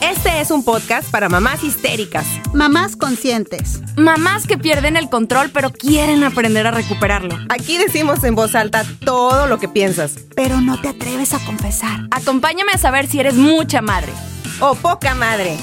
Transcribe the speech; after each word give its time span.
Este 0.00 0.40
es 0.40 0.50
un 0.50 0.64
podcast 0.64 1.10
para 1.10 1.28
mamás 1.28 1.62
histéricas, 1.62 2.26
Mamás 2.54 2.96
conscientes. 2.96 3.80
Mamás 3.96 4.46
que 4.46 4.56
pierden 4.56 4.96
el 4.96 5.10
control 5.10 5.50
pero 5.52 5.70
quieren 5.70 6.24
aprender 6.24 6.66
a 6.66 6.70
recuperarlo. 6.70 7.36
Aquí 7.48 7.76
decimos 7.76 8.24
en 8.24 8.34
voz 8.34 8.54
alta 8.54 8.84
todo 9.04 9.46
lo 9.46 9.58
que 9.58 9.68
piensas. 9.68 10.16
Pero 10.34 10.60
no 10.60 10.80
te 10.80 10.88
atreves 10.88 11.34
a 11.34 11.44
confesar. 11.44 12.00
Acompáñame 12.10 12.72
a 12.72 12.78
saber 12.78 13.06
si 13.06 13.20
eres 13.20 13.34
mucha 13.34 13.82
madre. 13.82 14.12
O 14.60 14.74
poca 14.74 15.14
madre. 15.14 15.58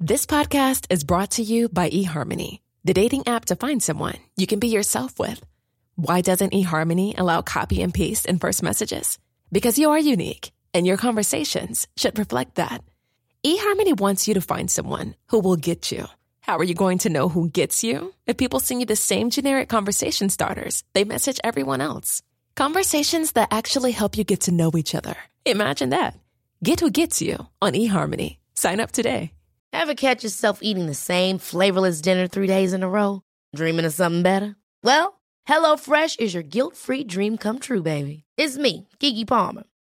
This 0.00 0.26
podcast 0.26 0.86
is 0.90 1.04
brought 1.04 1.30
to 1.36 1.42
you 1.42 1.68
by 1.68 1.88
eHarmony, 1.90 2.60
the 2.84 2.94
dating 2.94 3.26
app 3.26 3.44
to 3.46 3.56
find 3.56 3.82
someone 3.82 4.14
you 4.36 4.46
can 4.46 4.58
be 4.60 4.68
yourself 4.68 5.18
with. 5.18 5.40
Why 5.96 6.20
doesn't 6.20 6.52
eHarmony 6.52 7.18
allow 7.18 7.42
copy 7.42 7.82
and 7.82 7.92
paste 7.92 8.26
in 8.26 8.38
first 8.38 8.62
messages? 8.62 9.18
Because 9.50 9.76
you 9.78 9.90
are 9.90 9.98
unique, 9.98 10.52
and 10.74 10.86
your 10.86 10.96
conversations 10.96 11.86
should 11.96 12.18
reflect 12.18 12.56
that. 12.56 12.82
eHarmony 13.44 13.98
wants 13.98 14.28
you 14.28 14.34
to 14.34 14.40
find 14.40 14.70
someone 14.70 15.14
who 15.28 15.40
will 15.40 15.56
get 15.56 15.90
you. 15.92 16.06
How 16.40 16.56
are 16.56 16.64
you 16.64 16.74
going 16.74 16.98
to 16.98 17.10
know 17.10 17.28
who 17.28 17.50
gets 17.50 17.84
you? 17.84 18.14
If 18.26 18.36
people 18.38 18.58
send 18.60 18.80
you 18.80 18.86
the 18.86 18.96
same 18.96 19.30
generic 19.30 19.68
conversation 19.68 20.30
starters, 20.30 20.82
they 20.94 21.04
message 21.04 21.38
everyone 21.44 21.80
else. 21.80 22.22
Conversations 22.56 23.32
that 23.32 23.52
actually 23.52 23.92
help 23.92 24.16
you 24.16 24.24
get 24.24 24.40
to 24.42 24.52
know 24.52 24.70
each 24.76 24.94
other. 24.94 25.14
Imagine 25.44 25.90
that. 25.90 26.18
Get 26.64 26.80
who 26.80 26.90
gets 26.90 27.20
you 27.22 27.46
on 27.60 27.74
eHarmony. 27.74 28.38
Sign 28.54 28.80
up 28.80 28.92
today. 28.92 29.32
Ever 29.72 29.94
catch 29.94 30.24
yourself 30.24 30.60
eating 30.62 30.86
the 30.86 30.94
same 30.94 31.38
flavorless 31.38 32.00
dinner 32.00 32.26
three 32.26 32.46
days 32.46 32.72
in 32.72 32.82
a 32.82 32.88
row? 32.88 33.20
Dreaming 33.54 33.84
of 33.84 33.92
something 33.92 34.22
better? 34.22 34.56
Well, 34.82 35.20
HelloFresh 35.46 36.18
is 36.18 36.32
your 36.32 36.42
guilt-free 36.42 37.04
dream 37.04 37.36
come 37.36 37.58
true, 37.58 37.82
baby. 37.82 38.24
It's 38.36 38.56
me, 38.56 38.88
Kiki 38.98 39.24
Palmer. 39.24 39.64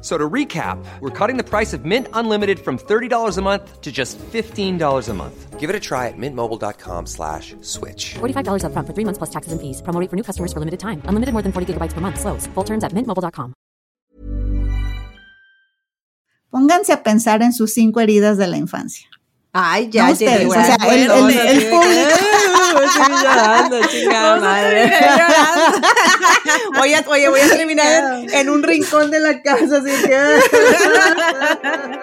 F- 0.00 0.06
So 0.06 0.16
to 0.16 0.28
recap, 0.30 0.78
we're 1.00 1.10
cutting 1.10 1.36
the 1.36 1.44
price 1.44 1.74
of 1.74 1.84
Mint 1.84 2.06
Unlimited 2.14 2.58
from 2.58 2.78
$30 2.78 3.36
a 3.38 3.42
month 3.42 3.80
to 3.82 3.92
just 3.92 4.18
$15 4.32 5.08
a 5.10 5.14
month. 5.14 5.60
Give 5.60 5.68
it 5.68 5.76
a 5.76 5.80
try 5.80 6.08
at 6.08 6.16
mintmobile.com 6.16 7.04
slash 7.06 7.54
switch. 7.60 8.14
$45 8.18 8.62
upfront 8.64 8.86
for 8.86 8.94
three 8.94 9.04
months 9.04 9.18
plus 9.18 9.28
taxes 9.30 9.52
and 9.52 9.60
fees. 9.60 9.82
Promo 9.82 10.00
for 10.08 10.16
new 10.16 10.22
customers 10.24 10.54
for 10.54 10.58
limited 10.60 10.80
time. 10.80 11.02
Unlimited 11.04 11.34
more 11.34 11.42
than 11.42 11.52
40 11.52 11.74
gigabytes 11.74 11.92
per 11.92 12.00
month. 12.00 12.18
Slows. 12.18 12.46
Full 12.54 12.64
terms 12.64 12.82
at 12.82 12.94
mintmobile.com. 12.94 13.52
Pónganse 16.50 16.92
a 16.94 17.02
pensar 17.02 17.42
en 17.42 17.52
sus 17.52 17.74
cinco 17.74 18.00
heridas 18.00 18.38
de 18.38 18.46
la 18.48 18.56
infancia. 18.56 19.06
Ay, 19.52 19.88
ya, 19.90 20.06
No 20.06 20.12
ustedes, 20.12 20.38
Jenny, 20.38 20.50
o 20.50 20.52
sea, 20.54 20.76
el- 20.76 21.08
bueno, 21.08 21.28
el- 21.28 21.38
el 21.38 21.60
sí. 21.60 21.66
Ay, 22.76 22.86
estoy 22.86 23.14
llorando, 23.22 23.80
chingada 23.88 24.30
Vamos 24.30 24.44
a 24.44 24.50
madre. 24.50 24.92
Voy 26.76 26.94
a, 26.94 27.04
oye, 27.08 27.28
voy 27.28 27.40
a 27.40 27.48
terminar 27.48 28.14
en, 28.14 28.32
en 28.40 28.50
un 28.50 28.62
rincón 28.62 29.10
de 29.10 29.18
la 29.20 29.42
casa, 29.42 29.78
así 29.78 29.90
que... 30.06 30.16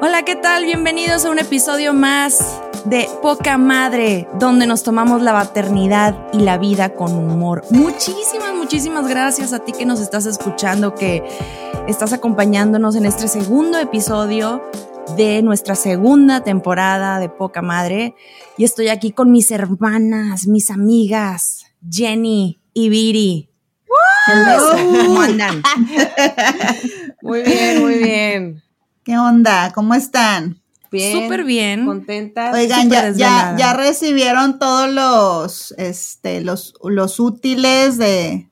Hola, 0.00 0.24
¿qué 0.24 0.34
tal? 0.34 0.64
Bienvenidos 0.64 1.24
a 1.24 1.30
un 1.30 1.38
episodio 1.38 1.94
más 1.94 2.60
de 2.84 3.08
Poca 3.22 3.56
Madre, 3.56 4.26
donde 4.34 4.66
nos 4.66 4.82
tomamos 4.82 5.22
la 5.22 5.32
maternidad 5.32 6.16
y 6.32 6.38
la 6.38 6.58
vida 6.58 6.94
con 6.94 7.12
humor. 7.12 7.62
Muchísimas, 7.70 8.52
muchísimas 8.54 9.06
gracias 9.06 9.52
a 9.52 9.60
ti 9.60 9.70
que 9.70 9.86
nos 9.86 10.00
estás 10.00 10.26
escuchando, 10.26 10.96
que 10.96 11.22
estás 11.86 12.12
acompañándonos 12.12 12.96
en 12.96 13.06
este 13.06 13.28
segundo 13.28 13.78
episodio 13.78 14.68
de 15.16 15.42
nuestra 15.42 15.74
segunda 15.74 16.42
temporada 16.42 17.18
de 17.18 17.28
Poca 17.28 17.62
Madre. 17.62 18.14
Y 18.56 18.64
estoy 18.64 18.88
aquí 18.88 19.12
con 19.12 19.30
mis 19.30 19.50
hermanas, 19.50 20.46
mis 20.46 20.70
amigas, 20.70 21.66
Jenny 21.88 22.60
y 22.72 22.88
Viri. 22.88 23.50
Hello. 24.26 25.04
¿Cómo 25.04 25.20
andan? 25.20 25.62
Muy 27.22 27.42
bien, 27.42 27.80
muy 27.82 27.98
bien. 27.98 28.62
¿Qué 29.04 29.18
onda? 29.18 29.72
¿Cómo 29.74 29.94
están? 29.94 30.60
Bien. 30.90 31.22
Súper 31.22 31.44
bien. 31.44 31.86
Contenta. 31.86 32.52
Oigan, 32.52 32.90
ya, 32.90 33.10
ya, 33.10 33.56
ya 33.58 33.72
recibieron 33.72 34.58
todos 34.58 34.90
los, 34.90 35.72
este, 35.78 36.40
los, 36.40 36.74
los 36.82 37.18
útiles 37.18 37.98
de 37.98 38.51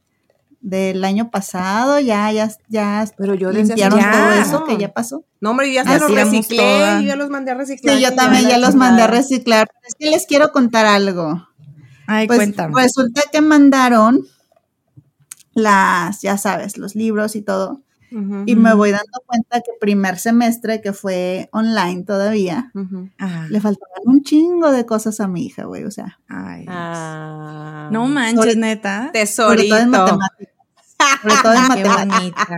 del 0.60 1.04
año 1.04 1.30
pasado, 1.30 2.00
ya, 2.00 2.30
ya, 2.32 2.50
ya 2.68 3.06
Pero 3.16 3.34
yo 3.34 3.50
limpiaron 3.50 3.98
ya. 3.98 4.12
todo 4.12 4.32
eso 4.32 4.64
que 4.64 4.76
ya 4.76 4.92
pasó. 4.92 5.24
No, 5.40 5.50
hombre, 5.52 5.68
yo 5.68 5.82
ya 5.82 5.84
se 5.84 5.98
los 6.00 6.10
reciclé, 6.14 6.56
toda. 6.58 7.00
yo 7.00 7.06
ya 7.06 7.16
los 7.16 7.30
mandé 7.30 7.50
a 7.50 7.54
reciclar. 7.54 7.96
Sí, 7.96 8.02
yo 8.02 8.14
también 8.14 8.48
ya 8.48 8.58
los 8.58 8.74
mandé 8.74 9.02
a 9.02 9.06
reciclar. 9.06 9.68
Es 9.86 9.94
que 9.98 10.10
les 10.10 10.26
quiero 10.26 10.52
contar 10.52 10.84
algo. 10.86 11.48
Ay, 12.06 12.26
Pues 12.26 12.38
cuéntame. 12.38 12.74
resulta 12.80 13.22
que 13.32 13.40
mandaron 13.40 14.20
las, 15.54 16.20
ya 16.22 16.36
sabes, 16.38 16.76
los 16.76 16.94
libros 16.94 17.36
y 17.36 17.42
todo. 17.42 17.80
Y 18.46 18.56
me 18.56 18.74
voy 18.74 18.90
dando 18.90 19.20
cuenta 19.26 19.60
que 19.60 19.70
primer 19.80 20.18
semestre, 20.18 20.80
que 20.80 20.92
fue 20.92 21.48
online 21.52 22.02
todavía, 22.04 22.72
le 22.74 23.60
faltaban 23.60 24.02
un 24.04 24.22
chingo 24.22 24.70
de 24.72 24.84
cosas 24.86 25.20
a 25.20 25.28
mi 25.28 25.46
hija, 25.46 25.64
güey. 25.64 25.84
O 25.84 25.90
sea, 25.90 26.18
Ay, 26.28 26.64
Ah. 26.68 27.88
no 27.92 28.06
manches, 28.06 28.36
Sobre- 28.40 28.56
neta. 28.56 29.10
sobre 29.26 29.64
todo 29.68 29.78
en 29.78 29.90
Tesorito. 29.90 29.90
matemáticas. 30.18 30.54
Sobre 31.22 31.34
todo 31.42 31.52
en 31.54 31.68
matemáticas. 31.68 32.48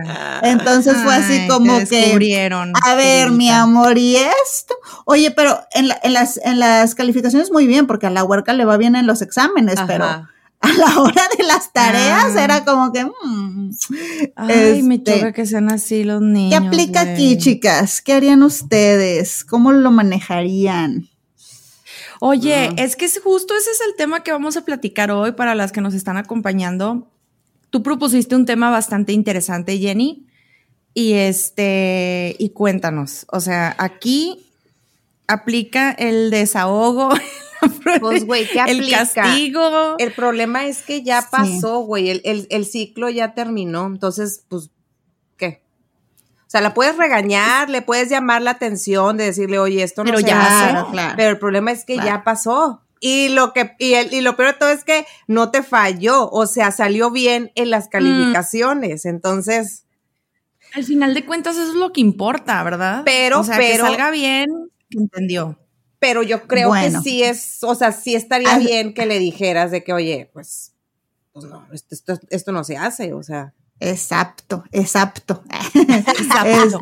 Entonces 0.43 0.97
fue 0.97 1.15
así 1.15 1.47
como 1.47 1.77
te 1.77 1.87
que, 1.87 1.95
descubrieron. 2.01 2.73
a 2.85 2.95
ver, 2.95 3.31
mi 3.31 3.49
amor, 3.49 3.97
¿y 3.97 4.17
esto? 4.17 4.75
Oye, 5.05 5.31
pero 5.31 5.59
en, 5.73 5.87
la- 5.87 5.99
en 6.03 6.13
las, 6.13 6.37
en 6.43 6.59
las 6.59 6.93
calificaciones 6.93 7.51
muy 7.51 7.67
bien, 7.67 7.87
porque 7.87 8.07
a 8.07 8.09
la 8.09 8.23
huerca 8.25 8.53
le 8.53 8.65
va 8.65 8.75
bien 8.77 8.95
en 8.95 9.07
los 9.07 9.21
exámenes, 9.21 9.79
pero. 9.87 10.27
A 10.63 10.73
la 10.73 11.01
hora 11.01 11.23
de 11.37 11.43
las 11.43 11.71
tareas 11.73 12.35
Ah. 12.35 12.43
era 12.43 12.63
como 12.65 12.91
que, 12.93 13.03
mm, 13.05 13.71
Ay, 14.35 14.81
me 14.83 14.95
este, 14.95 15.15
choca 15.15 15.33
que 15.33 15.45
sean 15.45 15.69
así 15.71 16.03
los 16.03 16.21
niños. 16.21 16.49
¿qué 16.59 16.67
aplica 16.67 17.01
aquí, 17.01 17.37
chicas? 17.37 18.01
¿Qué 18.01 18.13
harían 18.13 18.41
ustedes? 18.43 19.43
¿Cómo 19.43 19.71
lo 19.73 19.91
manejarían? 19.91 21.09
Oye, 22.21 22.71
es 22.77 22.95
que 22.95 23.03
es 23.05 23.19
justo 23.21 23.53
ese 23.55 23.71
es 23.71 23.81
el 23.81 23.95
tema 23.97 24.23
que 24.23 24.31
vamos 24.31 24.55
a 24.55 24.63
platicar 24.63 25.11
hoy 25.11 25.33
para 25.33 25.55
las 25.55 25.73
que 25.73 25.81
nos 25.81 25.93
están 25.93 26.15
acompañando. 26.15 27.09
Tú 27.69 27.83
propusiste 27.83 28.35
un 28.35 28.45
tema 28.45 28.69
bastante 28.69 29.11
interesante, 29.11 29.77
Jenny. 29.77 30.25
Y 30.93 31.13
este, 31.13 32.35
y 32.39 32.49
cuéntanos. 32.51 33.25
O 33.31 33.39
sea, 33.41 33.75
aquí 33.79 34.45
aplica 35.27 35.91
el 35.91 36.29
desahogo, 36.29 37.09
Pues, 37.99 38.25
güey, 38.25 38.47
¿qué 38.47 38.59
el 38.67 38.79
aplica? 38.79 38.97
castigo. 39.13 39.95
El 39.97 40.11
problema 40.13 40.65
es 40.65 40.81
que 40.81 41.03
ya 41.03 41.27
pasó, 41.29 41.79
güey, 41.79 42.09
el, 42.09 42.21
el- 42.25 42.47
el 42.49 42.65
ciclo 42.65 43.09
ya 43.09 43.33
terminó, 43.33 43.85
entonces, 43.87 44.45
pues, 44.49 44.69
¿qué? 45.37 45.63
O 46.45 46.49
sea, 46.49 46.61
la 46.61 46.73
puedes 46.73 46.97
regañar, 46.97 47.69
le 47.69 47.81
puedes 47.81 48.09
llamar 48.09 48.41
la 48.41 48.51
atención 48.51 49.17
de 49.17 49.25
decirle, 49.25 49.59
oye, 49.59 49.83
esto 49.83 50.03
no 50.03 50.09
Pero 50.11 50.19
se 50.19 50.25
ya 50.27 50.41
hace, 50.65 50.73
pasó. 50.73 50.91
Claro. 50.91 51.13
pero 51.17 51.29
el 51.31 51.39
problema 51.39 51.71
es 51.71 51.85
que 51.85 51.95
Claro. 51.95 52.09
ya 52.09 52.23
pasó. 52.23 52.79
Y 52.99 53.29
lo 53.29 53.51
que, 53.53 53.75
y, 53.79 53.93
el- 53.95 54.13
y 54.13 54.21
lo 54.21 54.35
peor 54.37 54.53
de 54.53 54.59
todo 54.59 54.69
es 54.69 54.83
que 54.85 55.05
no 55.27 55.51
te 55.51 55.61
falló, 55.63 56.29
o 56.29 56.45
sea, 56.47 56.71
salió 56.71 57.11
bien 57.11 57.51
en 57.55 57.65
Mm. 57.67 57.69
las 57.71 57.87
calificaciones, 57.89 59.05
entonces, 59.05 59.81
Al 60.75 60.83
final 60.85 61.13
de 61.13 61.23
cuentas, 61.23 61.55
eso 61.55 61.67
es 61.69 61.75
lo 61.75 61.91
que 61.93 62.01
importa, 62.01 62.63
¿verdad? 62.63 63.03
Pero, 63.05 63.41
o 63.41 63.43
sea, 63.43 63.57
pero- 63.57 63.83
que 63.83 63.91
salga 63.91 64.09
bien, 64.09 64.47
entendió. 64.89 65.59
Pero 66.03 66.21
yo 66.21 66.47
creo 66.49 66.67
Bueno. 66.67 67.01
que 67.01 67.09
sí 67.09 67.23
es, 67.23 67.59
o 67.63 67.75
sea, 67.75 67.93
sí 67.93 68.13
estaría 68.13 68.57
bien 68.57 68.93
que 68.93 69.05
le 69.05 69.19
dijeras 69.19 69.71
de 69.71 69.85
que, 69.85 69.93
oye, 69.93 70.29
pues, 70.33 70.73
pues 71.31 71.45
no, 71.45 71.65
esto, 71.71 71.95
esto, 71.95 72.19
esto 72.29 72.51
no 72.51 72.65
se 72.65 72.75
hace, 72.75 73.13
o 73.13 73.23
sea. 73.23 73.53
Exacto, 73.79 74.65
exacto. 74.73 75.43
Exacto. 75.73 76.79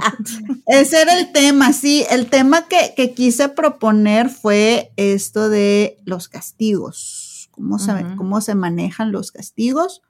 Ese 0.66 1.02
era 1.04 1.20
el 1.20 1.32
tema, 1.32 1.72
sí. 1.72 2.04
El 2.10 2.32
tema 2.32 2.68
que, 2.68 2.96
que 2.98 3.14
quise 3.14 3.48
proponer 3.48 4.28
fue 4.32 4.92
esto 4.96 5.50
de 5.50 6.00
los 6.04 6.28
castigos. 6.28 7.48
¿Cómo 7.52 7.78
se, 7.78 7.92
Ujú. 7.92 8.16
cómo 8.18 8.42
se 8.42 8.56
manejan 8.56 9.12
los 9.12 9.32
castigos 9.32 10.02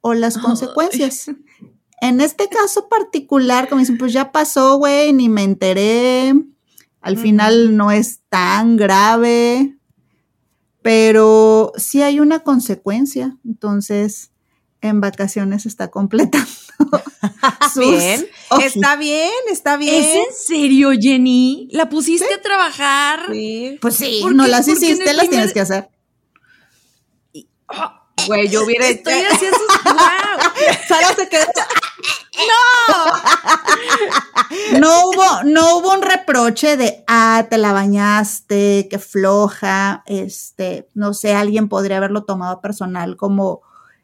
o 0.00 0.14
las 0.14 0.38
consecuencias? 0.38 1.30
En 2.00 2.22
este 2.22 2.48
caso 2.48 2.88
particular, 2.88 3.68
como 3.68 3.80
dicen, 3.80 3.98
pues 3.98 4.14
ya 4.14 4.32
pasó, 4.32 4.78
güey, 4.78 5.12
ni 5.12 5.28
me 5.28 5.42
enteré. 5.42 6.32
Al 7.06 7.16
final 7.18 7.76
no 7.76 7.90
es 7.90 8.20
tan 8.28 8.76
grave. 8.76 9.72
pero 10.82 11.72
sí 11.76 12.02
hay 12.02 12.20
una 12.20 12.40
consecuencia. 12.40 13.36
Entonces, 13.44 14.30
en 14.80 15.00
vacaciones 15.00 15.66
está 15.66 15.88
completando. 15.90 16.46
sus 17.74 17.82
Bien, 17.88 18.26
está 18.62 18.94
bien, 18.96 19.30
está 19.50 19.76
bien. 19.76 19.94
¿Es 20.04 20.14
en 20.14 20.34
serio, 20.46 20.90
Jenny? 20.98 21.68
¿La 21.72 21.88
pusiste 21.88 22.32
a 22.32 22.40
trabajar? 22.42 23.20
Sí. 23.32 23.78
Pues 23.80 23.96
sí, 23.96 24.20
¿Por 24.22 24.34
no 24.34 24.44
qué- 24.44 24.50
las 24.50 24.68
hiciste, 24.68 25.04
las 25.12 25.26
primer- 25.26 25.30
tienes 25.30 25.52
que 25.52 25.60
hacer. 25.60 25.88
Güey, 28.26 28.48
yo 28.48 28.64
hubiera 28.64 28.86
Estoy 28.88 29.12
haciendo 29.30 29.56
sus... 29.58 29.84
¡Wow! 29.84 29.94
Sara 30.88 31.14
se 31.14 31.28
quedó. 31.28 31.44
No 34.78 35.08
hubo, 35.08 35.42
no 35.44 35.78
hubo 35.78 35.92
un 35.92 36.02
reproche 36.02 36.76
de, 36.76 37.04
ah, 37.08 37.46
te 37.50 37.58
la 37.58 37.72
bañaste, 37.72 38.86
qué 38.90 38.98
floja, 38.98 40.02
este, 40.06 40.88
no 40.94 41.14
sé, 41.14 41.34
alguien 41.34 41.68
podría 41.68 41.96
haberlo 41.96 42.24
tomado 42.24 42.60
personal 42.60 43.16
como, 43.16 43.62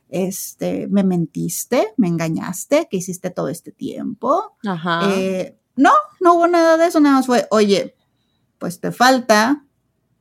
este, 0.08 0.88
me 0.88 1.04
mentiste, 1.04 1.92
me 1.96 2.08
engañaste, 2.08 2.88
que 2.90 2.96
hiciste 2.96 3.30
todo 3.30 3.48
este 3.48 3.72
tiempo. 3.72 4.56
Ajá. 4.66 5.10
Eh, 5.14 5.58
no, 5.76 5.92
no 6.20 6.34
hubo 6.34 6.48
nada 6.48 6.76
de 6.76 6.86
eso, 6.86 7.00
nada 7.00 7.16
más 7.16 7.26
fue, 7.26 7.46
oye, 7.50 7.94
pues 8.58 8.80
te 8.80 8.92
falta, 8.92 9.64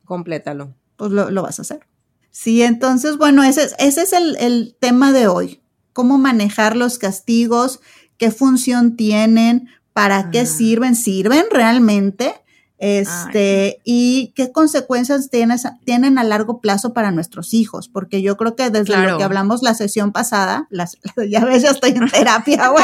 Complétalo. 0.06 0.76
pues 0.98 1.12
lo, 1.12 1.30
lo 1.32 1.42
vas 1.44 1.60
a 1.60 1.64
hacer. 1.64 1.88
Sí, 2.30 2.62
entonces, 2.64 3.18
bueno, 3.18 3.44
ese 3.44 3.64
es, 3.64 3.76
ese 3.80 4.04
es 4.04 4.14
el, 4.14 4.38
el 4.38 4.78
tema 4.80 5.12
de 5.12 5.28
hoy. 5.28 5.62
Cómo 5.94 6.18
manejar 6.18 6.78
los 6.78 6.98
castigos, 6.98 7.82
qué 8.22 8.30
función 8.30 8.96
tienen, 8.96 9.68
para 9.94 10.30
qué 10.30 10.42
Ah. 10.42 10.46
sirven, 10.46 10.96
sirven 10.96 11.46
realmente, 11.50 12.36
este, 12.78 13.80
y 13.84 14.32
qué 14.36 14.52
consecuencias 14.52 15.30
tienes- 15.32 15.68
tienen 15.86 16.18
a 16.20 16.24
largo 16.24 16.62
plazo 16.62 16.94
para 16.94 17.10
nuestros 17.12 17.54
hijos, 17.56 17.90
porque 17.90 18.22
yo 18.22 18.38
creo 18.38 18.56
que 18.56 18.70
desde 18.70 18.86
Claro. 18.94 19.12
lo 19.12 19.18
que 19.18 19.24
hablamos 19.24 19.64
la 19.64 19.74
sesión 19.74 20.12
pasada, 20.12 20.68
las, 20.70 20.98
ya 21.30 21.44
ves, 21.46 21.64
ya 21.64 21.72
estoy 21.72 21.92
en 21.92 22.08
terapia, 22.10 22.68
güey. 22.74 22.84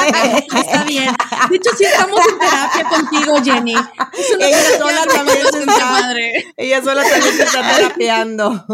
Está 0.56 0.84
bien. 0.86 1.10
De 1.50 1.56
hecho, 1.56 1.70
sí 1.78 1.84
estamos 1.86 2.20
en 2.32 2.40
terapia 2.40 2.90
contigo, 2.90 3.36
Jenny. 3.44 3.74
Es 3.76 4.36
una 4.36 4.48
Ella 4.48 4.78
sola 4.80 5.04
también 5.14 5.38
en 5.54 5.70
está- 5.70 5.92
madre. 5.92 6.32
Ella 6.58 6.84
sola 6.84 7.04
también 7.04 7.34
se 7.36 7.44
está 7.44 7.62
terapeando. 7.76 8.66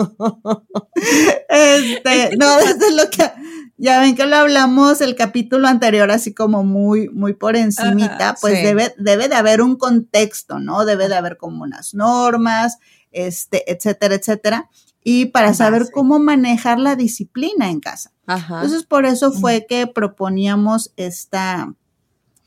Este, 1.50 2.36
no, 2.38 2.57
desde 2.57 2.92
lo 2.95 3.09
que, 3.09 3.31
ya 3.77 3.99
ven 3.99 4.15
que 4.15 4.25
lo 4.25 4.35
hablamos 4.35 5.01
el 5.01 5.15
capítulo 5.15 5.67
anterior, 5.67 6.11
así 6.11 6.33
como 6.33 6.63
muy, 6.63 7.09
muy 7.09 7.33
por 7.33 7.55
encimita, 7.55 8.29
Ajá, 8.29 8.35
pues 8.39 8.57
sí. 8.57 8.63
debe, 8.63 8.93
debe 8.97 9.27
de 9.27 9.35
haber 9.35 9.61
un 9.61 9.75
contexto, 9.75 10.59
¿no? 10.59 10.85
Debe 10.85 11.09
de 11.09 11.15
haber 11.15 11.37
como 11.37 11.63
unas 11.63 11.93
normas, 11.93 12.77
este, 13.11 13.71
etcétera, 13.71 14.15
etcétera. 14.15 14.69
Y 15.03 15.25
para 15.25 15.53
saber 15.53 15.87
cómo 15.91 16.17
manejar 16.19 16.79
la 16.79 16.95
disciplina 16.95 17.69
en 17.69 17.81
casa. 17.81 18.13
Ajá. 18.25 18.55
Entonces, 18.55 18.83
por 18.83 19.05
eso 19.05 19.33
fue 19.33 19.65
que 19.67 19.85
proponíamos 19.85 20.93
esta, 20.95 21.73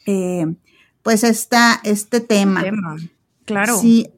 eh, 0.06 0.46
pues 1.02 1.22
esta, 1.22 1.80
este 1.84 2.20
tema. 2.20 2.62
Tema. 2.62 2.96
Claro. 3.44 3.78
Sí, 3.78 4.10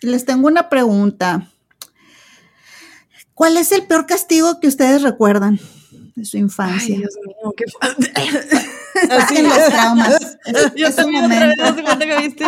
les 0.00 0.24
tengo 0.24 0.46
una 0.46 0.70
pregunta. 0.70 1.50
¿Cuál 3.34 3.58
es 3.58 3.72
el 3.72 3.86
peor 3.86 4.06
castigo 4.06 4.58
que 4.58 4.68
ustedes 4.68 5.02
recuerdan 5.02 5.60
de 6.14 6.24
su 6.24 6.36
Ay, 6.36 6.42
infancia? 6.42 6.96
Dios 6.96 7.14
mío, 7.26 7.54
qué 7.56 7.64
Saquen 9.08 9.48
los 9.48 9.66
traumas. 9.68 10.38
Es, 10.44 10.72
Yo 10.76 10.86
es 10.88 10.96
también 10.96 11.24
otra 11.24 11.46
vez, 11.46 11.60
haz 11.60 11.76
de 11.76 11.82
cuenta 11.82 12.06
que 12.06 12.16
viste. 12.18 12.44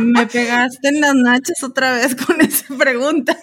Me 0.00 0.26
pegaste 0.26 0.88
en 0.88 1.00
las 1.00 1.14
nachas 1.14 1.62
otra 1.62 1.92
vez 1.94 2.14
con 2.14 2.40
esa 2.40 2.76
pregunta. 2.76 3.36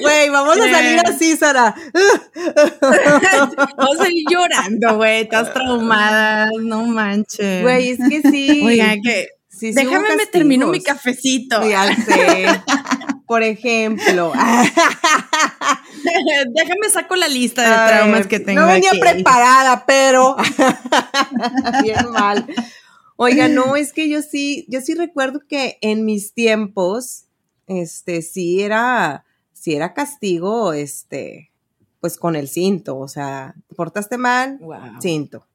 Güey, 0.00 0.28
vamos 0.30 0.56
a 0.58 0.70
salir 0.70 1.00
así, 1.06 1.36
Sara. 1.36 1.74
Vamos 3.76 4.00
a 4.00 4.08
ir 4.08 4.24
llorando, 4.30 4.96
güey. 4.96 5.22
Estás 5.22 5.52
traumada. 5.52 6.50
No 6.60 6.84
manches. 6.86 7.62
Güey, 7.62 7.90
es 7.90 7.98
que 8.08 8.30
sí. 8.30 8.62
Oiga, 8.64 8.94
que. 9.02 9.28
Sí, 9.48 9.72
Déjame 9.72 10.14
me 10.14 10.26
termino 10.26 10.68
mi 10.68 10.80
cafecito. 10.80 11.68
Ya 11.68 11.88
sé. 11.96 12.46
Por 13.26 13.42
ejemplo. 13.42 14.32
Déjame 16.54 16.88
saco 16.90 17.16
la 17.16 17.28
lista 17.28 17.62
de 17.62 17.68
A 17.68 17.86
traumas 17.86 18.18
ver, 18.20 18.28
que 18.28 18.40
tengo. 18.40 18.60
No 18.62 18.66
venía 18.68 18.90
aquí. 18.90 19.00
preparada, 19.00 19.84
pero 19.86 20.36
bien 21.82 22.10
mal. 22.10 22.46
Oiga, 23.16 23.48
no, 23.48 23.74
es 23.76 23.92
que 23.92 24.08
yo 24.08 24.22
sí, 24.22 24.64
yo 24.68 24.80
sí 24.80 24.94
recuerdo 24.94 25.40
que 25.48 25.78
en 25.80 26.04
mis 26.04 26.32
tiempos, 26.34 27.24
este, 27.66 28.22
sí 28.22 28.62
era, 28.62 29.24
sí 29.52 29.74
era 29.74 29.92
castigo, 29.92 30.72
este, 30.72 31.50
pues 32.00 32.16
con 32.16 32.36
el 32.36 32.48
cinto, 32.48 32.96
o 32.96 33.08
sea, 33.08 33.54
te 33.68 33.74
portaste 33.74 34.18
mal, 34.18 34.58
Wow. 34.60 35.00
cinto. 35.00 35.46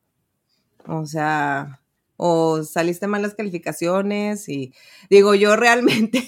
O 0.87 1.05
sea, 1.05 1.79
o 2.17 2.63
saliste 2.63 3.07
mal 3.07 3.21
las 3.21 3.33
calificaciones 3.35 4.49
y 4.49 4.73
digo, 5.09 5.33
yo 5.33 5.55
realmente, 5.55 6.21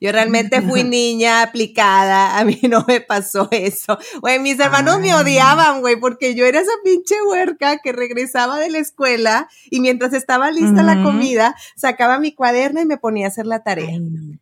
yo 0.00 0.12
realmente 0.12 0.62
fui 0.62 0.84
niña 0.84 1.42
aplicada, 1.42 2.38
a 2.38 2.44
mí 2.44 2.60
no 2.68 2.84
me 2.86 3.00
pasó 3.00 3.48
eso. 3.50 3.98
Güey, 4.20 4.38
mis 4.38 4.58
hermanos 4.60 5.00
me 5.00 5.14
odiaban, 5.14 5.80
güey, 5.80 5.96
porque 5.96 6.34
yo 6.34 6.44
era 6.46 6.60
esa 6.60 6.72
pinche 6.82 7.14
huerca 7.22 7.78
que 7.78 7.92
regresaba 7.92 8.58
de 8.58 8.70
la 8.70 8.78
escuela 8.78 9.48
y 9.70 9.80
mientras 9.80 10.12
estaba 10.12 10.50
lista 10.50 10.82
la 10.82 11.02
comida, 11.02 11.54
sacaba 11.76 12.18
mi 12.18 12.32
cuaderno 12.32 12.80
y 12.80 12.86
me 12.86 12.98
ponía 12.98 13.26
a 13.26 13.28
hacer 13.28 13.46
la 13.46 13.62
tarea. 13.62 13.90
Ay, 13.90 14.38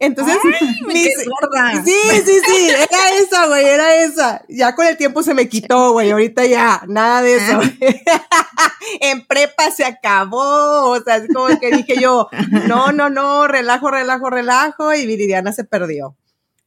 Entonces, 0.00 0.38
Me 0.86 0.94
mis- 0.94 1.08
quedé 1.14 1.24
gorda. 1.26 1.84
Sí, 1.84 1.92
sí, 2.24 2.40
sí, 2.46 2.68
era 2.70 3.18
esa, 3.20 3.46
güey, 3.46 3.66
era 3.66 3.96
esa. 3.96 4.42
Ya 4.48 4.74
con 4.74 4.86
el 4.86 4.96
tiempo 4.96 5.22
se 5.22 5.34
me 5.34 5.48
quitó, 5.48 5.92
güey, 5.92 6.10
ahorita 6.10 6.46
ya, 6.46 6.82
nada 6.88 7.20
de 7.22 7.36
eso. 7.36 7.60
en 9.00 9.26
prepa 9.26 9.70
se 9.70 9.84
acabó, 9.84 10.90
o 10.90 11.00
sea, 11.02 11.16
es 11.16 11.28
como 11.32 11.48
que 11.60 11.70
dije 11.70 11.96
yo, 12.00 12.28
no, 12.66 12.92
no, 12.92 13.10
no, 13.10 13.46
relajo, 13.46 13.90
relajo, 13.90 14.30
relajo, 14.30 14.94
y 14.94 15.06
Viridiana 15.06 15.52
se 15.52 15.64
perdió. 15.64 16.16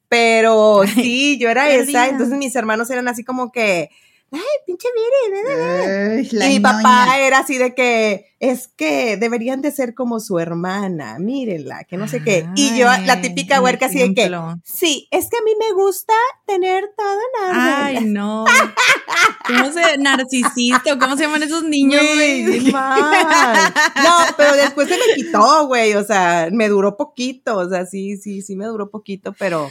Pero 0.10 0.84
sí, 0.94 1.40
yo 1.40 1.50
era 1.50 1.66
perdida. 1.66 2.04
esa, 2.06 2.10
entonces 2.10 2.38
mis 2.38 2.56
hermanos 2.56 2.90
eran 2.92 3.08
así 3.08 3.24
como 3.24 3.52
que, 3.52 3.90
ay, 4.34 4.42
pinche 4.66 4.88
Viri, 4.96 6.28
y 6.30 6.36
mi 6.36 6.60
ñoña. 6.60 6.62
papá 6.62 7.20
era 7.20 7.40
así 7.40 7.58
de 7.58 7.74
que 7.74 8.34
es 8.40 8.68
que 8.68 9.16
deberían 9.16 9.62
de 9.62 9.72
ser 9.72 9.94
como 9.94 10.20
su 10.20 10.38
hermana, 10.38 11.18
mírenla, 11.18 11.86
que 11.86 11.96
no 11.96 12.10
sé 12.10 12.22
qué. 12.22 12.46
Y 12.56 12.78
yo, 12.78 12.88
la 13.06 13.22
típica 13.22 13.62
huerca 13.62 13.86
así 13.86 14.00
de 14.00 14.14
que, 14.14 14.30
sí, 14.66 15.08
es 15.12 15.30
que 15.30 15.38
a 15.38 15.42
mí 15.44 15.52
me 15.58 15.72
gusta 15.72 16.14
tener 16.46 16.92
todo 16.98 17.20
en. 17.50 17.58
Ay, 17.58 18.06
no. 18.06 18.44
¿Cómo 19.48 19.72
se 19.72 19.98
narcisista 19.98 20.98
cómo 21.00 21.16
se 21.16 21.24
llaman 21.24 21.44
esos 21.44 21.64
niños, 21.64 22.02
Güey. 22.16 22.72
No, 22.74 24.18
pero 24.36 24.56
después 24.56 24.88
se 24.88 24.98
me 24.98 25.16
quitó, 25.16 25.68
güey, 25.68 25.94
o 25.94 26.04
sea, 26.04 26.50
me 26.52 26.68
duró 26.68 26.98
poquito, 26.98 27.58
o 27.58 27.70
sea, 27.70 27.86
sí, 27.86 28.18
sí, 28.18 28.42
sí 28.42 28.56
me 28.56 28.66
duró 28.66 28.90
poquito, 28.90 29.34
pero, 29.38 29.70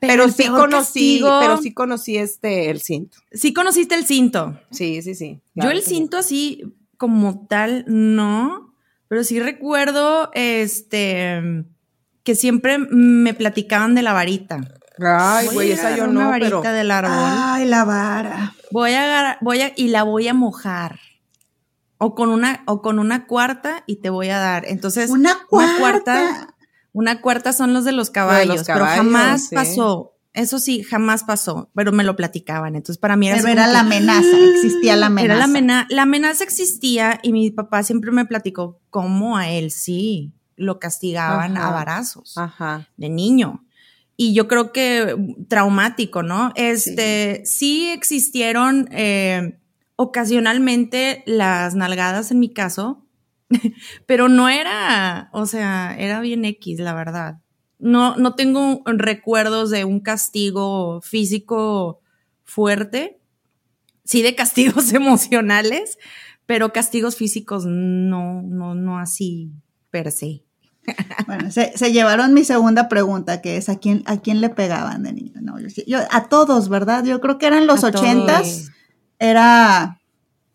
pero, 0.00 0.28
sí 0.28 0.46
conocí, 0.46 1.20
castigo- 1.20 1.38
pero 1.40 1.56
sí 1.58 1.72
conocí 1.74 2.16
este, 2.16 2.70
el 2.70 2.80
cinto. 2.80 3.18
Sí 3.32 3.52
conociste 3.52 3.94
el 3.94 4.06
cinto. 4.06 4.58
Sí, 4.70 5.02
sí, 5.02 5.14
sí. 5.14 5.40
Yo 5.54 5.70
el 5.70 5.82
cinto 5.82 6.18
así 6.18 6.62
como 6.96 7.46
tal, 7.46 7.84
no, 7.88 8.74
pero 9.08 9.22
sí 9.24 9.38
recuerdo 9.40 10.30
este 10.34 11.64
que 12.24 12.34
siempre 12.34 12.78
me 12.78 13.34
platicaban 13.34 13.94
de 13.94 14.02
la 14.02 14.12
varita. 14.12 14.60
Ay, 14.98 15.48
güey, 15.52 15.72
esa 15.72 15.82
yo 15.90 16.04
agarrar 16.04 16.08
una 16.08 16.24
no, 16.24 16.30
varita 16.30 16.60
pero. 16.62 16.72
del 16.72 16.90
árbol. 16.90 17.12
Ay, 17.14 17.66
la 17.66 17.84
vara. 17.84 18.54
Voy 18.72 18.92
a 18.94 19.04
agarrar, 19.04 19.38
voy 19.42 19.60
a 19.60 19.72
y 19.76 19.88
la 19.88 20.02
voy 20.02 20.26
a 20.26 20.34
mojar. 20.34 20.98
O 21.98 22.14
con 22.14 22.28
una 22.30 22.62
o 22.66 22.82
con 22.82 22.98
una 22.98 23.26
cuarta 23.26 23.84
y 23.86 23.96
te 23.96 24.10
voy 24.10 24.28
a 24.30 24.38
dar. 24.38 24.64
Entonces, 24.66 25.08
Una 25.10 25.38
una 25.50 25.76
cuarta. 25.78 26.55
Una 26.96 27.20
cuarta 27.20 27.52
son 27.52 27.74
los 27.74 27.84
de 27.84 27.92
los 27.92 28.08
caballos, 28.08 28.62
pero 28.66 28.78
caballos, 28.78 28.96
jamás 28.96 29.48
sí. 29.48 29.54
pasó. 29.54 30.14
Eso 30.32 30.58
sí, 30.58 30.82
jamás 30.82 31.24
pasó, 31.24 31.70
pero 31.74 31.92
me 31.92 32.04
lo 32.04 32.16
platicaban. 32.16 32.74
Entonces, 32.74 32.96
para 32.96 33.16
mí 33.16 33.28
era 33.28 33.36
Pero 33.36 33.48
así 33.48 33.52
era 33.52 33.66
la 33.66 33.80
amenaza, 33.80 34.36
existía 34.54 34.96
la 34.96 35.06
amenaza. 35.06 35.24
Era 35.26 35.36
la, 35.36 35.44
amena- 35.44 35.86
la 35.90 36.02
amenaza 36.02 36.42
existía 36.42 37.20
y 37.22 37.32
mi 37.32 37.50
papá 37.50 37.82
siempre 37.82 38.12
me 38.12 38.24
platicó 38.24 38.80
cómo 38.88 39.36
a 39.36 39.50
él 39.50 39.70
sí 39.72 40.32
lo 40.56 40.78
castigaban 40.78 41.58
Ajá. 41.58 41.68
a 41.68 41.70
varazos 41.72 42.38
Ajá. 42.38 42.88
de 42.96 43.10
niño. 43.10 43.66
Y 44.16 44.32
yo 44.32 44.48
creo 44.48 44.72
que 44.72 45.14
traumático, 45.48 46.22
¿no? 46.22 46.50
Este, 46.54 47.42
sí, 47.44 47.88
existieron 47.90 48.88
eh, 48.90 49.58
ocasionalmente 49.96 51.22
las 51.26 51.74
nalgadas 51.74 52.30
en 52.30 52.40
mi 52.40 52.48
caso, 52.52 53.05
pero 54.06 54.28
no 54.28 54.48
era, 54.48 55.28
o 55.32 55.46
sea, 55.46 55.94
era 55.98 56.20
bien 56.20 56.44
X, 56.44 56.80
la 56.80 56.94
verdad. 56.94 57.38
No, 57.78 58.16
no 58.16 58.34
tengo 58.34 58.82
recuerdos 58.86 59.70
de 59.70 59.84
un 59.84 60.00
castigo 60.00 61.00
físico 61.02 62.00
fuerte, 62.44 63.20
sí 64.04 64.22
de 64.22 64.34
castigos 64.34 64.92
emocionales, 64.94 65.98
pero 66.46 66.72
castigos 66.72 67.16
físicos 67.16 67.64
no, 67.66 68.42
no, 68.42 68.74
no 68.74 68.98
así 68.98 69.50
per 69.90 70.10
se. 70.12 70.42
Bueno, 71.26 71.50
se, 71.50 71.76
se 71.76 71.90
llevaron 71.92 72.32
mi 72.32 72.44
segunda 72.44 72.88
pregunta, 72.88 73.42
que 73.42 73.56
es 73.56 73.68
¿a 73.68 73.76
quién, 73.78 74.04
a 74.06 74.18
quién 74.20 74.40
le 74.40 74.48
pegaban 74.50 75.02
de 75.02 75.12
niño? 75.12 75.40
No, 75.42 75.58
yo, 75.58 75.66
yo- 75.86 75.98
a 76.12 76.28
todos, 76.28 76.68
¿verdad? 76.68 77.04
Yo 77.04 77.20
creo 77.20 77.38
que 77.38 77.46
eran 77.46 77.66
los 77.66 77.82
ochentas, 77.82 78.70
era 79.18 79.98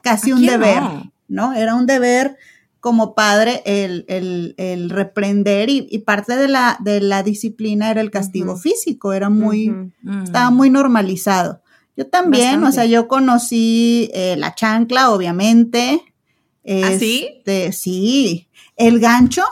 casi 0.01 0.31
¿A 0.31 0.35
un 0.35 0.45
deber, 0.45 0.81
no? 0.81 1.11
no? 1.27 1.53
Era 1.53 1.75
un 1.75 1.85
deber 1.85 2.37
como 2.81 3.15
padre 3.15 3.61
el, 3.65 4.03
el, 4.09 4.55
el 4.57 4.89
reprender 4.89 5.69
y, 5.69 5.87
y 5.89 5.99
parte 5.99 6.35
de 6.35 6.47
la, 6.47 6.77
de 6.81 6.99
la 6.99 7.23
disciplina 7.23 7.91
era 7.91 8.01
el 8.01 8.11
castigo 8.11 8.57
físico, 8.57 9.13
era 9.13 9.29
muy, 9.29 9.93
estaba 10.23 10.49
muy 10.49 10.69
normalizado. 10.69 11.61
Yo 11.95 12.07
también, 12.07 12.63
o 12.63 12.71
sea, 12.71 12.85
yo 12.85 13.07
conocí 13.07 14.09
eh, 14.13 14.35
la 14.37 14.55
chancla, 14.55 15.11
obviamente. 15.11 16.01
¿Ah, 16.65 16.91
sí? 16.97 17.27
Este, 17.37 17.71
sí. 17.71 18.47
El 18.75 18.99
gancho. 18.99 19.43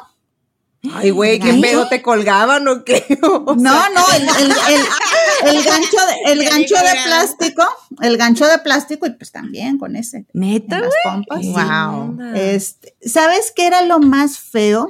Ay, 0.93 1.09
güey, 1.09 1.39
¿qué 1.39 1.53
pedo 1.55 1.89
te 1.89 2.01
colgaban 2.01 2.65
o 2.67 2.83
qué? 2.85 3.05
O 3.23 3.55
No, 3.55 3.71
sea, 3.71 3.89
no, 3.93 4.01
el, 4.15 4.23
el- 4.43 4.51
el- 4.51 5.55
el 5.57 5.63
gancho, 5.63 5.97
de, 6.25 6.31
el 6.31 6.43
gancho 6.45 6.75
de 6.75 7.01
plástico, 7.05 7.63
el 8.01 8.17
gancho 8.17 8.45
de 8.47 8.57
plástico 8.59 9.05
y 9.07 9.11
pues 9.11 9.31
también 9.31 9.77
con 9.77 9.95
ese. 9.95 10.25
Neta, 10.33 10.77
en 10.77 10.81
las 10.83 10.93
pompas, 11.03 11.41
sí. 11.41 11.51
Wow. 11.53 12.17
Este, 12.35 12.95
¿Sabes 13.05 13.51
qué 13.55 13.67
era 13.67 13.81
lo 13.83 13.99
más 13.99 14.37
feo? 14.39 14.87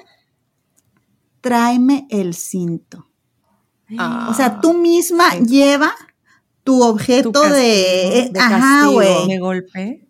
Tráeme 1.42 2.06
el 2.10 2.36
cinto. 2.36 3.08
Ah. 3.98 4.28
O 4.30 4.34
sea, 4.34 4.60
tú 4.62 4.74
misma 4.74 5.36
lleva 5.36 5.96
tu 6.64 6.84
objeto 6.84 7.32
Tu 7.32 7.40
castigo, 7.42 7.56
de, 7.56 8.30
de 8.32 8.40
ajá, 8.40 8.60
castigo. 8.60 8.92
güey. 8.94 9.28
¿De 9.28 9.40
golpe? 9.40 10.08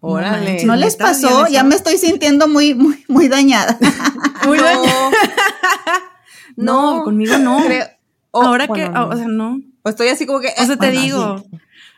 Órale. 0.00 0.64
¿No 0.64 0.74
¿Neta 0.74 0.86
les 0.86 0.96
pasó? 0.96 1.46
Ya 1.48 1.62
me 1.64 1.74
estoy 1.74 1.98
sintiendo 1.98 2.48
muy, 2.48 2.74
muy, 2.74 3.04
muy 3.08 3.28
dañada. 3.28 3.78
Muy 4.46 4.58
no, 4.58 4.64
No, 6.56 6.96
No, 6.98 7.04
conmigo 7.04 7.36
no. 7.38 7.64
creo- 7.64 7.86
Ahora 8.32 8.66
bueno, 8.66 8.84
que, 8.84 8.90
no. 8.90 9.08
o 9.08 9.16
sea, 9.16 9.26
no. 9.28 9.60
O 9.82 9.88
estoy 9.88 10.08
así 10.08 10.26
como 10.26 10.40
que. 10.40 10.48
O 10.58 10.64
sea, 10.66 10.76
te 10.76 10.86
Bueno, 10.86 11.00
digo. 11.00 11.44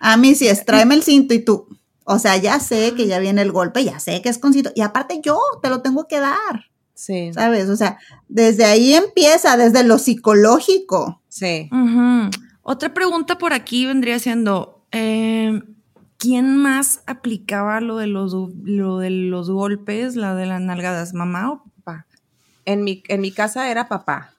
A 0.00 0.17
mí 0.17 0.35
sí 0.35 0.47
es, 0.47 0.65
tráeme 0.65 0.95
el 0.95 1.03
cinto 1.03 1.35
y 1.35 1.41
tú. 1.45 1.67
O 2.05 2.19
sea, 2.19 2.37
ya 2.37 2.59
sé 2.61 2.95
que 2.95 3.07
ya 3.07 3.19
viene 3.19 3.43
el 3.43 3.53
golpe, 3.53 3.85
ya 3.85 3.99
sé 3.99 4.23
que 4.23 4.29
es 4.29 4.38
con 4.38 4.53
cinto. 4.53 4.71
Y 4.75 4.81
aparte 4.83 5.21
yo 5.23 5.38
te 5.62 5.69
lo 5.69 5.83
tengo 5.83 6.07
que 6.07 6.21
dar, 6.21 6.71
Sí, 6.95 7.33
¿sabes? 7.35 7.69
O 7.69 7.77
sea, 7.77 7.99
desde 8.29 8.65
ahí 8.65 8.95
empieza, 8.95 9.57
desde 9.57 9.83
lo 9.85 9.99
psicológico. 9.99 11.21
sí. 11.29 11.69
Otra 12.62 12.93
pregunta 12.95 13.38
por 13.38 13.53
aquí 13.55 13.87
vendría 13.87 14.19
siendo, 14.19 14.85
eh, 14.93 15.61
¿quién 16.19 16.57
más 16.59 17.03
aplicaba 17.07 17.81
lo 17.81 17.97
de 17.97 18.09
los, 18.09 18.35
lo 18.63 18.99
de 18.99 19.11
los 19.11 19.51
golpes, 19.51 20.17
la 20.17 20.35
de 20.35 20.47
las 20.47 20.61
nalgadas, 20.61 21.15
mamá 21.15 21.53
o 21.53 21.65
papá? 21.77 22.07
En 22.67 22.85
mi, 22.85 23.03
en 23.09 23.23
mi 23.23 23.33
casa 23.33 23.71
era 23.71 23.89
papá. 23.89 24.35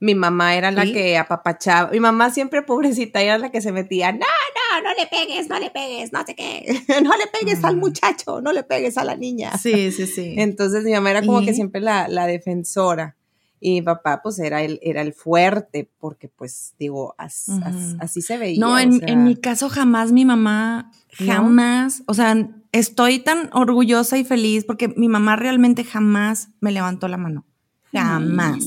Mi 0.00 0.14
mamá 0.14 0.54
era 0.54 0.70
la 0.70 0.84
¿Sí? 0.84 0.92
que 0.92 1.18
apapachaba. 1.18 1.90
Mi 1.90 1.98
mamá 1.98 2.30
siempre, 2.30 2.62
pobrecita, 2.62 3.20
era 3.20 3.36
la 3.36 3.50
que 3.50 3.60
se 3.60 3.72
metía. 3.72 4.12
No, 4.12 4.18
no, 4.18 4.82
no 4.82 4.94
le 4.94 5.06
pegues, 5.08 5.48
no 5.48 5.58
le 5.58 5.70
pegues, 5.70 6.12
no 6.12 6.24
sé 6.24 6.36
qué. 6.36 6.84
No 7.02 7.10
le 7.16 7.26
pegues 7.26 7.64
al 7.64 7.76
muchacho, 7.76 8.40
no 8.40 8.52
le 8.52 8.62
pegues 8.62 8.96
a 8.96 9.04
la 9.04 9.16
niña. 9.16 9.58
Sí, 9.58 9.90
sí, 9.90 10.06
sí. 10.06 10.34
Entonces 10.38 10.84
mi 10.84 10.92
mamá 10.92 11.10
era 11.10 11.26
como 11.26 11.42
que 11.42 11.52
siempre 11.52 11.80
la, 11.80 12.06
la 12.06 12.26
defensora. 12.26 13.17
Y 13.60 13.72
mi 13.72 13.82
papá, 13.82 14.20
pues, 14.22 14.38
era 14.38 14.62
el, 14.62 14.78
era 14.82 15.02
el 15.02 15.12
fuerte, 15.12 15.90
porque, 15.98 16.28
pues, 16.28 16.74
digo, 16.78 17.14
as- 17.18 17.48
as- 17.64 17.74
Ujú. 17.74 17.96
así 18.00 18.22
se 18.22 18.36
veía. 18.38 18.60
No, 18.60 18.74
o 18.74 18.78
en, 18.78 18.98
sea, 19.00 19.08
en 19.08 19.24
mi 19.24 19.36
caso 19.36 19.68
jamás 19.68 20.12
mi 20.12 20.24
mamá, 20.24 20.90
¿No? 21.20 21.26
jamás, 21.26 22.02
o 22.06 22.14
sea, 22.14 22.48
estoy 22.72 23.18
tan 23.18 23.50
orgullosa 23.52 24.16
y 24.18 24.24
feliz 24.24 24.64
porque 24.64 24.88
mi 24.88 25.08
mamá 25.08 25.36
realmente 25.36 25.82
jamás 25.84 26.48
me 26.60 26.70
levantó 26.72 27.08
la 27.08 27.16
mano. 27.16 27.44
Jamás. 27.92 28.58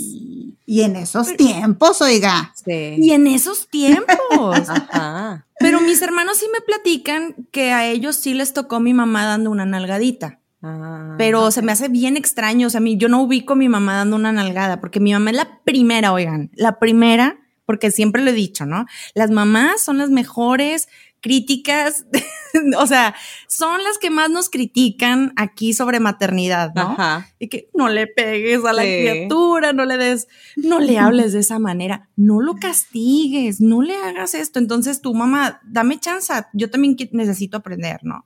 Y 0.66 0.82
en 0.82 0.96
esos 0.96 1.36
tiempos, 1.38 2.02
oiga. 2.02 2.54
Sí. 2.66 2.96
Y 2.98 3.12
en 3.12 3.28
esos 3.28 3.68
tiempos. 3.70 4.08
Ajá. 4.70 5.46
Pero 5.60 5.80
mis 5.82 6.02
hermanos 6.02 6.38
sí 6.38 6.46
me 6.52 6.62
platican 6.62 7.36
que 7.52 7.72
a 7.72 7.86
ellos 7.88 8.16
sí 8.16 8.34
les 8.34 8.54
tocó 8.54 8.80
mi 8.80 8.94
mamá 8.94 9.26
dando 9.26 9.52
una 9.52 9.66
nalgadita. 9.66 10.40
Ah, 10.64 11.16
Pero 11.18 11.50
se 11.52 11.62
me 11.62 11.72
hace 11.72 11.88
bien 11.90 12.18
extraño. 12.18 12.68
O 12.68 12.70
sea, 12.70 12.80
a 12.80 12.82
mí, 12.82 12.98
yo 12.98 13.10
no 13.10 13.22
ubico 13.22 13.54
a 13.54 13.56
mi 13.56 13.70
mamá 13.70 13.96
dando 13.96 14.16
una 14.16 14.32
nalgada, 14.32 14.80
porque 14.80 15.00
mi 15.00 15.12
mamá 15.14 15.32
es 15.32 15.38
la 15.38 15.60
primera, 15.64 16.14
oigan, 16.14 16.52
la 16.56 16.78
primera, 16.80 17.40
porque 17.66 17.90
siempre 17.92 18.22
lo 18.24 18.32
he 18.32 18.34
dicho, 18.34 18.66
¿no? 18.66 18.86
Las 19.16 19.32
mamás 19.32 19.82
son 19.82 19.98
las 19.98 20.10
mejores 20.10 20.88
críticas, 21.22 22.06
o 22.78 22.88
sea, 22.88 23.14
son 23.48 23.84
las 23.84 23.98
que 24.00 24.10
más 24.10 24.30
nos 24.32 24.50
critican 24.50 25.34
aquí 25.36 25.74
sobre 25.74 26.00
maternidad, 26.00 26.74
¿no? 26.76 26.82
Ajá. 26.94 27.28
Y 27.40 27.48
que 27.48 27.70
no 27.76 27.90
le 27.90 28.08
pegues 28.08 28.66
a 28.66 28.74
la 28.74 28.82
Sí. 28.82 28.98
criatura, 29.00 29.72
no 29.72 29.86
le 29.86 29.98
des, 29.98 30.28
no 30.56 30.80
le 30.80 30.98
hables 30.98 31.34
de 31.34 31.40
esa 31.40 31.60
manera, 31.60 32.10
no 32.16 32.42
lo 32.42 32.56
castigues, 32.56 33.62
no 33.62 33.82
le 33.84 33.96
hagas 33.96 34.34
esto. 34.34 34.58
Entonces, 34.60 35.02
tu 35.02 35.14
mamá, 35.14 35.62
dame 35.64 36.00
chance, 36.00 36.34
yo 36.54 36.70
también 36.72 36.98
necesito 37.12 37.58
aprender, 37.58 38.00
¿no? 38.04 38.26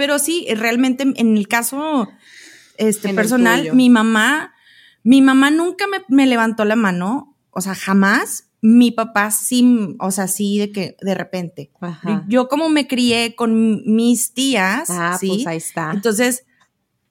Pero 0.00 0.18
sí, 0.18 0.46
realmente 0.56 1.02
en 1.14 1.36
el 1.36 1.46
caso 1.46 2.08
este, 2.78 3.10
En 3.10 3.16
personal, 3.16 3.74
mi 3.74 3.90
mamá, 3.90 4.54
mi 5.02 5.20
mamá 5.20 5.50
nunca 5.50 5.86
me, 5.86 5.98
me 6.08 6.24
levantó 6.26 6.64
la 6.64 6.74
mano, 6.74 7.36
o 7.50 7.60
sea, 7.60 7.74
jamás. 7.74 8.44
Mi 8.62 8.92
papá 8.92 9.30
sí, 9.30 9.94
o 9.98 10.10
sea, 10.10 10.26
sí, 10.26 10.58
de 10.58 10.72
que 10.72 10.96
de 11.02 11.14
repente. 11.14 11.70
Ajá. 11.82 12.24
Yo 12.28 12.48
como 12.48 12.70
me 12.70 12.86
crié 12.86 13.34
con 13.34 13.82
mis 13.94 14.32
tías, 14.32 14.88
Ah, 14.88 15.18
¿sí? 15.20 15.28
pues 15.28 15.46
ahí 15.46 15.56
está. 15.58 15.90
Entonces, 15.92 16.44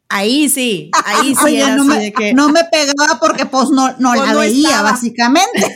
ahí 0.10 0.50
sí, 0.50 0.90
ahí 1.06 1.36
sí 1.36 1.42
Oye, 1.46 1.58
era 1.62 1.76
no 1.76 1.84
así 1.84 1.92
me, 1.92 2.00
de 2.00 2.12
que 2.14 2.34
no 2.34 2.50
me 2.50 2.64
pegaba 2.72 3.20
porque 3.20 3.46
pues 3.46 3.70
no, 3.70 3.88
no 4.00 4.14
Pues 4.14 4.22
la 4.28 4.34
no 4.34 4.40
veía, 4.40 4.70
estaba. 4.70 4.92
básicamente. 4.94 5.76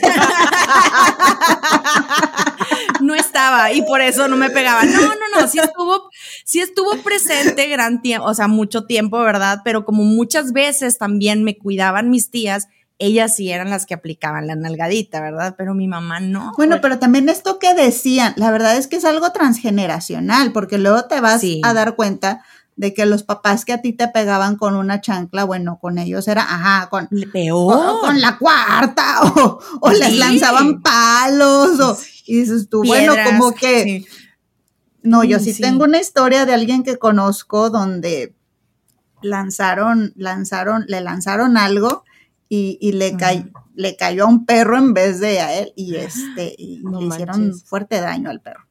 estaba 3.44 3.72
y 3.72 3.82
por 3.82 4.00
eso 4.00 4.28
no 4.28 4.36
me 4.36 4.50
pegaba. 4.50 4.84
No, 4.84 5.00
no, 5.00 5.40
no, 5.40 5.48
sí 5.48 5.58
estuvo, 5.58 6.10
sí 6.44 6.60
estuvo 6.60 6.96
presente 7.02 7.66
gran 7.68 8.00
tiempo, 8.02 8.26
o 8.26 8.34
sea, 8.34 8.48
mucho 8.48 8.84
tiempo, 8.86 9.18
¿verdad? 9.20 9.60
Pero 9.64 9.84
como 9.84 10.02
muchas 10.04 10.52
veces 10.52 10.98
también 10.98 11.44
me 11.44 11.56
cuidaban 11.58 12.10
mis 12.10 12.30
tías, 12.30 12.68
ellas 12.98 13.34
sí 13.34 13.50
eran 13.50 13.70
las 13.70 13.86
que 13.86 13.94
aplicaban 13.94 14.46
la 14.46 14.54
nalgadita, 14.54 15.20
¿verdad? 15.20 15.54
Pero 15.58 15.74
mi 15.74 15.88
mamá 15.88 16.20
no. 16.20 16.52
Bueno, 16.56 16.80
pero 16.80 16.98
también 16.98 17.28
esto 17.28 17.58
que 17.58 17.74
decían, 17.74 18.32
la 18.36 18.50
verdad 18.52 18.76
es 18.76 18.86
que 18.86 18.96
es 18.96 19.04
algo 19.04 19.32
transgeneracional, 19.32 20.52
porque 20.52 20.78
luego 20.78 21.04
te 21.04 21.20
vas 21.20 21.40
Sí. 21.40 21.60
a 21.64 21.74
dar 21.74 21.96
cuenta 21.96 22.42
de 22.76 22.92
que 22.94 23.06
los 23.06 23.22
papás 23.22 23.64
que 23.64 23.72
a 23.72 23.80
ti 23.82 23.92
te 23.92 24.08
pegaban 24.08 24.56
con 24.56 24.74
una 24.74 25.00
chancla, 25.00 25.44
bueno, 25.44 25.78
con 25.80 25.98
ellos 25.98 26.26
era, 26.26 26.42
ajá, 26.42 26.88
con, 26.88 27.06
Le 27.10 27.26
o- 27.26 27.30
peor. 27.32 28.00
con 28.00 28.20
la 28.20 28.36
cuarta, 28.38 29.22
o, 29.22 29.58
o 29.80 29.90
les 29.92 30.16
lanzaban 30.16 30.80
palos, 30.82 31.78
o, 31.80 31.96
y 32.24 32.38
dices 32.40 32.68
tú, 32.68 32.82
bueno, 32.84 33.14
como 33.24 33.52
que, 33.54 33.82
sí. 33.82 34.06
no, 35.02 35.24
yo 35.24 35.38
Mm, 35.38 35.40
sí, 35.42 35.52
sí. 35.54 35.62
tengo 35.62 35.84
una 35.84 36.00
historia 36.00 36.46
de 36.46 36.54
alguien 36.54 36.82
que 36.82 36.96
conozco 36.98 37.70
donde 37.70 38.34
lanzaron, 39.22 40.12
lanzaron, 40.16 40.84
le 40.88 41.00
lanzaron 41.00 41.56
algo 41.56 42.04
y, 42.48 42.78
y 42.80 42.92
le, 42.92 43.16
cay- 43.16 43.50
le 43.74 43.96
cayó 43.96 44.24
a 44.24 44.28
un 44.28 44.44
perro 44.46 44.76
en 44.78 44.92
vez 44.94 45.20
de 45.20 45.40
a 45.40 45.54
él 45.58 45.72
y 45.76 45.94
este 45.96 46.54
y 46.58 46.80
No 46.82 47.00
le 47.00 47.06
hicieron 47.06 47.58
fuerte 47.58 48.00
daño 48.00 48.30
al 48.30 48.40
perro. 48.40 48.64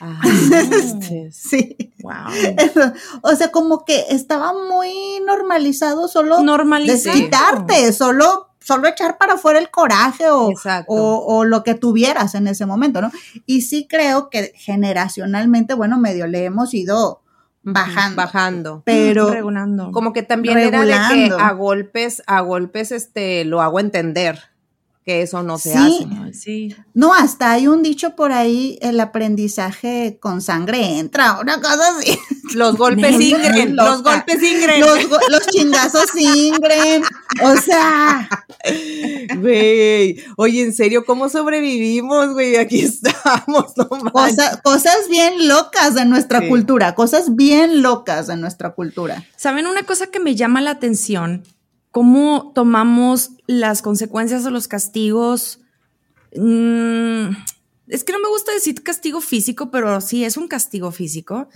Ah, 0.00 0.20
Sí. 1.32 1.76
Wow. 2.02 2.12
O 3.22 3.34
sea, 3.34 3.50
como 3.50 3.84
que 3.84 4.04
estaba 4.10 4.52
muy 4.52 4.92
normalizado 5.26 6.06
solo 6.08 6.40
Normalizado. 6.42 7.16
desquitarte, 7.16 7.92
solo, 7.92 8.47
solo 8.68 8.86
echar 8.86 9.16
para 9.16 9.34
afuera 9.34 9.58
el 9.58 9.70
coraje 9.70 10.28
o, 10.28 10.52
o, 10.88 11.24
o 11.26 11.44
lo 11.46 11.62
que 11.62 11.74
tuvieras 11.74 12.34
en 12.34 12.46
ese 12.48 12.66
momento, 12.66 13.00
¿no? 13.00 13.10
Y 13.46 13.62
sí 13.62 13.86
creo 13.88 14.28
que 14.28 14.52
generacionalmente, 14.56 15.72
bueno, 15.72 15.96
medio 15.96 16.26
le 16.26 16.44
hemos 16.44 16.74
ido 16.74 17.22
bajando. 17.62 18.16
Bajando. 18.16 18.82
Pero 18.84 19.30
Regulando. 19.30 19.90
Como 19.90 20.12
que 20.12 20.22
también 20.22 20.58
era 20.58 20.84
de 20.84 20.92
que 20.92 21.34
a 21.34 21.52
golpes, 21.52 22.22
a 22.26 22.42
golpes, 22.42 22.92
este, 22.92 23.46
lo 23.46 23.62
hago 23.62 23.80
entender 23.80 24.38
que 25.08 25.22
eso 25.22 25.42
no 25.42 25.56
se 25.56 25.72
Sí. 25.72 25.78
hace. 25.78 26.06
Ay, 26.22 26.34
sí. 26.34 26.76
no, 26.92 27.14
hasta 27.14 27.50
hay 27.52 27.66
un 27.66 27.82
dicho 27.82 28.14
por 28.14 28.30
ahí, 28.30 28.78
el 28.82 29.00
aprendizaje 29.00 30.18
con 30.20 30.42
sangre 30.42 30.98
entra, 30.98 31.38
una 31.40 31.62
cosa 31.62 31.96
así. 31.96 32.18
Los 32.54 32.76
golpes 32.76 33.20
ingren, 33.20 33.76
los 33.76 34.02
golpes 34.02 34.42
ingren. 34.42 34.80
Los, 34.80 35.06
go- 35.10 35.18
los 35.28 35.46
chingazos 35.48 36.06
ingren. 36.16 37.02
O 37.42 37.54
sea, 37.56 38.26
Güey, 39.36 40.18
oye, 40.36 40.62
en 40.62 40.72
serio, 40.72 41.04
¿cómo 41.04 41.28
sobrevivimos, 41.28 42.32
güey? 42.32 42.56
Aquí 42.56 42.80
estamos, 42.80 43.76
no 43.76 43.88
cosa- 44.12 44.60
cosas 44.62 45.08
bien 45.10 45.46
locas 45.46 45.94
de 45.94 46.06
nuestra 46.06 46.40
Sí. 46.40 46.48
cultura, 46.48 46.94
cosas 46.94 47.36
bien 47.36 47.82
locas 47.82 48.26
de 48.28 48.36
nuestra 48.36 48.70
cultura. 48.74 49.24
¿Saben 49.36 49.66
una 49.66 49.82
cosa 49.84 50.06
que 50.06 50.18
me 50.20 50.34
llama 50.34 50.60
la 50.62 50.70
atención? 50.70 51.44
¿Cómo 51.98 52.52
tomamos 52.54 53.30
las 53.48 53.82
consecuencias 53.82 54.46
o 54.46 54.50
los 54.50 54.68
castigos? 54.68 55.58
Mm, 56.32 57.30
es 57.88 58.04
que 58.04 58.12
no 58.12 58.20
me 58.20 58.28
gusta 58.28 58.52
decir 58.52 58.84
castigo 58.84 59.20
físico, 59.20 59.72
pero 59.72 60.00
sí 60.00 60.24
es 60.24 60.36
un 60.36 60.46
castigo 60.46 60.92
físico 60.92 61.48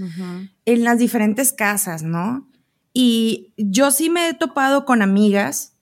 en 0.65 0.83
las 0.83 0.99
diferentes 0.99 1.53
casas, 1.53 2.03
¿no? 2.03 2.51
Y 2.93 3.55
yo 3.57 3.93
sí 3.93 4.11
me 4.11 4.31
he 4.31 4.35
topado 4.35 4.85
con 4.85 5.01
amigas 5.01 5.77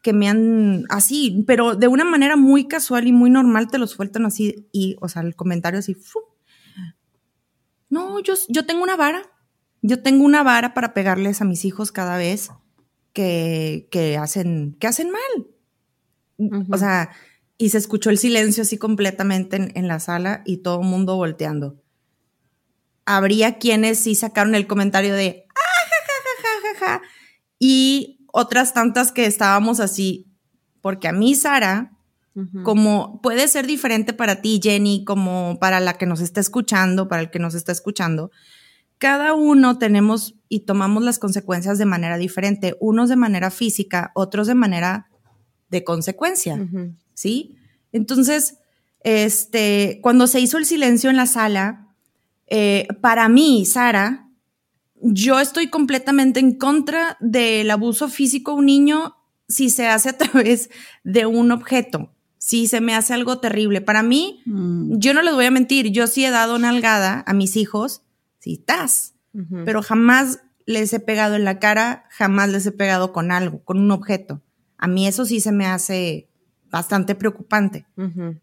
que 0.00 0.12
me 0.12 0.28
han 0.28 0.84
así, 0.90 1.42
pero 1.44 1.74
de 1.74 1.88
una 1.88 2.04
manera 2.04 2.36
muy 2.36 2.68
casual 2.68 3.08
y 3.08 3.12
muy 3.12 3.30
normal 3.30 3.66
te 3.66 3.78
lo 3.78 3.88
sueltan 3.88 4.26
así 4.26 4.68
y, 4.70 4.96
o 5.00 5.08
sea, 5.08 5.22
el 5.22 5.34
comentario 5.34 5.80
así, 5.80 5.96
no, 7.90 8.20
yo, 8.20 8.34
yo 8.48 8.64
tengo 8.64 8.84
una 8.84 8.94
vara, 8.94 9.22
yo 9.82 10.04
tengo 10.04 10.24
una 10.24 10.44
vara 10.44 10.72
para 10.72 10.94
pegarles 10.94 11.40
a 11.40 11.44
mis 11.44 11.64
hijos 11.64 11.90
cada 11.90 12.16
vez 12.16 12.50
que, 13.14 13.88
que 13.90 14.18
hacen, 14.18 14.76
que 14.78 14.86
hacen 14.86 15.10
mal. 15.10 15.46
O 16.70 16.76
sea, 16.76 17.10
y 17.56 17.70
se 17.70 17.78
escuchó 17.78 18.10
el 18.10 18.18
silencio 18.18 18.64
así 18.64 18.76
completamente 18.76 19.56
en, 19.56 19.72
en 19.74 19.88
la 19.88 20.00
sala 20.00 20.42
y 20.44 20.58
todo 20.58 20.82
el 20.82 20.86
mundo 20.86 21.16
volteando. 21.16 21.80
Habría 23.06 23.58
quienes 23.58 24.00
sí 24.00 24.14
sacaron 24.14 24.54
el 24.54 24.66
comentario 24.66 25.14
de, 25.14 25.46
ah, 25.48 25.60
ja, 25.88 25.96
ja, 26.06 26.14
ja, 26.24 26.42
ja, 26.42 26.86
ja, 26.86 26.86
ja, 26.86 27.02
y 27.58 28.26
otras 28.32 28.74
tantas 28.74 29.12
que 29.12 29.26
estábamos 29.26 29.78
así, 29.78 30.26
porque 30.80 31.08
a 31.08 31.12
mí, 31.12 31.34
Sara, 31.34 31.92
como 32.64 33.22
puede 33.22 33.46
ser 33.46 33.64
diferente 33.64 34.12
para 34.12 34.42
ti, 34.42 34.58
Jenny, 34.60 35.04
como 35.04 35.58
para 35.60 35.78
la 35.78 35.96
que 35.96 36.04
nos 36.04 36.20
está 36.20 36.40
escuchando, 36.40 37.06
para 37.06 37.22
el 37.22 37.30
que 37.30 37.38
nos 37.38 37.54
está 37.54 37.70
escuchando, 37.70 38.32
cada 38.98 39.34
uno 39.34 39.78
tenemos 39.78 40.34
y 40.48 40.60
tomamos 40.60 41.02
las 41.02 41.18
consecuencias 41.18 41.78
de 41.78 41.84
manera 41.84 42.16
diferente, 42.16 42.76
unos 42.80 43.08
de 43.08 43.16
manera 43.16 43.50
física, 43.50 44.12
otros 44.14 44.46
de 44.46 44.54
manera 44.54 45.08
de 45.70 45.82
consecuencia, 45.84 46.58
¿sí? 47.14 47.56
Entonces, 47.92 48.58
este, 49.00 49.98
cuando 50.02 50.26
se 50.26 50.40
hizo 50.40 50.58
el 50.58 50.66
silencio 50.66 51.10
en 51.10 51.16
la 51.16 51.26
sala, 51.26 51.88
eh, 52.46 52.86
para 53.00 53.28
mí, 53.28 53.64
Sara, 53.66 54.28
yo 55.00 55.40
estoy 55.40 55.68
completamente 55.68 56.40
en 56.40 56.56
contra 56.56 57.16
del 57.20 57.70
abuso 57.70 58.08
físico 58.08 58.52
a 58.52 58.54
un 58.54 58.66
niño 58.66 59.16
si 59.48 59.68
se 59.70 59.86
hace 59.88 60.10
a 60.10 60.18
través 60.18 60.70
de 61.02 61.26
un 61.26 61.50
objeto. 61.52 62.10
Si 62.38 62.66
se 62.66 62.80
me 62.80 62.94
hace 62.94 63.14
algo 63.14 63.38
terrible. 63.40 63.80
Para 63.80 64.02
mí, 64.02 64.40
Mm. 64.46 64.98
yo 64.98 65.12
no 65.14 65.22
les 65.22 65.34
voy 65.34 65.46
a 65.46 65.50
mentir, 65.50 65.90
yo 65.90 66.06
sí 66.06 66.24
he 66.24 66.30
dado 66.30 66.58
nalgada 66.58 67.24
a 67.26 67.32
mis 67.34 67.56
hijos, 67.56 68.02
sí, 68.44 68.58
estás, 68.60 69.14
pero 69.64 69.82
jamás 69.82 70.40
les 70.66 70.92
he 70.92 71.00
pegado 71.00 71.34
en 71.34 71.44
la 71.44 71.58
cara, 71.58 72.04
jamás 72.10 72.50
les 72.50 72.66
he 72.66 72.72
pegado 72.72 73.12
con 73.12 73.32
algo, 73.32 73.64
con 73.64 73.80
un 73.80 73.90
objeto. 73.90 74.42
A 74.76 74.86
mí 74.86 75.08
eso 75.08 75.24
sí 75.24 75.40
se 75.40 75.50
me 75.50 75.66
hace 75.66 76.28
bastante 76.70 77.14
preocupante. 77.14 77.86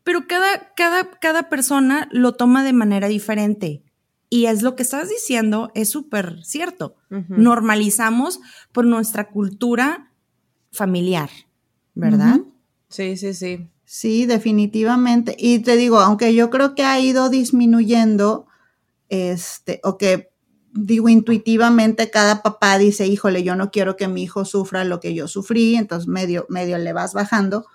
Pero 0.03 0.27
cada, 0.27 0.73
cada, 0.75 1.11
cada 1.11 1.49
persona 1.49 2.09
lo 2.11 2.33
toma 2.33 2.63
de 2.63 2.73
manera 2.73 3.07
diferente. 3.07 3.83
Y 4.27 4.47
es 4.47 4.63
lo 4.63 4.75
que 4.75 4.83
estás 4.83 5.07
diciendo, 5.07 5.71
es 5.75 5.89
súper 5.89 6.43
cierto. 6.43 6.95
Normalizamos 7.09 8.39
por 8.71 8.85
nuestra 8.85 9.29
cultura 9.29 10.11
familiar, 10.71 11.29
¿verdad? 11.93 12.39
Sí, 12.89 13.17
sí, 13.17 13.35
sí. 13.35 13.69
Sí, 13.85 14.25
definitivamente. 14.25 15.35
Y 15.37 15.59
te 15.59 15.75
digo, 15.75 15.99
aunque 15.99 16.33
yo 16.33 16.49
creo 16.49 16.73
que 16.73 16.83
ha 16.83 16.99
ido 16.99 17.29
disminuyendo, 17.29 18.47
este, 19.11 19.81
o 19.83 19.97
que 19.97 20.31
digo 20.73 21.09
intuitivamente 21.09 22.09
cada 22.09 22.41
papá 22.41 22.77
dice, 22.77 23.05
híjole, 23.05 23.43
yo 23.43 23.57
no 23.57 23.71
quiero 23.71 23.97
que 23.97 24.07
mi 24.07 24.23
hijo 24.23 24.45
sufra 24.45 24.85
lo 24.85 25.01
que 25.01 25.13
yo 25.13 25.27
sufrí, 25.27 25.75
entonces 25.75 26.07
medio, 26.07 26.45
medio 26.47 26.77
le 26.77 26.93
vas 26.93 27.13
bajando. 27.13 27.65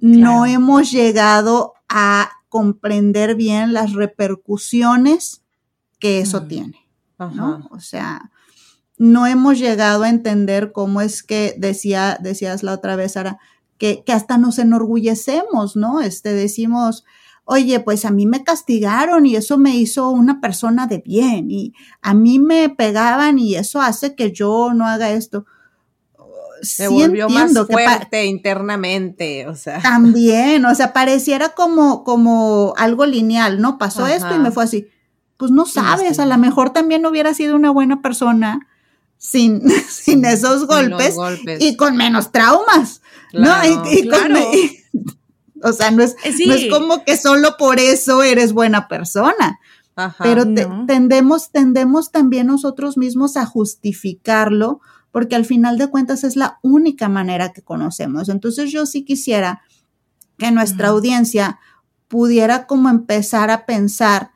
No 0.00 0.46
hemos 0.46 0.92
llegado 0.92 1.74
a 1.88 2.30
comprender 2.48 3.34
bien 3.34 3.72
las 3.72 3.92
repercusiones 3.94 5.42
que 5.98 6.20
eso 6.20 6.42
Mm. 6.42 6.48
tiene. 6.48 6.88
Ajá. 7.18 7.34
¿no? 7.34 7.68
O 7.72 7.80
sea, 7.80 8.30
no 8.98 9.26
hemos 9.26 9.58
llegado 9.58 10.04
a 10.04 10.08
entender 10.08 10.70
cómo 10.70 11.00
es 11.00 11.24
que 11.24 11.56
decía, 11.58 12.18
decías 12.22 12.62
la 12.62 12.72
otra 12.72 12.94
vez, 12.94 13.12
Sara, 13.12 13.38
que, 13.78 14.04
que 14.04 14.12
hasta 14.12 14.38
nos 14.38 14.60
enorgullecemos, 14.60 15.74
¿no? 15.74 16.00
Este, 16.00 16.32
decimos, 16.32 17.04
oye, 17.44 17.80
pues 17.80 18.04
a 18.04 18.10
mí 18.10 18.26
me 18.26 18.42
castigaron 18.42 19.26
y 19.26 19.36
eso 19.36 19.58
me 19.58 19.76
hizo 19.76 20.08
una 20.10 20.40
persona 20.40 20.86
de 20.86 20.98
bien 20.98 21.50
y 21.50 21.74
a 22.02 22.14
mí 22.14 22.38
me 22.38 22.68
pegaban 22.70 23.38
y 23.38 23.54
eso 23.56 23.80
hace 23.80 24.14
que 24.14 24.32
yo 24.32 24.72
no 24.74 24.86
haga 24.86 25.10
esto. 25.12 25.44
Se 26.62 26.86
Sí 26.88 26.92
volvió 26.94 27.28
más 27.28 27.52
que 27.52 27.72
fuerte 27.72 28.24
internamente, 28.26 29.46
o 29.48 29.54
sea. 29.54 29.80
también, 29.82 30.64
o 30.64 30.74
sea, 30.74 30.92
pareciera 30.94 31.50
como, 31.50 32.04
como 32.04 32.72
algo 32.78 33.04
lineal, 33.04 33.60
¿no? 33.60 33.76
Pasó 33.76 34.06
esto 34.06 34.34
y 34.34 34.38
me 34.38 34.50
fue 34.50 34.64
así. 34.64 34.88
Pues 35.36 35.50
no 35.50 35.66
sabes, 35.66 36.18
a 36.20 36.26
lo 36.26 36.38
mejor 36.38 36.70
también 36.70 37.04
hubiera 37.04 37.34
sido 37.34 37.56
una 37.56 37.70
buena 37.70 38.00
persona 38.00 38.66
sin, 39.18 39.60
sin 39.90 40.24
esos 40.24 40.60
Sin 40.60 40.68
golpes, 40.68 41.16
y 41.60 41.76
con 41.76 41.96
menos 41.96 42.32
traumas, 42.32 43.02
Claro, 43.30 43.74
¿no? 43.76 43.90
Y- 43.90 43.98
y 43.98 44.08
con 44.08 44.18
claro. 44.20 44.34
me- 44.34 44.56
y- 44.56 44.83
o 45.64 45.72
sea, 45.72 45.90
no 45.90 46.02
es, 46.02 46.14
Eh, 46.24 46.32
sí. 46.32 46.46
no 46.46 46.54
es 46.54 46.66
como 46.70 47.04
que 47.04 47.16
solo 47.16 47.56
por 47.58 47.80
eso 47.80 48.22
eres 48.22 48.52
buena 48.52 48.86
persona, 48.86 49.58
Ajá. 49.96 50.22
pero 50.22 50.44
te- 50.44 50.68
no. 50.68 50.86
tendemos, 50.86 51.50
tendemos 51.50 52.10
también 52.12 52.46
nosotros 52.46 52.96
mismos 52.96 53.36
a 53.36 53.46
justificarlo, 53.46 54.80
porque 55.10 55.34
al 55.36 55.44
final 55.44 55.78
de 55.78 55.88
cuentas 55.88 56.24
es 56.24 56.36
la 56.36 56.58
única 56.62 57.08
manera 57.08 57.52
que 57.52 57.62
conocemos. 57.62 58.28
Entonces 58.28 58.70
yo 58.70 58.84
sí 58.86 59.04
quisiera 59.04 59.62
que 60.38 60.50
nuestra 60.50 60.88
audiencia 60.88 61.58
pudiera 62.08 62.66
como 62.66 62.88
empezar 62.88 63.50
a 63.50 63.64
pensar, 63.66 64.30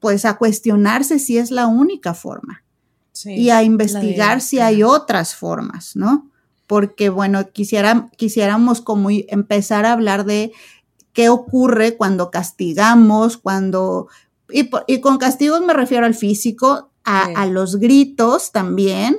pues 0.00 0.24
a 0.24 0.36
cuestionarse 0.38 1.18
si 1.18 1.38
es 1.38 1.50
la 1.50 1.66
única 1.66 2.14
forma 2.14 2.62
Sí. 3.12 3.32
y 3.34 3.50
a 3.50 3.62
investigar 3.62 4.40
si 4.42 4.58
hay 4.58 4.82
otras 4.82 5.34
formas, 5.34 5.96
¿no? 5.96 6.30
Porque, 6.66 7.08
bueno, 7.10 7.50
quisiera, 7.52 8.10
quisiéramos 8.16 8.80
como 8.80 9.08
empezar 9.10 9.84
a 9.86 9.92
hablar 9.92 10.24
de 10.24 10.52
qué 11.12 11.28
ocurre 11.28 11.96
cuando 11.96 12.30
castigamos, 12.30 13.36
cuando... 13.36 14.08
Y, 14.50 15.00
con 15.00 15.18
castigos 15.18 15.60
me 15.62 15.72
refiero 15.74 16.06
al 16.06 16.14
físico, 16.14 16.90
a, 17.04 17.26
Sí. 17.26 17.32
a 17.36 17.46
los 17.46 17.76
gritos 17.76 18.52
también, 18.52 19.16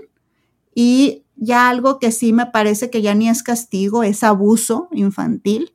y 0.75 1.23
ya 1.35 1.69
algo 1.69 1.99
que 1.99 2.11
sí 2.11 2.33
me 2.33 2.45
parece 2.45 2.89
que 2.89 3.01
ya 3.01 3.13
ni 3.15 3.29
es 3.29 3.43
castigo, 3.43 4.03
es 4.03 4.23
abuso 4.23 4.87
infantil, 4.91 5.73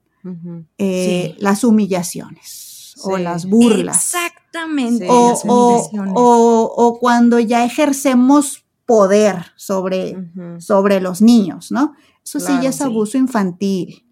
eh, 0.79 1.35
Sí. 1.37 1.43
las 1.43 1.65
humillaciones 1.65 2.95
o 3.05 3.19
las 3.19 3.47
burlas 3.47 4.15
Exactamente. 4.15 5.07
O, 5.11 5.31
las 5.31 5.43
o- 5.47 5.91
o- 6.15 6.73
o 6.77 6.99
cuando 6.99 7.39
ya 7.41 7.65
ejercemos 7.65 8.65
poder 8.87 9.47
sobre, 9.57 10.17
sobre 10.59 11.01
los 11.01 11.23
niños, 11.23 11.71
¿no? 11.71 11.95
Eso 12.25 12.41
sí 12.41 12.53
ya 12.63 12.71
es 12.71 12.77
sí. 12.77 12.83
abuso 12.85 13.19
infantil. 13.19 14.05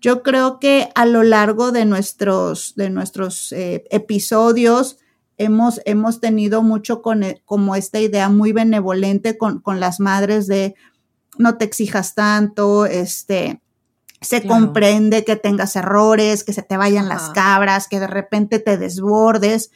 Yo 0.00 0.22
creo 0.22 0.58
que 0.58 0.88
a 0.94 1.04
lo 1.04 1.22
largo 1.22 1.72
de 1.72 1.84
nuestros, 1.84 2.74
de 2.74 2.88
nuestros 2.90 3.52
eh, 3.52 3.84
episodios 3.90 4.98
hemos, 5.36 5.80
hemos 5.84 6.20
tenido 6.20 6.62
mucho 6.62 7.02
con, 7.02 7.22
e- 7.22 7.42
como 7.44 7.76
esta 7.76 8.00
idea 8.00 8.28
muy 8.30 8.52
benevolente 8.52 9.36
con, 9.36 9.60
con 9.60 9.78
las 9.78 10.00
madres 10.00 10.46
de 10.46 10.74
no 11.38 11.58
te 11.58 11.64
exijas 11.66 12.14
tanto, 12.14 12.86
este, 12.86 13.60
se 14.22 14.42
Claro. 14.42 14.56
comprende 14.64 15.24
que 15.24 15.36
tengas 15.36 15.76
errores, 15.76 16.44
que 16.44 16.52
se 16.52 16.62
te 16.62 16.76
vayan 16.76 17.08
las 17.08 17.30
cabras, 17.30 17.88
que 17.88 18.00
de 18.00 18.06
repente 18.06 18.58
te 18.58 18.76
desbordes, 18.78 19.70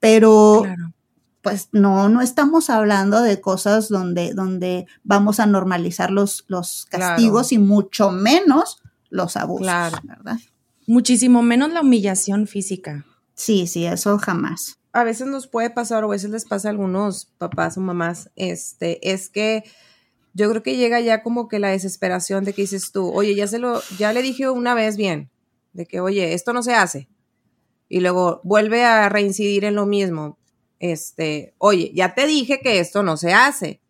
pero 0.00 0.60
Claro. 0.64 0.92
Pues 1.42 1.68
no, 1.72 2.08
no 2.08 2.20
estamos 2.20 2.68
hablando 2.70 3.22
de 3.22 3.40
cosas 3.40 3.88
donde, 3.88 4.34
donde 4.34 4.86
vamos 5.04 5.40
a 5.40 5.46
normalizar 5.46 6.10
los, 6.10 6.44
los 6.48 6.86
Claro. 6.90 7.14
castigos 7.14 7.52
y 7.52 7.58
mucho 7.58 8.10
menos 8.10 8.82
los 9.10 9.36
abusos, 9.36 9.66
Claro. 9.66 9.98
¿verdad? 10.02 10.36
Muchísimo 10.86 11.42
menos 11.42 11.70
la 11.72 11.80
humillación 11.82 12.46
física. 12.46 13.04
Sí, 13.34 13.66
sí, 13.66 13.86
eso 13.86 14.18
jamás. 14.18 14.74
a 14.92 15.04
veces 15.04 15.28
nos 15.28 15.46
puede 15.46 15.70
pasar 15.70 16.02
o 16.02 16.08
a 16.08 16.10
veces 16.10 16.30
les 16.30 16.44
pasa 16.44 16.68
a 16.68 16.70
algunos 16.72 17.26
papás 17.38 17.76
o 17.76 17.80
mamás, 17.80 18.30
este, 18.36 19.12
es 19.12 19.28
que 19.28 19.62
yo 20.34 20.48
creo 20.50 20.62
que 20.62 20.76
llega 20.76 20.98
ya 21.00 21.22
como 21.22 21.46
que 21.46 21.58
la 21.60 21.68
desesperación 21.68 22.42
de 22.44 22.52
que 22.52 22.62
dices 22.62 22.90
tú, 22.90 23.08
oye, 23.12 23.34
ya 23.36 23.46
se 23.46 23.58
lo, 23.58 23.80
ya 23.98 24.12
le 24.12 24.22
dije 24.22 24.48
una 24.48 24.74
vez 24.74 24.96
bien, 24.96 25.30
de 25.72 25.86
que, 25.86 26.00
oye, 26.00 26.32
esto 26.34 26.52
no 26.52 26.62
se 26.62 26.74
hace. 26.74 27.08
Y 27.88 28.00
luego 28.00 28.40
vuelve 28.44 28.84
a 28.84 29.08
reincidir 29.08 29.64
en 29.64 29.74
lo 29.76 29.86
mismo. 29.86 30.37
Este, 30.80 31.54
oye, 31.58 31.90
ya 31.94 32.14
te 32.14 32.26
dije 32.26 32.60
que 32.60 32.78
esto 32.80 33.02
no 33.02 33.16
se 33.16 33.32
hace. 33.34 33.80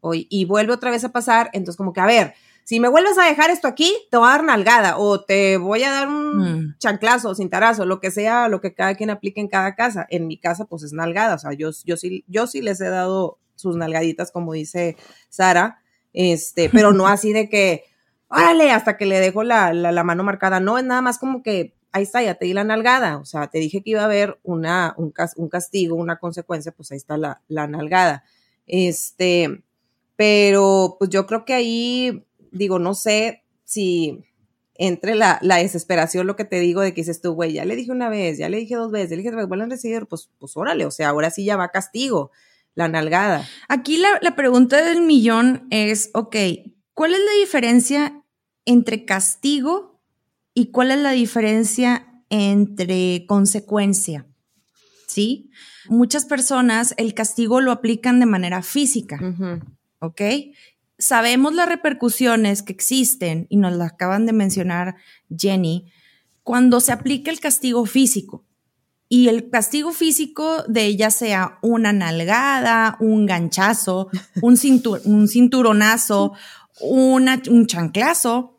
Oye, 0.00 0.26
y 0.30 0.44
vuelve 0.44 0.72
otra 0.72 0.90
vez 0.90 1.04
a 1.04 1.10
pasar, 1.12 1.50
entonces 1.52 1.76
como 1.76 1.92
que, 1.92 2.00
a 2.00 2.06
ver, 2.06 2.34
si 2.64 2.80
me 2.80 2.88
vuelves 2.88 3.16
a 3.18 3.24
dejar 3.24 3.50
esto 3.50 3.66
aquí, 3.66 3.92
te 4.10 4.16
voy 4.18 4.28
a 4.28 4.32
dar 4.32 4.44
nalgada 4.44 4.98
o 4.98 5.20
te 5.24 5.56
voy 5.56 5.82
a 5.84 5.90
dar 5.90 6.08
un 6.08 6.38
Mm. 6.68 6.76
chanclazo, 6.78 7.34
cintarazo, 7.34 7.86
lo 7.86 7.98
que 7.98 8.10
sea, 8.10 8.48
lo 8.48 8.60
que 8.60 8.74
cada 8.74 8.94
quien 8.94 9.10
aplique 9.10 9.40
en 9.40 9.48
cada 9.48 9.74
casa. 9.74 10.06
En 10.10 10.26
mi 10.26 10.36
casa, 10.38 10.66
pues 10.66 10.82
es 10.82 10.92
nalgada, 10.92 11.34
o 11.34 11.38
sea, 11.38 11.52
yo, 11.54 11.70
yo, 11.84 11.96
sí, 11.96 12.24
yo 12.28 12.46
sí 12.46 12.60
les 12.60 12.80
he 12.80 12.88
dado 12.90 13.38
sus 13.54 13.76
nalgaditas, 13.76 14.30
como 14.30 14.52
dice 14.52 14.96
Sara, 15.30 15.80
este, 16.12 16.68
pero 16.70 16.92
no 16.92 17.08
así 17.08 17.32
de 17.32 17.48
que, 17.48 17.84
órale, 18.28 18.70
hasta 18.70 18.96
que 18.98 19.06
le 19.06 19.18
dejo 19.18 19.42
la, 19.44 19.72
la, 19.72 19.90
la 19.90 20.04
mano 20.04 20.22
marcada, 20.22 20.60
no, 20.60 20.76
es 20.78 20.84
nada 20.84 21.00
más 21.00 21.18
como 21.18 21.42
que, 21.42 21.74
ahí 21.92 22.02
está, 22.02 22.22
ya 22.22 22.34
te 22.34 22.46
di 22.46 22.52
la 22.52 22.64
nalgada, 22.64 23.18
o 23.18 23.24
sea, 23.24 23.48
te 23.48 23.58
dije 23.58 23.82
que 23.82 23.90
iba 23.90 24.02
a 24.02 24.06
haber 24.06 24.38
una, 24.42 24.94
un, 24.96 25.12
un 25.36 25.48
castigo, 25.48 25.96
una 25.96 26.18
consecuencia, 26.18 26.72
pues 26.72 26.90
ahí 26.92 26.98
está 26.98 27.16
la, 27.16 27.42
la 27.48 27.66
nalgada. 27.66 28.24
Este, 28.66 29.62
Pero 30.16 30.96
pues 30.98 31.10
yo 31.10 31.26
creo 31.26 31.44
que 31.44 31.54
ahí, 31.54 32.26
digo, 32.50 32.78
no 32.78 32.94
sé 32.94 33.44
si 33.64 34.24
entre 34.74 35.14
la, 35.14 35.38
la 35.42 35.56
desesperación, 35.56 36.26
lo 36.26 36.36
que 36.36 36.44
te 36.44 36.60
digo 36.60 36.80
de 36.80 36.94
que 36.94 37.00
dices 37.00 37.20
tú, 37.20 37.32
güey, 37.32 37.52
ya 37.52 37.64
le 37.64 37.76
dije 37.76 37.90
una 37.90 38.08
vez, 38.08 38.38
ya 38.38 38.48
le 38.48 38.58
dije 38.58 38.74
dos 38.76 38.92
veces, 38.92 39.10
ya 39.10 39.16
le 39.16 39.22
dije, 39.22 39.34
vuelven 39.46 39.62
a 39.62 39.74
recibir, 39.74 40.06
pues, 40.06 40.30
pues 40.38 40.56
órale, 40.56 40.86
o 40.86 40.90
sea, 40.90 41.08
ahora 41.08 41.30
sí 41.30 41.44
ya 41.44 41.56
va 41.56 41.70
castigo, 41.70 42.30
la 42.74 42.88
nalgada. 42.88 43.46
Aquí 43.68 43.96
la, 43.96 44.18
la 44.22 44.36
pregunta 44.36 44.84
del 44.84 45.02
millón 45.02 45.66
es, 45.70 46.10
ok, 46.14 46.36
¿cuál 46.94 47.12
es 47.12 47.20
la 47.20 47.40
diferencia 47.40 48.22
entre 48.66 49.04
castigo 49.04 49.87
y 50.58 50.72
cuál 50.72 50.90
es 50.90 50.98
la 50.98 51.12
diferencia 51.12 52.20
entre 52.30 53.26
consecuencia? 53.26 54.26
¿Sí? 55.06 55.52
Muchas 55.88 56.24
personas 56.24 56.94
el 56.96 57.14
castigo 57.14 57.60
lo 57.60 57.70
aplican 57.70 58.18
de 58.18 58.26
manera 58.26 58.62
física, 58.62 59.20
¿ok? 60.00 60.20
Sabemos 60.98 61.54
las 61.54 61.68
repercusiones 61.68 62.64
que 62.64 62.72
existen 62.72 63.46
y 63.48 63.56
nos 63.56 63.72
las 63.72 63.92
acaban 63.92 64.26
de 64.26 64.32
mencionar 64.32 64.96
Jenny 65.30 65.92
cuando 66.42 66.80
se 66.80 66.90
aplica 66.90 67.30
el 67.30 67.38
castigo 67.38 67.86
físico. 67.86 68.44
Y 69.08 69.28
el 69.28 69.50
castigo 69.50 69.92
físico 69.92 70.64
de 70.66 70.96
ya 70.96 71.12
sea 71.12 71.60
una 71.62 71.92
nalgada, 71.92 72.96
un 72.98 73.26
ganchazo, 73.26 74.10
un, 74.42 74.58
un 75.04 75.28
cinturonazo, 75.28 76.32
una, 76.80 77.40
un 77.48 77.66
chanclazo, 77.68 78.57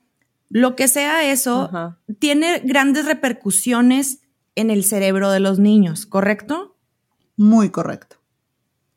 lo 0.50 0.76
que 0.76 0.88
sea 0.88 1.32
eso, 1.32 1.96
tiene 2.18 2.60
grandes 2.60 3.06
repercusiones 3.06 4.22
en 4.56 4.72
el 4.72 4.84
cerebro 4.84 5.32
de 5.32 5.40
los 5.40 5.60
niños, 5.60 6.06
¿correcto? 6.06 6.76
Muy 7.38 7.70
correcto. 7.70 8.18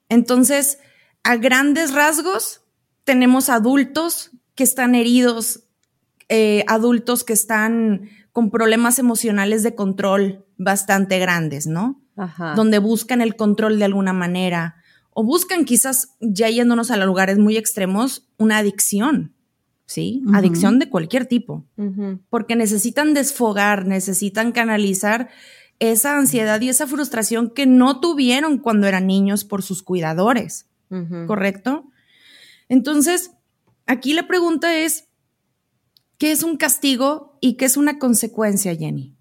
Entonces, 0.09 0.79
a 1.23 1.37
grandes 1.37 1.93
rasgos, 1.93 2.62
tenemos 3.05 3.49
adultos 3.49 4.31
que 4.55 4.65
están 4.65 4.95
heridos, 4.95 5.65
eh, 6.29 6.65
adultos 6.69 7.25
que 7.25 7.33
están 7.33 8.09
con 8.33 8.51
problemas 8.51 8.99
emocionales 8.99 9.62
de 9.62 9.75
control 9.75 10.47
bastante 10.57 11.19
grandes, 11.19 11.67
¿no? 11.67 12.03
Ajá. 12.17 12.55
Donde 12.55 12.79
buscan 12.79 13.21
el 13.21 13.37
control 13.37 13.79
de 13.79 13.85
alguna 13.85 14.12
manera 14.12 14.77
o 15.15 15.23
buscan 15.25 15.65
quizás, 15.65 16.17
ya 16.21 16.49
yéndonos 16.49 16.91
a 16.91 16.97
lugares 16.97 17.38
muy 17.38 17.57
extremos, 17.57 18.29
una 18.38 18.59
adicción, 18.59 19.35
¿sí? 19.87 20.23
Adicción 20.33 20.79
de 20.79 20.88
cualquier 20.88 21.27
tipo, 21.27 21.64
porque 22.31 22.57
necesitan 22.57 23.14
desfogar, 23.14 23.87
necesitan 23.87 24.53
canalizar 24.53 25.29
esa 25.79 26.16
ansiedad 26.16 26.61
y 26.61 26.68
esa 26.68 26.87
frustración 26.87 27.51
que 27.51 27.66
no 27.66 28.01
tuvieron 28.01 28.59
cuando 28.59 28.87
eran 28.87 29.07
niños 29.07 29.45
por 29.45 29.62
sus 29.62 29.83
cuidadores. 29.83 30.66
¿correcto? 31.27 31.87
Entonces, 32.68 33.33
aquí 33.87 34.12
la 34.12 34.27
pregunta 34.27 34.79
es, 34.79 35.09
¿qué 36.18 36.33
es 36.33 36.42
un 36.42 36.57
castigo 36.57 37.38
y 37.40 37.55
qué 37.55 37.64
es 37.64 37.77
una 37.77 37.99
consecuencia, 37.99 38.75
Jenny? 38.77 39.16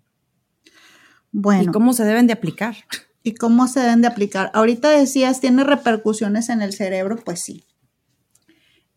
Bueno. 1.31 1.63
¿Y 1.63 1.67
cómo 1.67 1.93
se 1.93 2.03
deben 2.03 2.27
de 2.27 2.33
aplicar? 2.33 2.75
¿Y 3.23 3.35
cómo 3.35 3.67
se 3.67 3.79
deben 3.79 4.01
de 4.01 4.07
aplicar? 4.07 4.51
Ahorita 4.53 4.89
decías, 4.89 5.39
¿tiene 5.39 5.63
repercusiones 5.63 6.49
en 6.49 6.61
el 6.61 6.73
cerebro? 6.73 7.17
Pues 7.17 7.41
sí. 7.41 7.65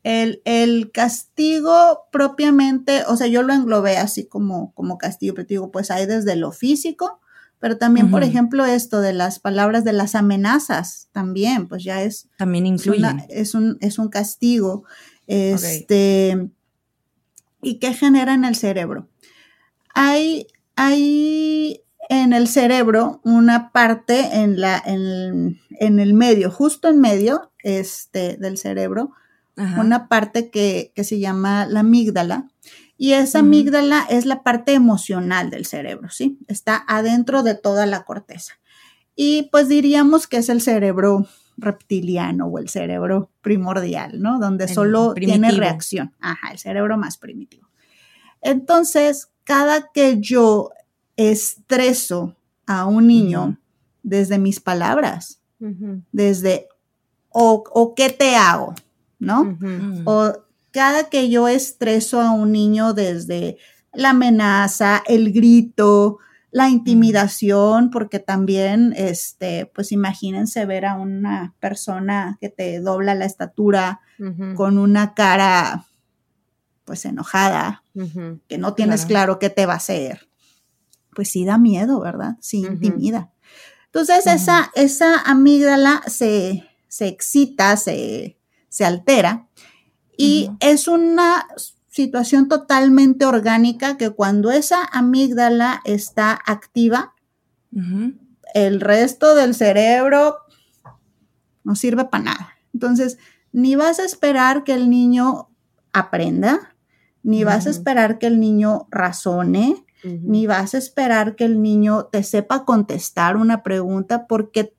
El, 0.04 0.40
el 0.44 0.92
castigo 0.92 2.04
propiamente, 2.12 3.02
o 3.08 3.16
sea, 3.16 3.26
yo 3.26 3.42
lo 3.42 3.52
englobé 3.52 3.96
así 3.96 4.26
como, 4.26 4.72
como 4.74 4.98
castigo, 4.98 5.34
pero 5.34 5.46
te 5.46 5.54
digo, 5.54 5.70
pues 5.72 5.90
hay 5.90 6.06
desde 6.06 6.36
lo 6.36 6.52
físico, 6.52 7.20
pero 7.58 7.78
también, 7.78 8.10
por 8.10 8.22
ejemplo, 8.22 8.66
esto 8.66 9.00
de 9.00 9.14
las 9.14 9.38
palabras 9.40 9.82
de 9.84 9.94
las 9.94 10.14
amenazas, 10.14 11.08
también, 11.12 11.66
pues 11.66 11.82
ya 11.82 12.02
es, 12.02 12.28
También 12.36 12.66
incluye. 12.66 12.98
una- 12.98 13.24
es 13.30 13.54
un, 13.54 13.78
es 13.80 13.98
un 13.98 14.08
castigo. 14.10 14.84
Este, 15.26 16.50
¿Y 17.62 17.78
qué 17.78 17.94
genera 17.94 18.34
en 18.34 18.44
el 18.44 18.56
cerebro? 18.56 19.08
Hay, 19.94 20.48
hay 20.76 21.80
en 22.10 22.34
el 22.34 22.48
cerebro 22.48 23.20
una 23.24 23.72
parte 23.72 24.40
en, 24.42 24.60
la, 24.60 24.82
en, 24.84 25.58
en 25.80 26.00
el 26.00 26.12
medio, 26.12 26.50
justo 26.50 26.88
en 26.88 27.00
medio 27.00 27.50
este, 27.62 28.36
del 28.36 28.58
cerebro, 28.58 29.12
Ajá. 29.56 29.80
una 29.80 30.08
parte 30.08 30.50
que, 30.50 30.92
que 30.94 31.04
se 31.04 31.20
llama 31.20 31.66
la 31.66 31.80
amígdala. 31.80 32.48
Y 32.96 33.12
esa 33.12 33.40
amígdala 33.40 34.06
es 34.08 34.24
la 34.24 34.42
parte 34.42 34.72
emocional 34.72 35.50
del 35.50 35.66
cerebro, 35.66 36.10
¿sí? 36.10 36.38
Está 36.46 36.84
adentro 36.86 37.42
de 37.42 37.54
toda 37.54 37.86
la 37.86 38.04
corteza. 38.04 38.54
Y 39.16 39.48
pues 39.50 39.68
diríamos 39.68 40.26
que 40.26 40.38
es 40.38 40.48
el 40.48 40.60
cerebro 40.60 41.26
reptiliano 41.56 42.46
o 42.46 42.58
el 42.58 42.68
cerebro 42.68 43.30
primordial, 43.40 44.20
¿no? 44.20 44.38
Donde 44.38 44.64
El 44.64 44.70
solo 44.74 45.14
tiene 45.14 45.50
reacción. 45.52 46.14
Ajá, 46.20 46.52
el 46.52 46.58
cerebro 46.58 46.96
más 46.96 47.16
primitivo. 47.16 47.68
Entonces, 48.40 49.30
cada 49.44 49.90
que 49.92 50.20
yo 50.20 50.70
estreso 51.16 52.36
a 52.66 52.86
un 52.86 53.06
niño 53.06 53.58
desde 54.02 54.38
mis 54.38 54.60
palabras, 54.60 55.40
desde 56.12 56.68
o, 57.30 57.64
o 57.72 57.94
qué 57.94 58.10
te 58.10 58.36
hago, 58.36 58.74
¿no? 59.24 59.58
O 60.04 60.32
cada 60.70 61.08
que 61.08 61.30
yo 61.30 61.48
estreso 61.48 62.20
a 62.20 62.30
un 62.32 62.52
niño 62.52 62.94
desde 62.94 63.58
la 63.92 64.10
amenaza, 64.10 65.02
el 65.06 65.32
grito, 65.32 66.18
la 66.50 66.68
intimidación, 66.68 67.90
porque 67.90 68.20
también, 68.20 68.94
este, 68.96 69.70
pues 69.74 69.90
imagínense 69.92 70.66
ver 70.66 70.86
a 70.86 70.94
una 70.94 71.54
persona 71.58 72.38
que 72.40 72.48
te 72.48 72.80
dobla 72.80 73.14
la 73.14 73.24
estatura 73.24 74.00
con 74.54 74.78
una 74.78 75.14
cara, 75.14 75.86
pues 76.84 77.04
enojada, 77.04 77.82
que 78.48 78.58
no 78.58 78.74
tienes 78.74 79.06
Claro. 79.06 79.08
claro 79.08 79.38
qué 79.40 79.50
te 79.50 79.66
va 79.66 79.74
a 79.74 79.78
hacer. 79.78 80.28
Pues 81.14 81.30
sí 81.30 81.44
da 81.44 81.58
miedo, 81.58 82.00
¿verdad? 82.00 82.36
Sí 82.40 82.58
intimida. 82.58 83.32
Entonces, 83.86 84.26
esa, 84.26 84.72
esa 84.74 85.20
amígdala 85.20 86.02
se, 86.08 86.64
se 86.88 87.06
excita, 87.06 87.76
se, 87.76 88.38
se 88.74 88.84
altera 88.84 89.46
y 90.18 90.50
es 90.58 90.88
una 90.88 91.46
situación 91.86 92.48
totalmente 92.48 93.24
orgánica 93.24 93.96
que 93.96 94.10
cuando 94.10 94.50
esa 94.50 94.84
amígdala 94.84 95.80
está 95.84 96.32
activa, 96.44 97.14
el 98.52 98.80
resto 98.80 99.36
del 99.36 99.54
cerebro 99.54 100.38
no 101.62 101.76
sirve 101.76 102.04
para 102.06 102.24
nada. 102.24 102.48
Entonces, 102.72 103.18
ni 103.52 103.76
vas 103.76 104.00
a 104.00 104.04
esperar 104.04 104.64
que 104.64 104.74
el 104.74 104.90
niño 104.90 105.50
aprenda, 105.92 106.74
ni 107.22 107.44
vas 107.44 107.68
a 107.68 107.70
esperar 107.70 108.18
que 108.18 108.26
el 108.26 108.40
niño 108.40 108.88
razone, 108.90 109.84
ni 110.02 110.48
vas 110.48 110.74
a 110.74 110.78
esperar 110.78 111.36
que 111.36 111.44
el 111.44 111.62
niño 111.62 112.06
te 112.06 112.24
sepa 112.24 112.64
contestar 112.64 113.36
una 113.36 113.62
pregunta 113.62 114.26
porque 114.26 114.73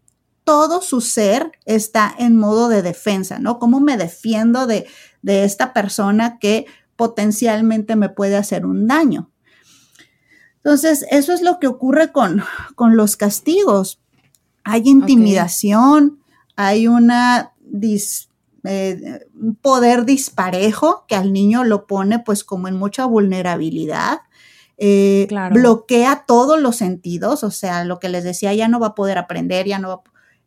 todo 0.45 0.81
su 0.81 1.01
ser 1.01 1.51
está 1.65 2.13
en 2.17 2.38
modo 2.38 2.69
de 2.69 2.81
defensa, 2.81 3.39
¿no? 3.39 3.60
¿Cómo 3.60 3.81
me 3.81 3.97
defiendo 3.97 4.65
de, 4.67 4.88
de 5.21 5.43
esta 5.43 5.73
persona 5.73 6.39
que 6.39 6.65
potencialmente 6.95 7.97
me 7.97 8.08
puede 8.08 8.38
hacer 8.38 8.65
un 8.65 8.88
daño? 8.88 9.29
Entonces, 10.58 11.05
eso 11.12 11.34
es 11.34 11.41
lo 11.41 11.60
que 11.60 11.67
ocurre 11.67 12.12
con, 12.12 12.43
con 12.75 12.95
los 12.95 13.17
castigos. 13.17 13.99
Hay 14.63 14.84
intimidación, 14.86 16.19
hay 16.55 16.88
una 16.88 17.51
dis- 17.63 18.29
eh, 18.63 19.27
un 19.39 19.55
poder 19.55 20.05
disparejo 20.05 21.05
que 21.08 21.15
al 21.15 21.31
niño 21.34 21.63
lo 21.63 21.86
pone 21.86 22.17
pues 22.19 22.43
como 22.43 22.67
en 22.67 22.75
mucha 22.75 23.05
vulnerabilidad. 23.05 24.21
eh, 24.77 25.25
Claro. 25.29 25.55
bloquea 25.55 26.25
todos 26.27 26.60
los 26.60 26.75
sentidos, 26.75 27.43
o 27.45 27.51
sea, 27.51 27.86
lo 27.86 27.97
que 27.99 28.10
les 28.10 28.23
decía, 28.25 28.53
ya 28.53 28.67
no 28.67 28.77
va 28.79 28.88
a 28.88 28.95
poder 28.95 29.17
aprender, 29.17 29.65
ya 29.67 29.79
no 29.79 29.88
va 29.88 29.93
a- 29.95 30.01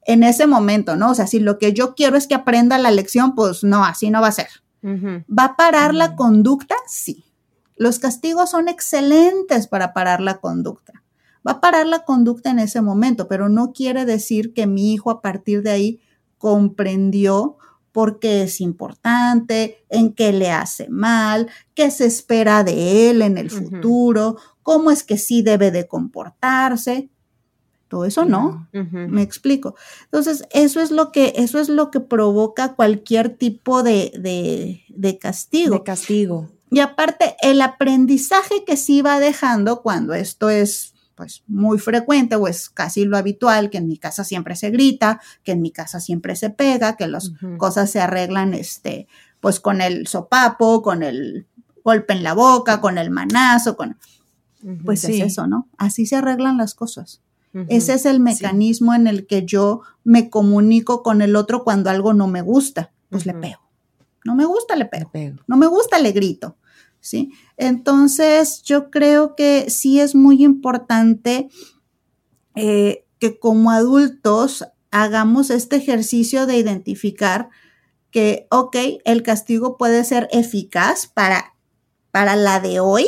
en 0.07 0.23
ese 0.23 0.47
momento, 0.47 0.97
¿no? 0.97 1.11
O 1.11 1.15
sea, 1.15 1.27
si 1.27 1.41
lo 1.41 1.59
que 1.59 1.73
yo 1.73 1.95
quiero 1.95 2.17
es 2.17 2.27
que 2.27 2.35
aprenda 2.35 2.79
la 2.79 2.91
lección, 2.91 3.35
pues 3.35 3.63
no, 3.65 3.85
así 3.85 4.11
no 4.11 4.21
va 4.21 4.29
a 4.29 4.33
ser. 4.33 4.49
¿Va 4.83 5.45
a 5.45 5.57
parar 5.57 5.95
la 5.95 6.17
conducta? 6.17 6.75
Sí. 6.87 7.25
Los 7.77 7.99
castigos 7.99 8.51
son 8.51 8.69
excelentes 8.69 9.67
para 9.67 9.93
parar 9.93 10.21
la 10.21 10.39
conducta. 10.39 11.05
Va 11.47 11.53
a 11.53 11.61
parar 11.61 11.87
la 11.87 12.05
conducta 12.05 12.51
en 12.51 12.59
ese 12.59 12.81
momento, 12.81 13.29
pero 13.29 13.49
no 13.49 13.73
quiere 13.73 14.05
decir 14.05 14.53
que 14.53 14.67
mi 14.67 14.93
hijo 14.93 15.11
a 15.11 15.21
partir 15.21 15.63
de 15.63 15.71
ahí 15.71 16.01
comprendió 16.39 17.57
por 17.93 18.19
qué 18.19 18.43
es 18.43 18.61
importante, 18.61 19.85
en 19.89 20.13
qué 20.13 20.33
le 20.33 20.51
hace 20.51 20.89
mal, 20.89 21.49
qué 21.75 21.91
se 21.91 22.07
espera 22.07 22.63
de 22.63 23.11
él 23.11 23.23
en 23.23 23.39
el 23.39 23.51
futuro, 23.51 24.37
cómo 24.63 24.91
es 24.91 25.03
que 25.03 25.19
sí 25.19 25.43
debe 25.43 25.71
de 25.71 25.89
comportarse. 25.89 27.11
Todo 27.89 28.05
eso 28.05 28.25
no. 28.25 28.69
Me 28.73 29.23
explico. 29.23 29.75
Entonces, 30.05 30.45
eso 30.51 30.81
es 30.81 30.91
lo 30.91 31.11
que, 31.11 31.33
eso 31.37 31.59
es 31.59 31.69
lo 31.69 31.91
que 31.91 32.01
provoca 32.01 32.75
cualquier 32.75 33.31
tipo 33.31 33.83
de, 33.83 34.13
de, 34.19 34.83
de 34.89 35.19
castigo. 35.19 35.77
De 35.77 35.83
castigo. 35.83 36.51
Y 36.71 36.81
aparte, 36.81 37.37
el 37.41 37.63
aprendizaje 37.63 38.65
que 38.67 38.77
sí 38.77 39.01
va 39.01 39.21
dejando 39.21 39.81
cuando 39.83 40.13
esto 40.15 40.51
es 40.51 40.95
pues 41.15 41.43
muy 41.49 41.81
frecuente 41.81 42.37
o 42.37 42.47
es 42.47 42.71
casi 42.71 43.05
lo 43.05 43.17
habitual, 43.17 43.71
que 43.71 43.79
en 43.79 43.89
mi 43.89 43.99
casa 43.99 44.23
siempre 44.23 44.55
se 44.55 44.71
grita, 44.71 45.21
que 45.43 45.51
en 45.51 45.61
mi 45.61 45.73
casa 45.73 45.99
siempre 45.99 46.37
se 46.37 46.51
pega, 46.51 46.97
que 46.97 47.09
las 47.09 47.33
cosas 47.57 47.91
se 47.91 48.01
arreglan 48.01 48.55
este, 48.55 49.09
pues 49.41 49.59
con 49.59 49.81
el 49.81 50.07
sopapo, 50.07 50.81
con 50.81 51.03
el 51.03 51.49
golpe 51.83 52.13
en 52.13 52.23
la 52.23 52.35
boca, 52.35 52.81
con 52.81 52.99
el 52.99 53.11
manazo, 53.11 53.77
con... 53.77 53.97
Pues 54.85 55.05
es 55.05 55.21
eso, 55.21 55.47
¿no? 55.47 55.69
Así 55.77 56.07
se 56.07 56.17
arreglan 56.17 56.57
las 56.57 56.75
cosas. 56.75 57.21
Ese 57.69 57.95
es 57.95 58.07
el 58.07 58.21
mecanismo 58.21 58.95
en 58.95 59.07
el 59.07 59.27
que 59.27 59.45
yo 59.45 59.83
me 60.05 60.31
comunico 60.31 61.03
con 61.03 61.23
el 61.23 61.37
otro 61.37 61.65
cuando 61.65 61.91
algo 61.91 62.15
no 62.15 62.29
me 62.29 62.43
gusta, 62.43 62.93
pues 63.11 63.27
le 63.27 63.35
pego. 63.35 63.61
No 64.25 64.35
me 64.35 64.45
gusta, 64.45 64.77
le 64.77 64.85
pego. 64.87 65.11
No 65.47 65.57
me 65.57 65.67
gusta, 65.67 65.99
le 65.99 66.13
grito. 66.13 66.57
¿Sí? 67.01 67.33
Entonces, 67.57 68.63
yo 68.63 68.91
creo 68.91 69.37
que 69.37 69.71
sí 69.71 70.01
es 70.01 70.15
muy 70.15 70.45
importante 70.45 71.49
eh, 72.55 73.05
que 73.19 73.39
como 73.39 73.71
adultos 73.71 74.65
hagamos 74.91 75.51
este 75.51 75.77
ejercicio 75.77 76.47
de 76.47 76.57
identificar 76.57 77.51
que, 78.11 78.47
ok, 78.51 78.77
el 79.05 79.23
castigo 79.23 79.77
puede 79.77 80.05
ser 80.05 80.29
eficaz 80.33 81.07
para, 81.07 81.55
para 82.11 82.37
la 82.37 82.61
de 82.61 82.81
hoy, 82.81 83.07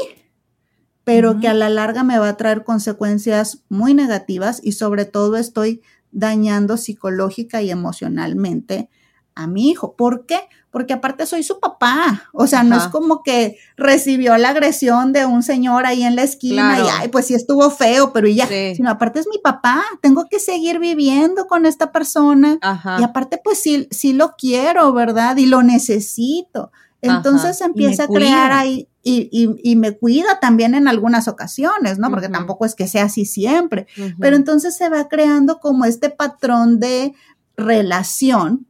pero 1.04 1.40
que 1.40 1.48
a 1.48 1.54
la 1.54 1.68
larga 1.68 2.04
me 2.04 2.18
va 2.18 2.28
a 2.28 2.36
traer 2.36 2.64
consecuencias 2.64 3.62
muy 3.68 3.94
negativas 3.94 4.60
y 4.62 4.72
sobre 4.72 5.04
todo 5.04 5.36
estoy 5.36 5.82
dañando 6.12 6.76
psicológica 6.76 7.62
y 7.62 7.70
emocionalmente 7.70 8.88
a 9.34 9.46
mi 9.46 9.70
hijo. 9.70 9.94
¿Por 9.94 10.26
qué? 10.26 10.40
Porque 10.70 10.92
aparte 10.92 11.26
soy 11.26 11.42
su 11.42 11.58
papá. 11.58 12.28
O 12.32 12.46
sea, 12.46 12.62
no 12.62 12.76
es 12.76 12.84
como 12.88 13.22
que 13.22 13.58
recibió 13.76 14.36
la 14.36 14.50
agresión 14.50 15.12
de 15.12 15.26
un 15.26 15.42
señor 15.42 15.84
ahí 15.86 16.04
en 16.04 16.14
la 16.14 16.22
esquina 16.22 16.78
y, 16.78 16.82
ay, 16.88 17.08
pues 17.08 17.26
sí 17.26 17.34
estuvo 17.34 17.70
feo, 17.70 18.12
pero 18.12 18.28
ya, 18.28 18.46
sino 18.46 18.90
aparte 18.90 19.18
es 19.18 19.26
mi 19.26 19.38
papá. 19.38 19.82
Tengo 20.00 20.26
que 20.30 20.38
seguir 20.38 20.78
viviendo 20.78 21.46
con 21.46 21.66
esta 21.66 21.90
persona. 21.90 22.58
Y 22.98 23.02
aparte, 23.02 23.40
pues 23.42 23.60
sí, 23.60 23.88
sí 23.90 24.12
lo 24.12 24.36
quiero, 24.36 24.92
¿verdad? 24.92 25.36
Y 25.38 25.46
lo 25.46 25.62
necesito. 25.62 26.70
Entonces 27.02 27.60
empieza 27.62 28.04
a 28.04 28.08
crear 28.08 28.52
ahí 28.52 28.89
y, 29.02 29.76
me 29.76 29.96
cuida 29.96 30.40
también 30.40 30.74
en 30.74 30.88
algunas 30.88 31.28
ocasiones, 31.28 31.98
¿no? 31.98 32.10
Porque 32.10 32.28
tampoco 32.28 32.64
es 32.66 32.74
que 32.74 32.86
sea 32.86 33.04
así 33.04 33.24
siempre. 33.24 33.86
Pero 34.18 34.36
entonces 34.36 34.76
se 34.76 34.88
va 34.88 35.08
creando 35.08 35.58
como 35.58 35.84
este 35.84 36.10
patrón 36.10 36.80
de 36.80 37.14
relación 37.56 38.66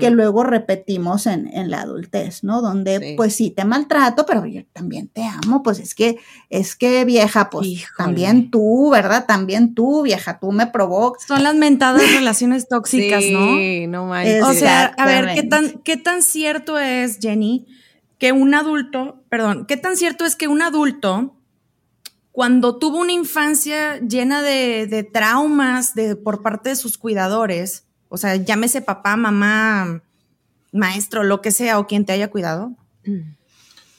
que 0.00 0.10
luego 0.10 0.44
repetimos 0.44 1.26
en, 1.26 1.70
la 1.70 1.82
adultez, 1.82 2.42
¿no? 2.42 2.62
Donde 2.62 3.14
pues 3.18 3.34
sí 3.34 3.50
te 3.50 3.66
maltrato, 3.66 4.24
pero 4.24 4.46
yo 4.46 4.62
también 4.72 5.08
te 5.08 5.22
amo, 5.22 5.62
pues 5.62 5.78
es 5.78 5.94
que, 5.94 6.16
es 6.48 6.74
que 6.74 7.04
vieja, 7.04 7.50
pues 7.50 7.84
también 7.98 8.50
tú, 8.50 8.88
¿verdad? 8.90 9.26
También 9.26 9.74
tú, 9.74 10.02
vieja, 10.02 10.38
tú 10.40 10.52
me 10.52 10.68
provocas. 10.68 11.26
Son 11.26 11.42
las 11.42 11.54
mentadas 11.54 12.00
relaciones 12.14 12.66
tóxicas, 12.66 13.22
¿no? 13.30 13.38
Sí, 13.58 13.86
no 13.86 14.06
manches. 14.06 14.42
O 14.42 14.54
sea, 14.54 14.86
a 14.86 15.04
ver, 15.04 15.34
¿qué 15.34 15.42
tan, 15.42 15.80
¿qué 15.84 15.98
tan 15.98 16.22
cierto 16.22 16.78
es, 16.78 17.18
Jenny, 17.20 17.66
que 18.18 18.32
un 18.32 18.54
adulto, 18.54 19.24
perdón, 19.28 19.66
qué 19.66 19.76
tan 19.76 19.96
cierto 19.96 20.24
es 20.24 20.36
que 20.36 20.48
un 20.48 20.62
adulto 20.62 21.36
cuando 22.32 22.78
tuvo 22.78 22.98
una 22.98 23.12
infancia 23.12 23.98
llena 23.98 24.42
de, 24.42 24.86
de 24.86 25.02
traumas 25.02 25.94
de, 25.94 26.14
por 26.14 26.42
parte 26.42 26.68
de 26.68 26.76
sus 26.76 26.96
cuidadores, 26.96 27.84
o 28.08 28.16
sea, 28.16 28.36
llámese 28.36 28.80
papá, 28.80 29.16
mamá, 29.16 30.02
maestro, 30.72 31.24
lo 31.24 31.40
que 31.40 31.50
sea, 31.50 31.78
o 31.78 31.86
quien 31.86 32.04
te 32.04 32.12
haya 32.12 32.30
cuidado. 32.30 32.76
Mm. 33.04 33.38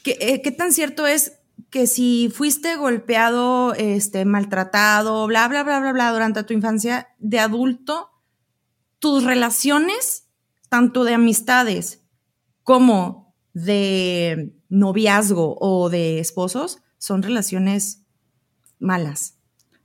Eh, 0.05 0.41
¿Qué, 0.41 0.51
tan 0.51 0.71
cierto 0.73 1.05
es 1.05 1.33
que 1.69 1.85
si 1.85 2.31
fuiste 2.33 2.75
golpeado, 2.75 3.73
este, 3.73 4.25
maltratado, 4.25 5.27
bla, 5.27 5.47
bla, 5.47 5.63
bla, 5.63 5.79
bla, 5.79 5.91
bla, 5.91 6.11
durante 6.11 6.43
tu 6.43 6.53
infancia, 6.53 7.09
de 7.19 7.39
adulto, 7.39 8.09
tus 8.99 9.23
relaciones, 9.23 10.27
tanto 10.69 11.03
de 11.03 11.15
amistades 11.15 12.01
como 12.63 13.18
de 13.53 14.53
noviazgo 14.69 15.57
o 15.59 15.89
de 15.89 16.19
esposos, 16.19 16.79
son 16.97 17.23
relaciones 17.23 18.03
malas? 18.79 19.39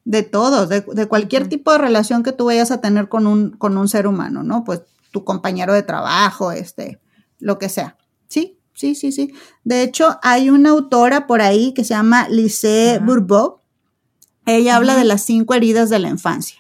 de 0.05 0.23
todos, 0.23 0.69
de, 0.69 1.07
cualquier 1.09 1.49
tipo 1.49 1.73
de 1.73 1.79
relación 1.79 2.23
que 2.23 2.33
tú 2.33 2.47
vayas 2.47 2.71
a 2.71 2.81
tener 2.81 3.09
con 3.09 3.27
un, 3.27 3.51
con 3.51 3.77
un 3.79 3.89
ser 3.89 4.07
humano, 4.07 4.43
¿no? 4.43 4.65
Pues 4.65 4.83
tu 5.11 5.25
compañero 5.25 5.73
de 5.73 5.83
trabajo, 5.83 6.53
este, 6.53 7.01
lo 7.39 7.59
que 7.59 7.69
sea. 7.69 7.97
Sí, 8.29 8.59
sí, 8.75 8.95
sí, 8.95 9.13
sí. 9.13 9.33
De 9.65 9.83
hecho, 9.83 10.19
hay 10.23 10.51
una 10.51 10.71
autora 10.71 11.27
por 11.27 11.41
ahí 11.41 11.73
que 11.73 11.85
se 11.85 11.95
llama 11.95 12.29
Lise 12.29 13.01
Bourbeau. 13.03 13.61
Ella 14.45 14.77
habla 14.77 14.95
de 14.95 15.05
las 15.05 15.23
cinco 15.23 15.55
heridas 15.55 15.89
de 15.89 15.99
la 15.99 16.11
infancia. 16.11 16.59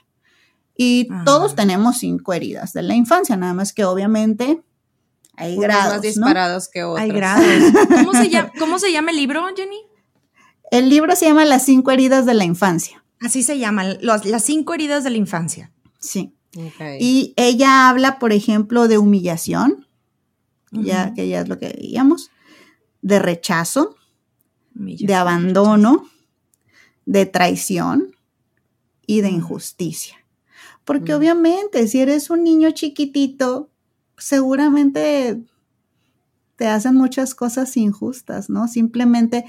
Y 0.76 1.08
todos 1.24 1.54
tenemos 1.54 1.98
cinco 1.98 2.32
heridas 2.32 2.72
de 2.72 2.82
la 2.82 2.94
infancia, 2.94 3.36
nada 3.36 3.54
más 3.54 3.72
que 3.72 3.84
obviamente 3.84 4.62
hay 5.36 5.56
grados. 5.56 5.94
más 5.94 6.02
disparados 6.02 6.68
que 6.68 6.84
otros. 6.84 7.02
Hay 7.02 7.10
grados. 7.12 7.46
¿Cómo 7.88 8.12
se, 8.12 8.28
llama, 8.28 8.52
¿Cómo 8.58 8.78
se 8.78 8.92
llama 8.92 9.10
el 9.10 9.16
libro, 9.16 9.44
Jenny? 9.56 9.80
El 10.70 10.88
libro 10.88 11.14
se 11.16 11.26
llama 11.26 11.44
Las 11.44 11.64
cinco 11.64 11.90
heridas 11.90 12.26
de 12.26 12.34
la 12.34 12.44
infancia. 12.44 13.04
Así 13.20 13.42
se 13.42 13.58
llaman, 13.58 13.98
las 14.00 14.44
cinco 14.44 14.74
heridas 14.74 15.04
de 15.04 15.10
la 15.10 15.16
infancia. 15.16 15.72
Sí. 15.98 16.34
Y 17.00 17.32
ella 17.36 17.88
habla, 17.88 18.18
por 18.18 18.32
ejemplo, 18.32 18.86
de 18.86 18.98
humillación, 18.98 19.88
ya 20.70 21.12
que 21.14 21.28
ya 21.28 21.40
es 21.40 21.48
lo 21.48 21.58
que 21.58 21.68
veíamos, 21.68 22.30
de 23.02 23.18
rechazo, 23.18 23.96
de 24.74 25.14
abandono, 25.14 26.08
de 27.06 27.26
traición 27.26 28.16
y 29.06 29.20
de 29.20 29.30
injusticia. 29.30 30.16
Porque 30.84 31.14
obviamente 31.14 31.86
si 31.88 32.00
eres 32.00 32.30
un 32.30 32.44
niño 32.44 32.70
chiquitito, 32.72 33.70
seguramente 34.16 35.42
te 36.56 36.68
hacen 36.68 36.94
muchas 36.94 37.34
cosas 37.34 37.76
injustas, 37.76 38.48
¿no? 38.48 38.68
Simplemente 38.68 39.44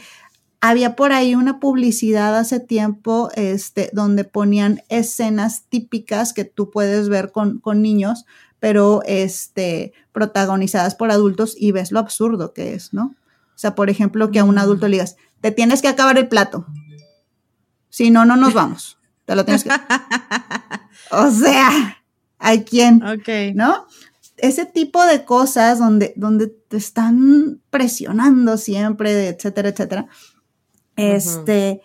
había 0.62 0.96
por 0.96 1.12
ahí 1.12 1.36
una 1.36 1.60
publicidad 1.60 2.36
hace 2.38 2.60
tiempo 2.60 3.30
este, 3.36 3.90
donde 3.94 4.24
ponían 4.24 4.82
escenas 4.90 5.66
típicas 5.70 6.34
que 6.34 6.46
tú 6.46 6.72
puedes 6.72 7.08
ver 7.08 7.32
con, 7.32 7.62
niños, 7.82 8.26
pero 8.60 9.04
este, 9.06 9.94
protagonizadas 10.12 10.96
por 10.96 11.12
adultos 11.12 11.56
y 11.58 11.72
ves 11.72 11.92
lo 11.92 12.00
absurdo 12.00 12.54
que 12.54 12.74
es, 12.74 12.94
¿no? 12.94 13.16
O 13.56 13.58
sea, 13.58 13.76
por 13.76 13.90
ejemplo, 13.90 14.32
que 14.32 14.40
a 14.40 14.44
un 14.44 14.58
adulto 14.58 14.88
le 14.88 14.98
digas, 14.98 15.18
te 15.40 15.52
tienes 15.52 15.82
que 15.82 15.88
acabar 15.88 16.18
el 16.18 16.28
plato. 16.28 16.66
Si 17.90 18.10
no, 18.10 18.26
no 18.26 18.36
nos 18.36 18.54
vamos. 18.56 18.98
Te 19.26 19.36
lo 19.36 19.46
tienes 19.46 19.64
que. 19.64 19.70
o 21.12 21.32
sea, 21.32 22.04
hay 22.40 22.64
quien. 22.64 23.04
Ok. 23.04 23.54
¿No? 23.54 23.86
Ese 24.38 24.66
tipo 24.66 25.06
de 25.06 25.24
cosas 25.24 25.80
donde, 25.80 26.14
donde 26.16 26.48
te 26.48 26.78
están 26.78 27.62
presionando 27.70 28.58
siempre, 28.58 29.30
etcétera, 29.30 29.70
etcétera 29.70 30.08
este, 30.96 31.82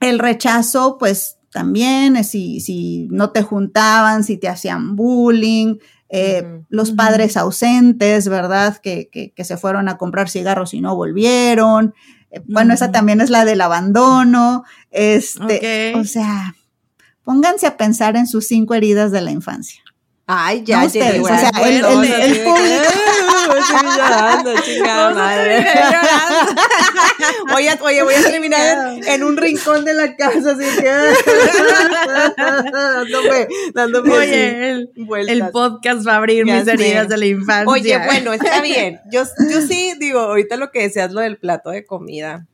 el 0.00 0.18
rechazo, 0.18 0.98
pues 0.98 1.38
también, 1.50 2.22
si, 2.24 2.60
si 2.60 3.08
no 3.10 3.30
te 3.30 3.42
juntaban, 3.42 4.24
si 4.24 4.36
te 4.36 4.48
hacían 4.48 4.96
bullying, 4.96 5.76
eh, 6.08 6.60
los 6.68 6.92
padres 6.92 7.36
ausentes, 7.36 8.28
¿verdad? 8.28 8.76
Que, 8.78 9.08
que, 9.10 9.44
se 9.44 9.56
fueron 9.56 9.88
a 9.88 9.96
comprar 9.96 10.28
cigarros 10.28 10.74
y 10.74 10.80
no 10.80 10.94
volvieron. 10.94 11.94
Eh, 12.30 12.42
bueno, 12.46 12.74
esa 12.74 12.92
también 12.92 13.20
es 13.20 13.30
la 13.30 13.44
del 13.44 13.60
abandono. 13.60 14.64
Este, 14.90 15.94
o 15.96 16.04
sea, 16.04 16.54
pónganse 17.24 17.66
a 17.66 17.76
pensar 17.76 18.16
en 18.16 18.26
sus 18.26 18.46
cinco 18.46 18.74
heridas 18.74 19.10
de 19.10 19.22
la 19.22 19.30
infancia. 19.30 19.83
Ay, 20.26 20.62
ya, 20.64 20.80
no 20.80 20.86
ustedes, 20.86 21.20
o 21.20 21.26
sea, 21.26 21.50
el, 21.62 21.84
el, 21.84 22.04
el 22.04 22.44
público. 22.44 22.54
llorando, 23.96 24.54
chingada 24.62 25.14
madre. 25.14 25.66
Oye, 27.54 27.70
oye, 27.82 28.02
voy 28.02 28.14
a 28.14 28.22
terminar 28.22 28.98
en, 29.06 29.22
un 29.22 29.36
rincón 29.36 29.84
de 29.84 29.94
la 29.94 30.16
casa, 30.16 30.52
así 30.52 30.64
que 30.80 30.90
dándome, 32.36 33.48
dándome 33.74 34.12
Oye, 34.12 34.70
el, 34.70 34.90
el, 35.28 35.48
podcast 35.50 36.06
va 36.06 36.14
a 36.14 36.16
abrir 36.16 36.44
mis 36.44 36.66
heridas 36.66 37.08
de 37.08 37.16
la 37.16 37.26
infancia. 37.26 37.72
Oye, 37.72 37.98
bueno, 38.06 38.32
está 38.32 38.60
bien. 38.62 39.00
Yo, 39.10 39.22
yo 39.50 39.60
sí 39.62 39.94
digo, 39.98 40.20
ahorita 40.20 40.56
lo 40.56 40.70
que 40.70 40.82
decías 40.82 41.12
lo 41.12 41.20
del 41.20 41.38
plato 41.38 41.70
de 41.70 41.84
comida. 41.84 42.46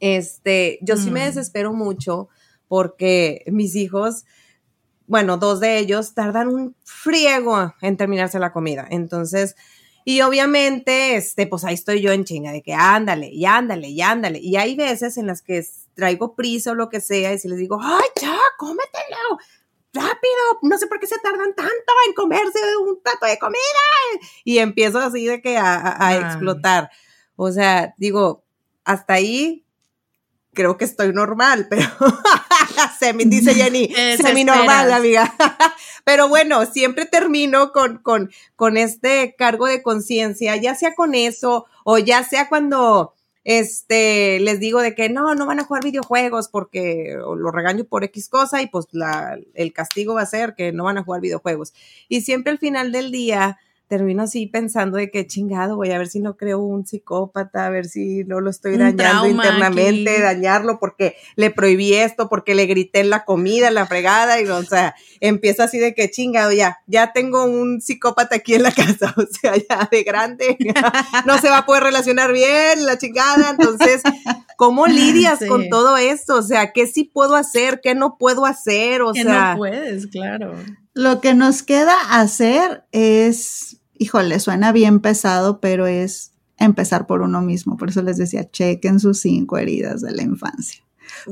Este, 0.00 0.78
yo 0.80 0.96
sí 0.96 1.10
me 1.10 1.20
mm. 1.20 1.26
desespero 1.26 1.72
mucho 1.72 2.28
porque 2.68 3.44
mis 3.48 3.74
hijos 3.74 4.24
bueno, 5.10 5.38
dos 5.38 5.58
de 5.58 5.78
ellos 5.78 6.14
tardan 6.14 6.46
un 6.46 6.76
friego 6.84 7.74
en 7.82 7.96
terminarse 7.96 8.38
la 8.38 8.52
comida. 8.52 8.86
Entonces, 8.88 9.56
y 10.04 10.20
obviamente, 10.20 11.16
este, 11.16 11.48
pues 11.48 11.64
ahí 11.64 11.74
estoy 11.74 12.00
yo 12.00 12.12
en 12.12 12.22
chinga 12.22 12.52
de 12.52 12.62
que 12.62 12.74
ándale, 12.74 13.28
y 13.28 13.44
ándale, 13.44 13.88
y 13.88 14.00
ándale. 14.02 14.38
Y 14.38 14.54
hay 14.54 14.76
veces 14.76 15.16
en 15.16 15.26
las 15.26 15.42
que 15.42 15.66
traigo 15.94 16.36
prisa 16.36 16.70
o 16.70 16.74
lo 16.76 16.88
que 16.88 17.00
sea, 17.00 17.32
y 17.32 17.40
si 17.40 17.48
les 17.48 17.58
digo, 17.58 17.80
ay, 17.82 18.04
ya, 18.22 18.38
cómetelo, 18.56 19.38
rápido, 19.92 20.60
no 20.62 20.78
sé 20.78 20.86
por 20.86 21.00
qué 21.00 21.08
se 21.08 21.18
tardan 21.18 21.56
tanto 21.56 21.92
en 22.06 22.14
comerse 22.14 22.60
un 22.80 23.02
plato 23.02 23.26
de 23.26 23.36
comida. 23.40 23.58
Y 24.44 24.58
empiezo 24.58 25.00
así 25.00 25.26
de 25.26 25.42
que 25.42 25.56
a, 25.58 26.20
explotar. 26.20 26.88
O 27.34 27.50
sea, 27.50 27.94
digo, 27.98 28.44
hasta 28.84 29.14
ahí 29.14 29.66
creo 30.54 30.76
que 30.76 30.84
estoy 30.84 31.12
normal, 31.12 31.66
pero 31.68 31.88
semi, 33.00 33.24
dice 33.24 33.54
Jenny, 33.56 33.88
Te 33.88 34.16
semi 34.18 34.44
normal, 34.44 34.88
desesperas. 34.88 34.98
amiga. 34.98 35.34
pero 36.04 36.28
bueno, 36.28 36.66
siempre 36.66 37.06
termino 37.06 37.72
con, 37.72 37.98
con, 37.98 38.30
con 38.56 38.76
este 38.76 39.34
cargo 39.36 39.66
de 39.66 39.82
conciencia, 39.82 40.56
ya 40.56 40.74
sea 40.74 40.94
con 40.94 41.14
eso 41.14 41.66
o 41.84 41.98
ya 41.98 42.22
sea 42.22 42.48
cuando 42.48 43.14
este, 43.42 44.38
les 44.40 44.60
digo 44.60 44.82
de 44.82 44.94
que 44.94 45.08
no, 45.08 45.34
no 45.34 45.46
van 45.46 45.60
a 45.60 45.64
jugar 45.64 45.82
videojuegos 45.82 46.48
porque 46.48 47.16
lo 47.18 47.50
regaño 47.50 47.84
por 47.84 48.04
X 48.04 48.28
cosa 48.28 48.62
y 48.62 48.66
pues 48.66 48.86
la, 48.92 49.38
el 49.54 49.72
castigo 49.72 50.14
va 50.14 50.22
a 50.22 50.26
ser 50.26 50.54
que 50.54 50.72
no 50.72 50.84
van 50.84 50.98
a 50.98 51.02
jugar 51.02 51.20
videojuegos. 51.20 51.72
Y 52.08 52.20
siempre 52.20 52.52
al 52.52 52.58
final 52.58 52.92
del 52.92 53.10
día 53.10 53.58
termino 53.90 54.22
así 54.22 54.46
pensando 54.46 54.98
de 54.98 55.10
que 55.10 55.26
chingado, 55.26 55.74
voy 55.74 55.90
a 55.90 55.98
ver 55.98 56.06
si 56.06 56.20
no 56.20 56.36
creo 56.36 56.60
un 56.60 56.86
psicópata, 56.86 57.66
a 57.66 57.70
ver 57.70 57.86
si 57.86 58.22
no 58.22 58.40
lo 58.40 58.48
estoy 58.48 58.76
dañando 58.76 59.26
internamente, 59.26 60.12
aquí. 60.12 60.22
dañarlo 60.22 60.78
porque 60.78 61.16
le 61.34 61.50
prohibí 61.50 61.94
esto, 61.94 62.28
porque 62.28 62.54
le 62.54 62.66
grité 62.66 63.00
en 63.00 63.10
la 63.10 63.24
comida, 63.24 63.66
en 63.66 63.74
la 63.74 63.86
fregada, 63.86 64.40
y 64.40 64.46
o 64.46 64.62
sea, 64.62 64.94
empieza 65.18 65.64
así 65.64 65.78
de 65.80 65.92
que 65.92 66.08
chingado, 66.08 66.52
ya, 66.52 66.78
ya 66.86 67.12
tengo 67.12 67.44
un 67.44 67.80
psicópata 67.80 68.36
aquí 68.36 68.54
en 68.54 68.62
la 68.62 68.70
casa, 68.72 69.12
o 69.16 69.22
sea, 69.22 69.54
ya 69.56 69.88
de 69.90 70.04
grande, 70.04 70.56
no 71.26 71.38
se 71.38 71.48
va 71.50 71.58
a 71.58 71.66
poder 71.66 71.82
relacionar 71.82 72.32
bien, 72.32 72.86
la 72.86 72.96
chingada, 72.96 73.50
entonces, 73.50 74.02
¿cómo 74.56 74.86
lidias 74.86 75.40
Sí. 75.40 75.46
con 75.48 75.68
todo 75.68 75.96
esto? 75.96 76.36
O 76.36 76.42
sea, 76.42 76.70
¿qué 76.72 76.86
sí 76.86 77.02
puedo 77.02 77.34
hacer? 77.34 77.80
¿Qué 77.82 77.96
no 77.96 78.18
puedo 78.18 78.46
hacer? 78.46 79.02
O 79.02 79.12
Que 79.12 79.24
sea, 79.24 79.52
no 79.54 79.58
puedes, 79.58 80.06
claro. 80.06 80.54
Lo 80.94 81.20
que 81.20 81.34
nos 81.34 81.62
queda 81.64 81.96
hacer 82.10 82.84
es, 82.92 83.79
híjole, 84.00 84.40
suena 84.40 84.72
bien 84.72 85.00
pesado, 85.00 85.60
pero 85.60 85.86
es 85.86 86.32
empezar 86.56 87.06
por 87.06 87.20
uno 87.20 87.42
mismo. 87.42 87.76
Por 87.76 87.90
eso 87.90 88.00
les 88.00 88.16
decía, 88.16 88.50
chequen 88.50 88.98
sus 88.98 89.20
cinco 89.20 89.58
heridas 89.58 90.00
de 90.00 90.10
la 90.12 90.22
infancia. 90.22 90.82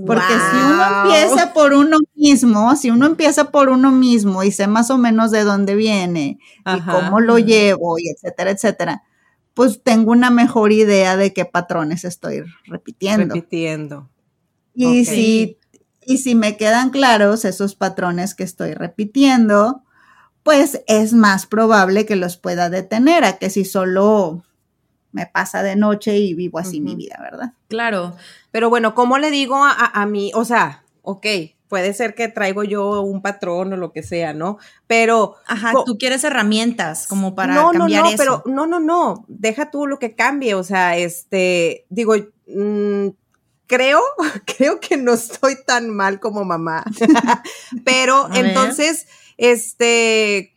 Porque 0.07 0.35
si 0.35 0.57
uno 0.57 0.85
empieza 1.03 1.55
por 1.55 1.73
uno 1.73 1.97
mismo, 2.15 2.77
si 2.77 2.91
uno 2.91 3.07
empieza 3.07 3.51
por 3.51 3.71
uno 3.71 3.91
mismo 3.91 4.43
y 4.43 4.53
sé 4.53 4.67
más 4.67 4.91
o 4.91 4.99
menos 4.99 5.31
de 5.31 5.45
dónde 5.45 5.77
viene 5.77 6.41
y 6.67 6.81
cómo 6.83 7.21
lo 7.21 7.39
llevo 7.39 7.99
y 7.99 8.11
etcétera, 8.11 8.51
etcétera, 8.51 9.03
pues 9.55 9.83
tengo 9.83 10.13
una 10.13 10.29
mejor 10.29 10.73
idea 10.73 11.17
de 11.17 11.33
qué 11.33 11.47
patrones 11.47 12.05
estoy 12.05 12.43
repitiendo. 12.67 13.35
repitiendo. 13.35 14.11
Y 14.75 15.07
si, 15.07 15.57
y 16.05 16.19
si 16.19 16.35
me 16.35 16.59
quedan 16.59 16.91
claros 16.91 17.47
esos 17.47 17.77
patrones 17.77 18.35
que 18.35 18.45
estoy 18.45 18.75
repitiendo, 18.75 19.85
pues 20.49 20.81
es 20.87 21.13
más 21.13 21.45
probable 21.45 22.07
que 22.07 22.17
los 22.17 22.39
pueda 22.39 22.71
detener 22.71 23.23
a 23.23 23.37
que 23.37 23.51
si 23.51 23.67
solo 23.67 24.43
me 25.13 25.27
pasa 25.27 25.63
de 25.63 25.77
noche 25.77 26.17
y 26.17 26.33
vivo 26.33 26.59
así 26.59 26.81
mi 26.81 26.95
vida, 26.95 27.19
¿verdad? 27.21 27.53
Claro. 27.69 28.17
Pero 28.51 28.71
bueno, 28.71 28.95
¿cómo 28.95 29.19
le 29.19 29.31
digo 29.31 29.63
a, 29.63 29.73
a, 29.73 30.07
mí? 30.07 30.33
O 30.35 30.47
sea, 30.47 30.85
ok, 31.03 31.27
puede 31.69 31.93
ser 31.93 32.15
que 32.15 32.29
traigo 32.29 32.65
yo 32.65 33.03
un 33.03 33.21
patrón 33.21 33.75
o 33.75 33.77
lo 33.77 33.93
que 33.93 34.03
sea, 34.03 34.33
¿no? 34.33 34.57
Pero 34.87 35.35
Ajá, 35.47 35.75
tú 35.85 35.99
quieres 35.99 36.25
herramientas 36.25 37.07
como 37.07 37.35
para 37.35 37.53
no, 37.53 37.75
no, 37.75 37.81
cambiar 37.81 38.05
no, 38.05 38.09
eso. 38.09 38.17
pero 38.17 38.43
no, 38.47 38.67
no, 38.67 38.81
no, 38.81 39.27
deja 39.29 39.71
tú 39.71 39.87
lo 39.87 39.99
que 39.99 40.15
cambie, 40.15 40.55
o 40.55 40.65
sea, 40.65 40.97
este, 40.97 41.85
digo, 41.91 42.15
mm, 42.47 43.09
creo, 43.67 44.01
creo 44.57 44.81
que 44.81 44.97
no 44.97 45.13
estoy 45.13 45.57
tan 45.67 45.91
mal 45.91 46.21
como 46.21 46.43
mamá, 46.47 46.85
pero 47.85 48.31
ver. 48.31 48.47
Este, 49.39 50.55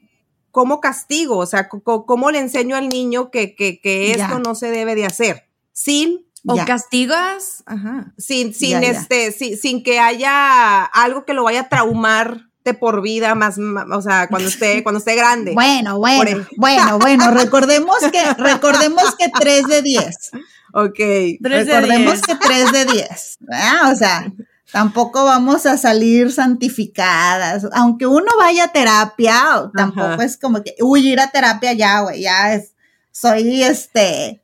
¿cómo 0.51 0.81
castigo? 0.81 1.37
O 1.37 1.45
sea, 1.45 1.69
¿cómo 1.69 2.31
le 2.31 2.39
enseño 2.39 2.75
al 2.75 2.89
niño 2.89 3.31
que, 3.31 3.55
que, 3.55 3.79
que 3.79 4.11
esto 4.11 4.27
Ya. 4.33 4.39
no 4.39 4.55
se 4.55 4.69
debe 4.71 4.95
de 4.95 5.05
hacer? 5.05 5.47
Sin 5.71 6.25
o 6.45 6.55
Ya. 6.55 6.65
castigas, 6.65 7.63
ajá. 7.65 8.13
sin, 8.17 8.53
sin 8.53 8.71
Ya, 8.71 8.79
este, 8.81 9.31
sin, 9.31 9.57
sin 9.57 9.83
que 9.83 9.99
haya 9.99 10.83
algo 10.83 11.23
que 11.25 11.33
lo 11.33 11.43
vaya 11.43 11.61
a 11.61 11.69
traumar 11.69 12.47
de 12.63 12.73
por 12.75 13.01
vida, 13.01 13.33
más, 13.33 13.57
o 13.57 14.01
sea, 14.01 14.27
cuando 14.27 14.47
esté, 14.49 14.83
cuando 14.83 14.99
esté 14.99 15.15
grande. 15.15 15.53
Bueno, 15.53 15.97
bueno, 15.97 16.45
bueno, 16.57 16.99
bueno, 16.99 17.31
recordemos 17.31 17.97
que, 18.11 18.23
recordemos 18.35 19.15
que 19.15 19.29
3 19.29 19.63
de 19.67 19.81
10. 19.81 20.31
Ok. 20.73 20.97
De 20.97 21.37
Recordemos 21.41 22.13
diez. 22.13 22.21
que 22.21 22.35
3 22.35 22.71
de 22.71 22.85
10. 22.85 23.37
¿verdad? 23.41 23.91
O 23.91 23.95
sea, 23.95 24.31
tampoco 24.71 25.23
vamos 25.25 25.65
a 25.65 25.77
salir 25.77 26.31
santificadas. 26.31 27.67
Aunque 27.73 28.07
uno 28.07 28.31
vaya 28.37 28.65
a 28.65 28.71
terapia, 28.71 29.69
tampoco 29.75 30.07
Ajá. 30.07 30.23
es 30.23 30.37
como 30.37 30.63
que, 30.63 30.75
uy, 30.81 31.07
ir 31.07 31.19
a 31.19 31.31
terapia 31.31 31.73
ya, 31.73 32.01
güey, 32.01 32.21
ya 32.21 32.53
es, 32.53 32.73
soy 33.11 33.63
este, 33.63 34.41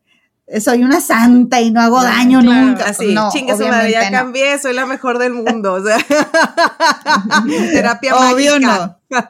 soy 0.61 0.83
una 0.83 1.01
santa 1.01 1.59
y 1.59 1.71
no 1.71 1.81
hago 1.81 2.01
daño 2.01 2.39
claro, 2.41 2.61
nunca. 2.61 2.85
Pues 2.85 2.99
Así, 2.99 3.13
no, 3.13 3.29
chingue 3.31 3.57
su 3.57 3.67
madre, 3.67 3.91
ya 3.91 4.09
no. 4.09 4.17
cambié, 4.17 4.57
soy 4.59 4.73
la 4.73 4.85
mejor 4.85 5.19
del 5.19 5.33
mundo. 5.33 5.73
O 5.73 5.83
sea, 5.83 5.97
terapia 7.71 8.15
Obvio 8.15 8.59
mágica. 8.59 8.99
no. 9.09 9.23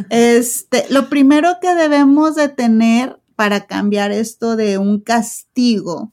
este, 0.10 0.86
lo 0.90 1.08
primero 1.08 1.58
que 1.60 1.74
debemos 1.74 2.34
de 2.34 2.48
tener 2.48 3.20
para 3.36 3.66
cambiar 3.66 4.10
esto 4.10 4.56
de 4.56 4.78
un 4.78 5.00
castigo, 5.00 6.12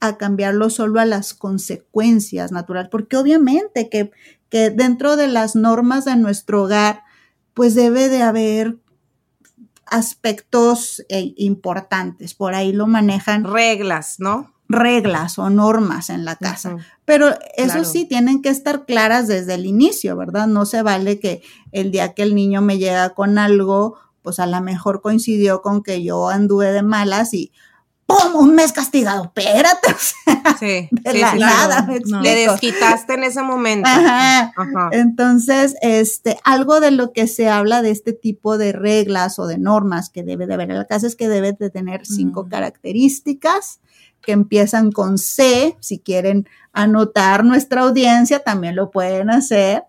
A 0.00 0.16
cambiarlo 0.16 0.70
solo 0.70 1.00
a 1.00 1.04
las 1.04 1.34
consecuencias 1.34 2.52
naturales, 2.52 2.90
porque 2.90 3.16
obviamente 3.16 3.88
que, 3.88 4.10
que 4.48 4.70
dentro 4.70 5.16
de 5.16 5.28
las 5.28 5.56
normas 5.56 6.04
de 6.04 6.16
nuestro 6.16 6.64
hogar, 6.64 7.02
pues 7.54 7.74
debe 7.74 8.08
de 8.08 8.22
haber 8.22 8.76
aspectos 9.86 11.04
eh, 11.08 11.34
importantes, 11.36 12.34
por 12.34 12.54
ahí 12.54 12.72
lo 12.72 12.86
manejan 12.86 13.44
Reglas, 13.44 14.16
¿no? 14.18 14.54
reglas 14.68 15.38
o 15.38 15.50
normas 15.50 16.08
en 16.10 16.24
la 16.24 16.36
casa. 16.36 16.76
Pero 17.04 17.28
eso 17.56 17.74
Claro. 17.74 17.84
sí, 17.84 18.06
tienen 18.06 18.40
que 18.40 18.48
estar 18.48 18.86
claras 18.86 19.28
desde 19.28 19.54
el 19.54 19.66
inicio, 19.66 20.16
¿verdad? 20.16 20.46
No 20.46 20.64
se 20.64 20.82
vale 20.82 21.20
que 21.20 21.42
el 21.70 21.90
día 21.90 22.14
que 22.14 22.22
el 22.22 22.34
niño 22.34 22.62
me 22.62 22.78
llega 22.78 23.10
con 23.10 23.38
algo, 23.38 23.98
pues 24.22 24.38
a 24.38 24.46
lo 24.46 24.60
mejor 24.62 25.02
coincidió 25.02 25.60
con 25.60 25.82
que 25.82 26.02
yo 26.02 26.30
anduve 26.30 26.72
de 26.72 26.82
malas 26.82 27.34
y 27.34 27.52
¡pum! 28.06 28.34
Un 28.36 28.54
mes 28.54 28.72
castigado. 28.72 29.24
Espérate. 29.34 29.92
o 29.92 29.96
sea, 29.98 30.56
Sí, 30.58 30.88
de 30.90 31.12
sí, 31.12 31.18
la 31.18 31.32
sí, 31.32 31.38
nada, 31.38 31.86
claro. 31.86 32.02
me. 32.06 32.22
Le 32.22 32.34
desquitaste 32.48 33.14
en 33.14 33.24
ese 33.24 33.42
momento. 33.42 33.88
Ajá. 33.88 34.52
Ajá. 34.56 34.88
Entonces, 34.92 35.74
este, 35.80 36.38
algo 36.44 36.80
de 36.80 36.90
lo 36.90 37.12
que 37.12 37.26
se 37.26 37.48
habla 37.48 37.82
de 37.82 37.90
este 37.90 38.12
tipo 38.12 38.58
de 38.58 38.72
reglas 38.72 39.38
o 39.38 39.46
de 39.46 39.58
normas 39.58 40.10
que 40.10 40.22
debe 40.22 40.46
de 40.46 40.54
haber 40.54 40.70
en 40.70 40.78
la 40.78 40.86
casa 40.86 41.06
es 41.06 41.16
que 41.16 41.28
debe 41.28 41.52
de 41.52 41.70
tener 41.70 42.06
cinco 42.06 42.44
Mm. 42.44 42.48
características 42.48 43.80
que 44.20 44.32
empiezan 44.32 44.90
con 44.92 45.18
C. 45.18 45.76
Si 45.80 45.98
quieren 45.98 46.48
anotar 46.72 47.44
nuestra 47.44 47.82
audiencia, 47.82 48.40
también 48.40 48.76
lo 48.76 48.90
pueden 48.90 49.30
hacer. 49.30 49.84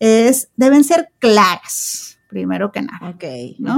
Es, 0.00 0.48
deben 0.56 0.84
ser 0.84 1.10
claras, 1.20 2.18
primero 2.28 2.70
que 2.72 2.82
nada, 2.82 3.10
Ok. 3.10 3.24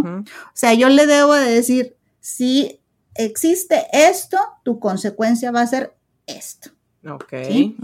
O 0.02 0.24
sea, 0.54 0.74
yo 0.74 0.88
le 0.88 1.06
debo 1.06 1.34
de 1.34 1.50
decir, 1.50 1.94
si 2.20 2.77
existe 3.18 3.86
esto, 3.92 4.38
tu 4.64 4.78
consecuencia 4.80 5.50
va 5.50 5.60
a 5.62 5.66
ser 5.66 5.94
esto. 6.26 6.70
Ok. 7.08 7.32
Sí. 7.48 7.76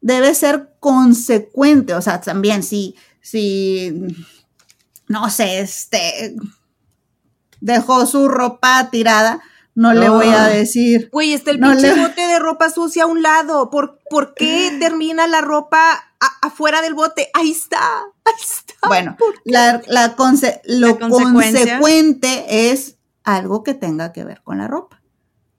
Debe 0.00 0.34
ser 0.34 0.74
consecuente, 0.80 1.94
o 1.94 2.00
sea, 2.02 2.20
también 2.20 2.62
si, 2.62 2.94
si, 3.20 3.92
no 5.08 5.28
sé, 5.30 5.60
este, 5.60 6.34
dejó 7.60 8.06
su 8.06 8.28
ropa 8.28 8.88
tirada, 8.90 9.40
no 9.74 9.92
le 9.94 10.08
voy 10.08 10.28
a 10.28 10.46
decir. 10.48 11.08
Güey, 11.12 11.32
está 11.34 11.50
el 11.52 11.60
No 11.60 11.70
pinche 11.70 11.94
le- 11.94 12.00
bote 12.02 12.26
de 12.26 12.38
ropa 12.38 12.70
sucia 12.70 13.04
a 13.04 13.06
un 13.06 13.22
lado. 13.22 13.70
¿Por, 13.70 13.98
por 14.10 14.34
qué 14.34 14.76
termina 14.80 15.26
la 15.26 15.40
ropa 15.42 15.92
a- 16.18 16.46
afuera 16.46 16.82
del 16.82 16.94
bote? 16.94 17.30
Ahí 17.34 17.50
está, 17.50 17.78
ahí 18.24 18.34
está. 18.42 18.74
Bueno, 18.88 19.16
la, 19.44 19.80
la 19.86 20.16
conse- 20.16 20.60
lo 20.64 20.98
consecuente 20.98 22.70
es 22.70 22.96
algo 23.24 23.62
que 23.62 23.74
tenga 23.74 24.12
que 24.12 24.24
ver 24.24 24.42
con 24.42 24.58
la 24.58 24.68
ropa. 24.68 25.02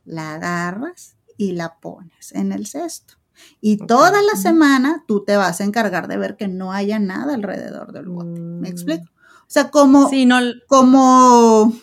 La 0.05 0.33
agarras 0.35 1.15
y 1.37 1.53
la 1.53 1.79
pones 1.79 2.31
en 2.33 2.51
el 2.51 2.65
cesto. 2.67 3.15
Y 3.59 3.77
toda 3.77 4.21
la 4.21 4.35
semana 4.35 5.03
tú 5.07 5.23
te 5.23 5.35
vas 5.37 5.61
a 5.61 5.63
encargar 5.63 6.07
de 6.07 6.17
ver 6.17 6.37
que 6.37 6.47
no 6.47 6.71
haya 6.73 6.99
nada 6.99 7.33
alrededor 7.33 7.91
del 7.91 8.07
bote. 8.09 8.39
¿Me 8.39 8.69
Mm. 8.69 8.71
explico? 8.71 9.05
O 9.41 9.45
sea, 9.53 9.69
como, 9.71 10.09
Sí, 10.09 10.25
no, 10.25 10.37
como 10.67 11.73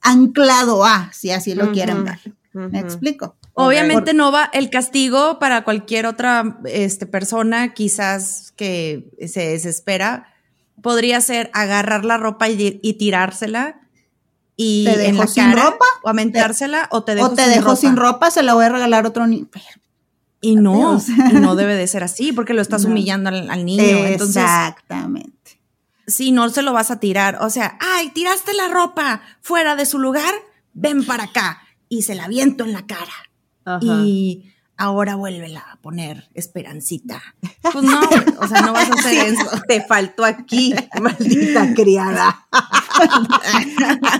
anclado 0.00 0.84
a, 0.84 1.10
si 1.12 1.30
así 1.30 1.54
lo 1.54 1.72
quieren 1.72 2.04
ver. 2.04 2.18
¿Me 2.52 2.80
explico? 2.80 3.36
Obviamente 3.54 4.14
no 4.14 4.32
va 4.32 4.50
el 4.52 4.70
castigo 4.70 5.38
para 5.38 5.62
cualquier 5.64 6.06
otra 6.06 6.58
este, 6.64 7.06
persona, 7.06 7.74
quizás 7.74 8.52
que 8.56 9.10
se 9.26 9.48
desespera, 9.50 10.26
podría 10.82 11.20
ser 11.20 11.50
agarrar 11.54 12.04
la 12.04 12.16
ropa 12.18 12.48
y, 12.48 12.80
y 12.82 12.94
tirársela 12.94 13.80
y 14.56 14.84
¿Te 14.84 15.12
la 15.12 15.26
sin 15.26 15.44
cara, 15.44 15.64
ropa? 15.70 15.84
o 16.02 16.08
aventársela 16.08 16.88
o 16.90 17.02
te 17.04 17.14
dejo, 17.14 17.28
o 17.28 17.30
te 17.34 17.42
sin, 17.44 17.52
dejo 17.52 17.64
ropa. 17.68 17.76
sin 17.76 17.96
ropa, 17.96 18.30
se 18.30 18.42
la 18.42 18.54
voy 18.54 18.64
a 18.64 18.68
regalar 18.68 19.04
a 19.04 19.08
otro 19.08 19.26
niño. 19.26 19.48
Y 20.40 20.56
no, 20.56 21.00
y 21.30 21.34
no 21.34 21.54
debe 21.56 21.74
de 21.76 21.86
ser 21.86 22.02
así 22.04 22.32
porque 22.32 22.52
lo 22.54 22.62
estás 22.62 22.82
No. 22.84 22.90
humillando 22.90 23.28
al, 23.30 23.48
al 23.50 23.64
niño. 23.64 23.82
Entonces, 23.82 24.42
Exactamente. 24.42 25.60
si 26.06 26.32
no 26.32 26.48
se 26.50 26.62
lo 26.62 26.72
vas 26.72 26.90
a 26.90 26.98
tirar, 27.00 27.38
o 27.40 27.48
sea, 27.50 27.78
ay, 27.80 28.10
tiraste 28.10 28.52
la 28.54 28.68
ropa 28.68 29.22
fuera 29.40 29.76
de 29.76 29.86
su 29.86 29.98
lugar, 29.98 30.34
ven 30.74 31.04
para 31.06 31.24
acá 31.24 31.62
y 31.88 32.02
se 32.02 32.14
la 32.14 32.26
viento 32.28 32.64
en 32.64 32.72
la 32.72 32.86
cara. 32.86 33.12
Ajá. 33.64 33.78
y 34.04 34.51
ahora 34.82 35.14
vuélvela 35.14 35.60
a 35.60 35.76
poner 35.76 36.28
esperancita. 36.34 37.22
Pues 37.72 37.84
no, 37.84 38.00
o 38.40 38.48
sea, 38.48 38.60
no 38.62 38.72
vas 38.72 38.90
a 38.90 38.94
hacer 38.94 39.32
eso. 39.32 39.48
Te 39.68 39.80
faltó 39.82 40.24
aquí, 40.24 40.74
maldita 41.00 41.72
criada. 41.74 42.46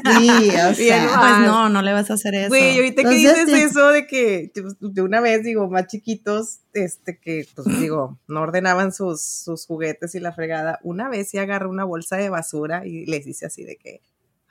Sí, 0.05 0.31
o 0.49 0.75
sea. 0.75 1.19
Pues 1.21 1.39
no, 1.41 1.69
no 1.69 1.83
le 1.83 1.93
vas 1.93 2.11
a 2.11 2.15
hacer 2.15 2.35
eso. 2.37 2.49
Güey, 2.49 2.77
ahorita 2.77 3.03
que 3.03 3.11
dices 3.11 3.47
sí. 3.47 3.55
eso 3.55 3.89
de 3.89 4.07
que 4.07 4.53
pues, 4.55 4.77
de 4.81 5.03
una 5.03 5.21
vez, 5.21 5.43
digo, 5.43 5.69
más 5.69 5.89
chiquitos, 5.89 6.61
este, 6.73 7.19
que, 7.19 7.47
pues 7.55 7.67
digo, 7.81 8.21
no 8.29 8.41
ordenaban 8.41 8.93
sus, 8.93 9.23
sus 9.23 9.67
juguetes 9.67 10.15
y 10.15 10.21
la 10.21 10.33
fregada, 10.33 10.79
una 10.83 11.09
vez 11.09 11.29
sí 11.29 11.39
agarré 11.39 11.67
una 11.67 11.85
bolsa 11.85 12.17
de 12.17 12.31
basura 12.31 12.87
y 12.87 13.05
les 13.07 13.27
hice 13.27 13.47
así 13.47 13.65
de 13.65 13.77
que, 13.77 14.01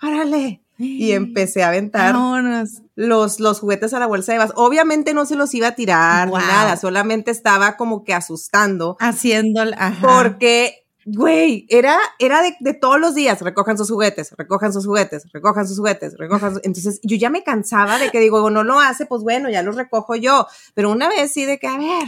¡árale! 0.01 0.61
Y 0.77 1.11
empecé 1.11 1.61
a 1.61 1.67
aventar 1.67 2.13
Vámonos. 2.13 2.81
los, 2.95 3.39
los 3.39 3.59
juguetes 3.59 3.93
a 3.93 3.99
la 3.99 4.07
bolsa 4.07 4.31
de 4.31 4.39
basura. 4.39 4.57
Obviamente 4.59 5.13
no 5.13 5.27
se 5.27 5.35
los 5.35 5.53
iba 5.53 5.67
a 5.67 5.75
tirar 5.75 6.27
Wow. 6.29 6.39
ni 6.39 6.45
nada, 6.45 6.75
solamente 6.75 7.29
estaba 7.29 7.77
como 7.77 8.03
que 8.03 8.15
asustando. 8.15 8.97
Haciendo, 8.99 9.61
ajá. 9.77 9.99
Porque, 10.01 10.87
güey, 11.05 11.67
era, 11.69 11.99
era 12.17 12.41
de, 12.41 12.55
de 12.61 12.73
todos 12.73 12.99
los 12.99 13.13
días, 13.13 13.39
recojan 13.41 13.77
sus 13.77 13.91
juguetes, 13.91 14.33
recojan 14.35 14.73
sus 14.73 14.87
juguetes, 14.87 15.31
recojan 15.31 15.67
sus 15.67 15.77
juguetes, 15.77 16.17
recojan 16.17 16.55
sus... 16.55 16.63
Entonces 16.63 16.99
yo 17.03 17.15
ya 17.15 17.29
me 17.29 17.43
cansaba 17.43 17.99
de 17.99 18.09
que 18.09 18.19
digo, 18.19 18.49
no 18.49 18.63
lo 18.63 18.79
hace, 18.79 19.05
pues 19.05 19.21
bueno, 19.21 19.51
ya 19.51 19.61
los 19.61 19.75
recojo 19.75 20.15
yo. 20.15 20.47
Pero 20.73 20.89
una 20.89 21.07
vez 21.09 21.31
sí 21.31 21.45
de 21.45 21.59
que, 21.59 21.67
a 21.67 21.77
ver, 21.77 22.07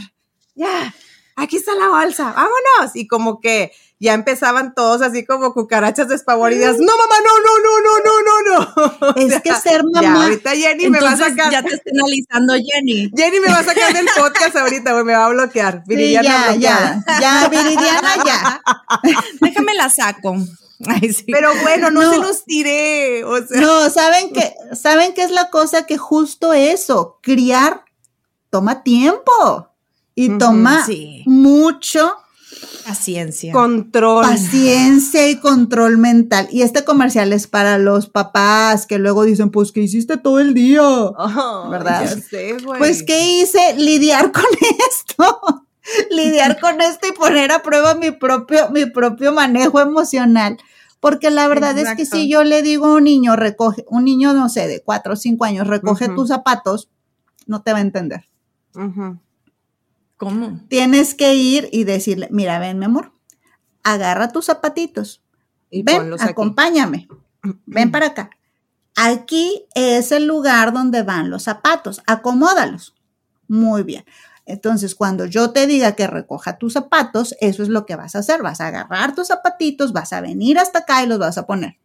ya, 0.56 0.92
aquí 1.36 1.58
está 1.58 1.76
la 1.76 1.90
bolsa, 1.90 2.24
vámonos. 2.32 2.96
Y 2.96 3.06
como 3.06 3.38
que 3.40 3.70
ya 4.00 4.12
empezaban 4.14 4.74
todos 4.74 5.00
así 5.02 5.24
como 5.24 5.54
cucarachas 5.54 6.08
despavoridas. 6.08 6.76
No, 6.78 6.92
mamá, 6.96 7.14
no, 7.24 7.38
no, 7.44 7.52
no, 7.64 7.80
no, 7.80 8.00
no, 8.04 8.14
no, 8.26 8.66
no. 9.00 9.08
O 9.08 9.16
Es 9.16 9.28
sea, 9.28 9.40
que 9.40 9.54
ser 9.62 9.82
Ya, 9.94 10.02
mamá. 10.02 10.24
ahorita 10.24 10.50
Jenny 10.50 10.90
me 10.90 11.00
va 11.00 11.12
a 11.12 11.16
sacar. 11.16 11.50
ya 11.52 11.62
te 11.62 11.74
está 11.74 11.90
analizando 11.92 12.54
Jenny. 12.54 13.10
Jenny 13.16 13.40
me 13.40 13.48
va 13.48 13.58
a 13.60 13.64
sacar 13.64 13.92
del 13.94 14.06
podcast 14.18 14.56
ahorita, 14.56 14.92
güey, 14.92 15.04
me 15.04 15.14
va 15.14 15.26
a 15.26 15.30
bloquear. 15.30 15.82
Sí, 15.86 15.94
Viridiana 15.94 16.28
ya, 16.28 16.50
bloqueada. 16.52 17.04
ya, 17.06 17.20
ya, 17.20 17.48
Viridiana, 17.48 18.24
ya. 18.26 18.62
Déjame 19.40 19.74
la 19.74 19.88
saco. 19.88 20.36
Ay, 20.86 21.12
sí. 21.12 21.24
Pero 21.32 21.50
bueno, 21.62 21.90
no, 21.90 22.02
No. 22.02 22.10
se 22.12 22.18
los 22.18 22.44
tiré. 22.44 23.24
O 23.24 23.38
sea, 23.46 23.60
No, 23.60 23.88
¿saben 23.90 24.32
qué? 24.32 24.54
¿Saben 24.74 25.14
qué 25.14 25.22
es 25.22 25.30
la 25.30 25.48
cosa? 25.48 25.86
Que 25.86 25.96
justo 25.96 26.52
eso, 26.52 27.20
criar 27.22 27.84
toma 28.50 28.82
tiempo 28.82 29.68
y 30.14 30.36
toma 30.36 30.84
sí. 30.84 31.22
mucho 31.26 32.16
Paciencia. 32.84 33.52
control. 33.52 34.24
paciencia 34.24 35.28
y 35.28 35.36
control 35.36 35.98
mental. 35.98 36.48
Y 36.50 36.62
este 36.62 36.84
comercial 36.84 37.32
es 37.32 37.46
para 37.46 37.78
los 37.78 38.08
papás 38.08 38.86
que 38.86 38.98
luego 38.98 39.24
dicen, 39.24 39.50
pues, 39.50 39.72
¿qué 39.72 39.80
hiciste 39.80 40.16
todo 40.16 40.38
el 40.40 40.54
día? 40.54 40.82
¿Verdad? 41.70 42.02
Ya 42.04 42.20
sé, 42.20 42.56
güey. 42.62 42.78
Pues, 42.78 43.02
¿qué 43.02 43.40
hice? 43.40 43.74
Lidiar 43.76 44.32
con 44.32 44.44
esto. 44.90 45.66
Lidiar 46.10 46.60
con 46.60 46.80
esto 46.80 47.06
y 47.08 47.12
poner 47.12 47.52
a 47.52 47.62
prueba 47.62 47.94
mi 47.94 48.10
propio, 48.10 48.70
mi 48.70 48.86
propio 48.86 49.32
manejo 49.32 49.80
emocional. 49.80 50.58
Porque 51.00 51.30
la 51.30 51.48
verdad 51.48 51.76
es 51.78 51.94
que 51.96 52.06
si 52.06 52.30
yo 52.30 52.44
le 52.44 52.62
digo 52.62 52.86
a 52.86 52.94
un 52.94 53.04
niño, 53.04 53.36
recoge, 53.36 53.84
un 53.88 54.04
niño, 54.04 54.32
no 54.32 54.48
sé, 54.48 54.66
de 54.66 54.80
cuatro 54.82 55.12
o 55.12 55.16
cinco 55.16 55.44
años, 55.44 55.66
recoge 55.66 56.08
tus 56.08 56.28
zapatos, 56.28 56.88
no 57.46 57.60
te 57.62 57.72
va 57.72 57.78
a 57.78 57.82
entender. 57.82 58.24
Ujú. 58.74 59.18
¿Cómo? 60.16 60.60
Tienes 60.68 61.14
que 61.14 61.34
ir 61.34 61.68
y 61.72 61.84
decirle, 61.84 62.28
mira, 62.30 62.58
ven, 62.58 62.78
mi 62.78 62.84
amor, 62.86 63.12
agarra 63.82 64.28
tus 64.28 64.46
zapatitos, 64.46 65.22
Y 65.70 65.82
ven, 65.82 66.12
aquí. 66.14 66.24
acompáñame, 66.24 67.08
ven 67.66 67.90
para 67.90 68.06
acá. 68.06 68.30
Aquí 68.96 69.64
es 69.74 70.12
el 70.12 70.26
lugar 70.26 70.72
donde 70.72 71.02
van 71.02 71.30
los 71.30 71.42
zapatos, 71.42 72.00
acomódalos. 72.06 72.94
Muy 73.48 73.82
bien. 73.82 74.04
Entonces, 74.46 74.94
cuando 74.94 75.26
yo 75.26 75.50
te 75.50 75.66
diga 75.66 75.92
que 75.92 76.06
recoja 76.06 76.58
tus 76.58 76.74
zapatos, 76.74 77.34
eso 77.40 77.62
es 77.62 77.68
lo 77.68 77.86
que 77.86 77.96
vas 77.96 78.14
a 78.14 78.20
hacer. 78.20 78.42
Vas 78.42 78.60
a 78.60 78.68
agarrar 78.68 79.14
tus 79.14 79.28
zapatitos, 79.28 79.92
vas 79.92 80.12
a 80.12 80.20
venir 80.20 80.58
hasta 80.58 80.80
acá 80.80 81.02
y 81.02 81.06
los 81.06 81.18
vas 81.18 81.38
a 81.38 81.46
poner. 81.46 81.78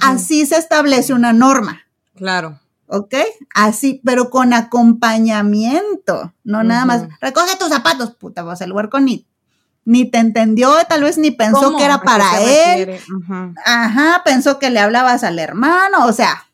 Así 0.00 0.46
se 0.46 0.56
establece 0.56 1.12
una 1.12 1.32
norma. 1.32 1.82
Claro. 2.16 2.58
¿Ok? 2.88 3.14
Así, 3.54 4.00
pero 4.04 4.30
con 4.30 4.52
acompañamiento, 4.52 6.32
no 6.44 6.62
nada 6.64 6.84
más, 6.84 7.04
recoge 7.20 7.56
tus 7.56 7.68
zapatos, 7.68 8.10
puta, 8.14 8.42
vas 8.42 8.60
el 8.60 8.72
huerco 8.72 9.00
ni, 9.00 9.26
ni 9.84 10.04
te 10.10 10.18
entendió, 10.18 10.72
tal 10.88 11.02
vez 11.02 11.18
ni 11.18 11.30
pensó 11.30 11.62
¿Cómo? 11.62 11.78
que 11.78 11.84
era 11.84 11.94
¿A 11.94 12.00
qué 12.00 12.04
para 12.04 12.40
él? 12.42 13.00
Ujú. 13.14 13.54
ajá, 13.64 14.22
pensó 14.24 14.58
que 14.58 14.70
le 14.70 14.80
hablabas 14.80 15.24
al 15.24 15.38
hermano, 15.38 16.06
o 16.06 16.12
sea, 16.12 16.46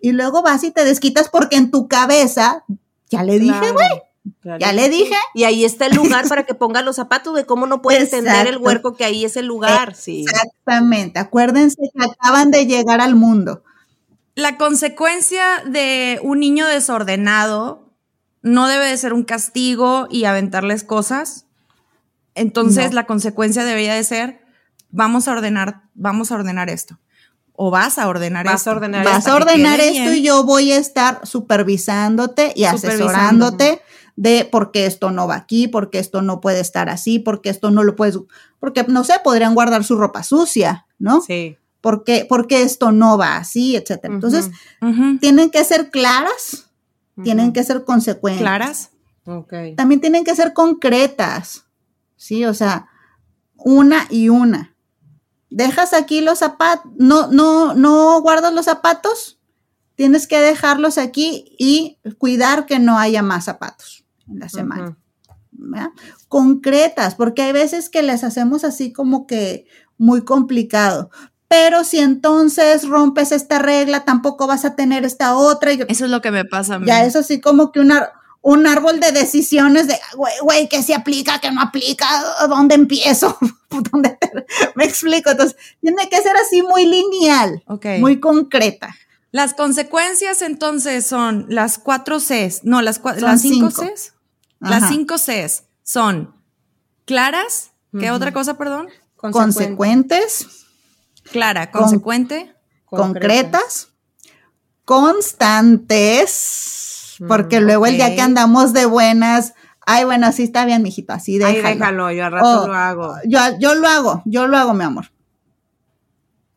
y 0.00 0.12
luego 0.12 0.42
vas 0.42 0.62
y 0.64 0.70
te 0.70 0.84
desquitas 0.84 1.28
porque 1.28 1.56
en 1.56 1.70
tu 1.70 1.88
cabeza, 1.88 2.64
ya 3.10 3.22
le 3.22 3.38
dije, 3.38 3.72
güey, 3.72 4.02
claro. 4.42 4.58
ya 4.58 4.72
le 4.72 4.88
dije, 4.88 5.14
Y 5.34 5.44
ahí 5.44 5.64
está 5.64 5.86
el 5.86 5.94
lugar 5.96 6.26
para 6.28 6.44
que 6.44 6.54
ponga 6.54 6.82
los 6.82 6.96
zapatos 6.96 7.34
de 7.34 7.46
cómo 7.46 7.66
no 7.66 7.80
puede 7.82 8.00
entender 8.00 8.34
el 8.34 8.46
Exacto. 8.46 8.64
huerco 8.64 8.94
que 8.94 9.04
ahí 9.04 9.24
es 9.24 9.36
el 9.36 9.46
lugar. 9.46 9.94
Sí. 9.94 10.24
exactamente, 10.28 11.18
acuérdense 11.18 11.76
que 11.94 12.04
acaban 12.04 12.50
de 12.50 12.66
llegar 12.66 13.00
al 13.00 13.14
mundo, 13.14 13.62
La 14.36 14.58
consecuencia 14.58 15.42
de 15.66 16.20
un 16.22 16.38
niño 16.40 16.66
desordenado 16.66 17.92
no 18.42 18.68
debe 18.68 18.86
de 18.86 18.96
ser 18.96 19.12
un 19.12 19.24
castigo 19.24 20.06
y 20.10 20.24
aventarles 20.24 20.84
cosas. 20.84 21.46
Entonces 22.34 22.90
No. 22.90 22.94
la 22.96 23.06
consecuencia 23.06 23.64
debería 23.64 23.94
de 23.94 24.04
ser, 24.04 24.44
vamos 24.90 25.26
a 25.26 25.32
ordenar, 25.32 25.82
vamos 25.94 26.30
a 26.30 26.36
ordenar 26.36 26.68
esto. 26.70 26.98
O 27.54 27.70
vas 27.70 27.98
a 27.98 28.06
ordenar 28.08 28.44
Vas 28.44 28.60
esto. 28.60 28.70
a 28.70 28.74
ordenar 28.74 29.04
vas 29.06 29.26
a 29.26 29.34
ordenar 29.34 29.80
esto 29.80 29.92
bien. 30.10 30.16
y 30.16 30.22
yo 30.22 30.44
voy 30.44 30.70
a 30.70 30.76
estar 30.76 31.26
supervisándote 31.26 32.52
y 32.54 32.64
asesorándote 32.64 33.80
de 34.16 34.44
por 34.44 34.70
qué 34.70 34.84
esto 34.84 35.10
no 35.10 35.26
va 35.26 35.36
aquí, 35.36 35.66
por 35.66 35.88
qué 35.90 35.98
esto 35.98 36.20
no 36.20 36.42
puede 36.42 36.60
estar 36.60 36.90
así, 36.90 37.18
por 37.18 37.40
qué 37.40 37.48
esto 37.48 37.70
no 37.70 37.82
lo 37.82 37.96
puedes, 37.96 38.18
porque 38.60 38.84
no 38.86 39.02
sé, 39.04 39.14
podrían 39.24 39.54
guardar 39.54 39.82
su 39.84 39.96
ropa 39.96 40.22
sucia, 40.22 40.86
¿no? 40.98 41.22
Sí. 41.22 41.56
¿Por 41.86 42.02
qué, 42.02 42.26
por 42.28 42.48
qué 42.48 42.62
esto 42.62 42.90
no 42.90 43.16
va 43.16 43.36
así, 43.36 43.76
etcétera? 43.76 44.12
Entonces, 44.12 44.50
tienen 45.20 45.50
que 45.50 45.62
ser 45.62 45.92
claras, 45.92 46.68
tienen 47.22 47.52
que 47.52 47.62
ser 47.62 47.84
consecuentes. 47.84 48.42
¿Claras? 48.42 48.90
Ok. 49.24 49.52
También 49.76 50.00
tienen 50.00 50.24
que 50.24 50.34
ser 50.34 50.52
concretas, 50.52 51.66
¿sí? 52.16 52.44
O 52.44 52.54
sea, 52.54 52.88
una 53.54 54.08
y 54.10 54.30
una. 54.30 54.74
Dejas 55.48 55.92
aquí 55.92 56.22
los 56.22 56.40
zapatos, 56.40 56.90
no, 56.98 57.28
no, 57.28 57.74
no 57.74 58.20
guardas 58.20 58.52
los 58.52 58.64
zapatos, 58.64 59.38
tienes 59.94 60.26
que 60.26 60.40
dejarlos 60.40 60.98
aquí 60.98 61.54
y 61.56 62.00
cuidar 62.18 62.66
que 62.66 62.80
no 62.80 62.98
haya 62.98 63.22
más 63.22 63.44
zapatos 63.44 64.04
en 64.26 64.40
la 64.40 64.48
semana. 64.48 64.98
¿verdad? 65.52 65.90
Concretas, 66.26 67.14
porque 67.14 67.42
hay 67.42 67.52
veces 67.52 67.90
que 67.90 68.02
les 68.02 68.24
hacemos 68.24 68.64
así 68.64 68.92
como 68.92 69.28
que 69.28 69.68
muy 69.98 70.24
complicado. 70.24 71.10
Pero 71.48 71.84
si 71.84 71.98
entonces 71.98 72.88
rompes 72.88 73.30
esta 73.30 73.58
regla, 73.58 74.04
tampoco 74.04 74.46
vas 74.46 74.64
a 74.64 74.74
tener 74.74 75.04
esta 75.04 75.36
otra. 75.36 75.72
Eso 75.72 76.04
es 76.04 76.10
lo 76.10 76.20
que 76.20 76.30
me 76.32 76.44
pasa 76.44 76.74
a 76.74 76.78
mí. 76.78 76.86
ya 76.86 77.04
es 77.04 77.14
así 77.14 77.40
como 77.40 77.70
que 77.70 77.80
un, 77.80 78.66
árbol 78.66 79.00
de 79.00 79.12
decisiones 79.12 79.86
de, 79.86 79.96
güey, 80.16 80.32
güey, 80.42 80.68
que 80.68 80.82
se 80.82 80.94
aplica, 80.94 81.38
que 81.40 81.50
no 81.52 81.60
aplica, 81.60 82.06
¿dónde 82.48 82.74
empiezo? 82.74 83.38
¿Dónde 83.70 84.16
te- 84.20 84.30
Me 84.74 84.84
explico. 84.84 85.30
Entonces, 85.30 85.56
tiene 85.80 86.08
que 86.08 86.20
ser 86.20 86.36
así 86.36 86.62
muy 86.62 86.86
lineal, 86.86 87.62
Ok. 87.66 87.86
muy 88.00 88.18
concreta. 88.18 88.94
Las 89.30 89.54
consecuencias 89.54 90.42
entonces 90.42 91.06
son 91.06 91.46
las 91.48 91.78
cuatro 91.78 92.18
Cs, 92.18 92.64
no, 92.64 92.80
las, 92.82 93.00
las 93.18 93.42
cinco, 93.42 93.68
Cs. 93.70 94.14
Las 94.60 94.88
cinco 94.88 95.16
Cs 95.16 95.64
son 95.82 96.34
claras, 97.04 97.72
¿qué 97.98 98.10
otra 98.10 98.32
cosa, 98.32 98.56
perdón? 98.56 98.88
Consecuentes. 99.16 100.65
Clara, 101.30 101.70
consecuente. 101.70 102.54
concretas. 102.86 103.92
Constantes. 104.84 106.36
Porque 107.26 107.60
mm, 107.60 107.64
luego 107.64 107.86
el 107.86 107.96
día 107.96 108.14
que 108.14 108.20
andamos 108.20 108.72
de 108.72 108.86
buenas, 108.86 109.54
ay, 109.86 110.04
bueno, 110.04 110.26
así 110.26 110.42
está 110.44 110.64
bien, 110.64 110.82
mijito, 110.82 111.12
así 111.12 111.38
déjalo. 111.38 111.66
Ay, 111.66 111.74
déjalo, 111.74 112.12
yo 112.12 112.26
al 112.26 112.32
rato 112.32 112.62
oh, 112.62 112.66
lo 112.66 112.74
hago. 112.74 113.14
Yo, 113.24 113.40
yo 113.58 113.74
lo 113.74 113.88
hago, 113.88 114.22
yo 114.26 114.46
lo 114.46 114.56
hago, 114.56 114.74
mi 114.74 114.84
amor. 114.84 115.10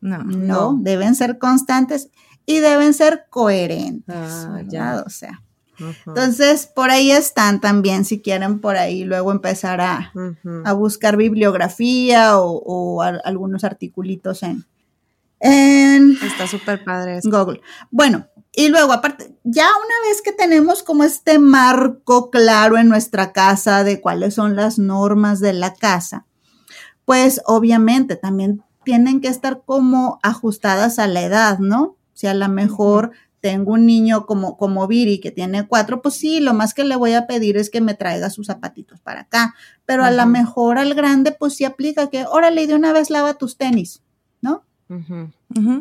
No, 0.00 0.18
no, 0.24 0.76
deben 0.80 1.14
ser 1.14 1.38
constantes 1.38 2.10
y 2.46 2.58
deben 2.60 2.94
ser 2.94 3.26
coherentes. 3.30 4.16
Ah, 4.16 4.62
ya. 4.66 5.02
O 5.06 5.10
sea. 5.10 5.42
Entonces, 6.06 6.66
por 6.66 6.90
ahí 6.90 7.10
están 7.10 7.60
también, 7.60 8.04
si 8.04 8.20
quieren 8.20 8.60
por 8.60 8.76
ahí 8.76 9.04
luego 9.04 9.32
empezar 9.32 9.80
a, 9.80 10.12
buscar 10.74 11.16
bibliografía 11.16 12.38
o, 12.38 13.02
algunos 13.02 13.64
articulitos 13.64 14.42
en, 14.42 14.64
en 15.40 16.18
Está 16.22 16.46
súper 16.46 16.84
padre. 16.84 17.20
Google. 17.24 17.60
Bueno, 17.90 18.26
y 18.52 18.68
luego, 18.68 18.92
aparte, 18.92 19.36
ya 19.44 19.66
una 19.66 20.08
vez 20.08 20.22
que 20.22 20.32
tenemos 20.32 20.82
como 20.82 21.04
este 21.04 21.38
marco 21.38 22.30
claro 22.30 22.78
en 22.78 22.88
nuestra 22.88 23.32
casa 23.32 23.84
de 23.84 24.00
cuáles 24.00 24.34
son 24.34 24.56
las 24.56 24.78
normas 24.78 25.40
de 25.40 25.52
la 25.52 25.74
casa, 25.74 26.26
pues 27.04 27.40
obviamente 27.46 28.16
también 28.16 28.62
tienen 28.84 29.20
que 29.20 29.28
estar 29.28 29.62
como 29.64 30.18
ajustadas 30.22 30.98
a 30.98 31.06
la 31.06 31.22
edad, 31.22 31.58
¿no? 31.58 31.96
Si 32.12 32.26
a 32.26 32.34
lo 32.34 32.48
mejor 32.48 33.12
tengo 33.40 33.72
un 33.72 33.86
niño 33.86 34.26
como, 34.26 34.56
como 34.56 34.86
Viri 34.86 35.18
que 35.20 35.30
tiene 35.30 35.66
cuatro, 35.66 36.02
pues 36.02 36.14
sí, 36.14 36.40
lo 36.40 36.54
más 36.54 36.74
que 36.74 36.84
le 36.84 36.96
voy 36.96 37.14
a 37.14 37.26
pedir 37.26 37.56
es 37.56 37.70
que 37.70 37.80
me 37.80 37.94
traiga 37.94 38.30
sus 38.30 38.46
zapatitos 38.46 39.00
para 39.00 39.22
acá. 39.22 39.54
Pero 39.86 40.04
a 40.04 40.10
lo 40.10 40.26
mejor 40.26 40.78
al 40.78 40.94
grande, 40.94 41.32
pues 41.32 41.54
sí 41.54 41.64
aplica 41.64 42.10
que, 42.10 42.24
órale, 42.26 42.66
de 42.66 42.74
una 42.74 42.92
vez 42.92 43.10
lava 43.10 43.34
tus 43.34 43.56
tenis, 43.56 44.02
¿no? 44.40 44.64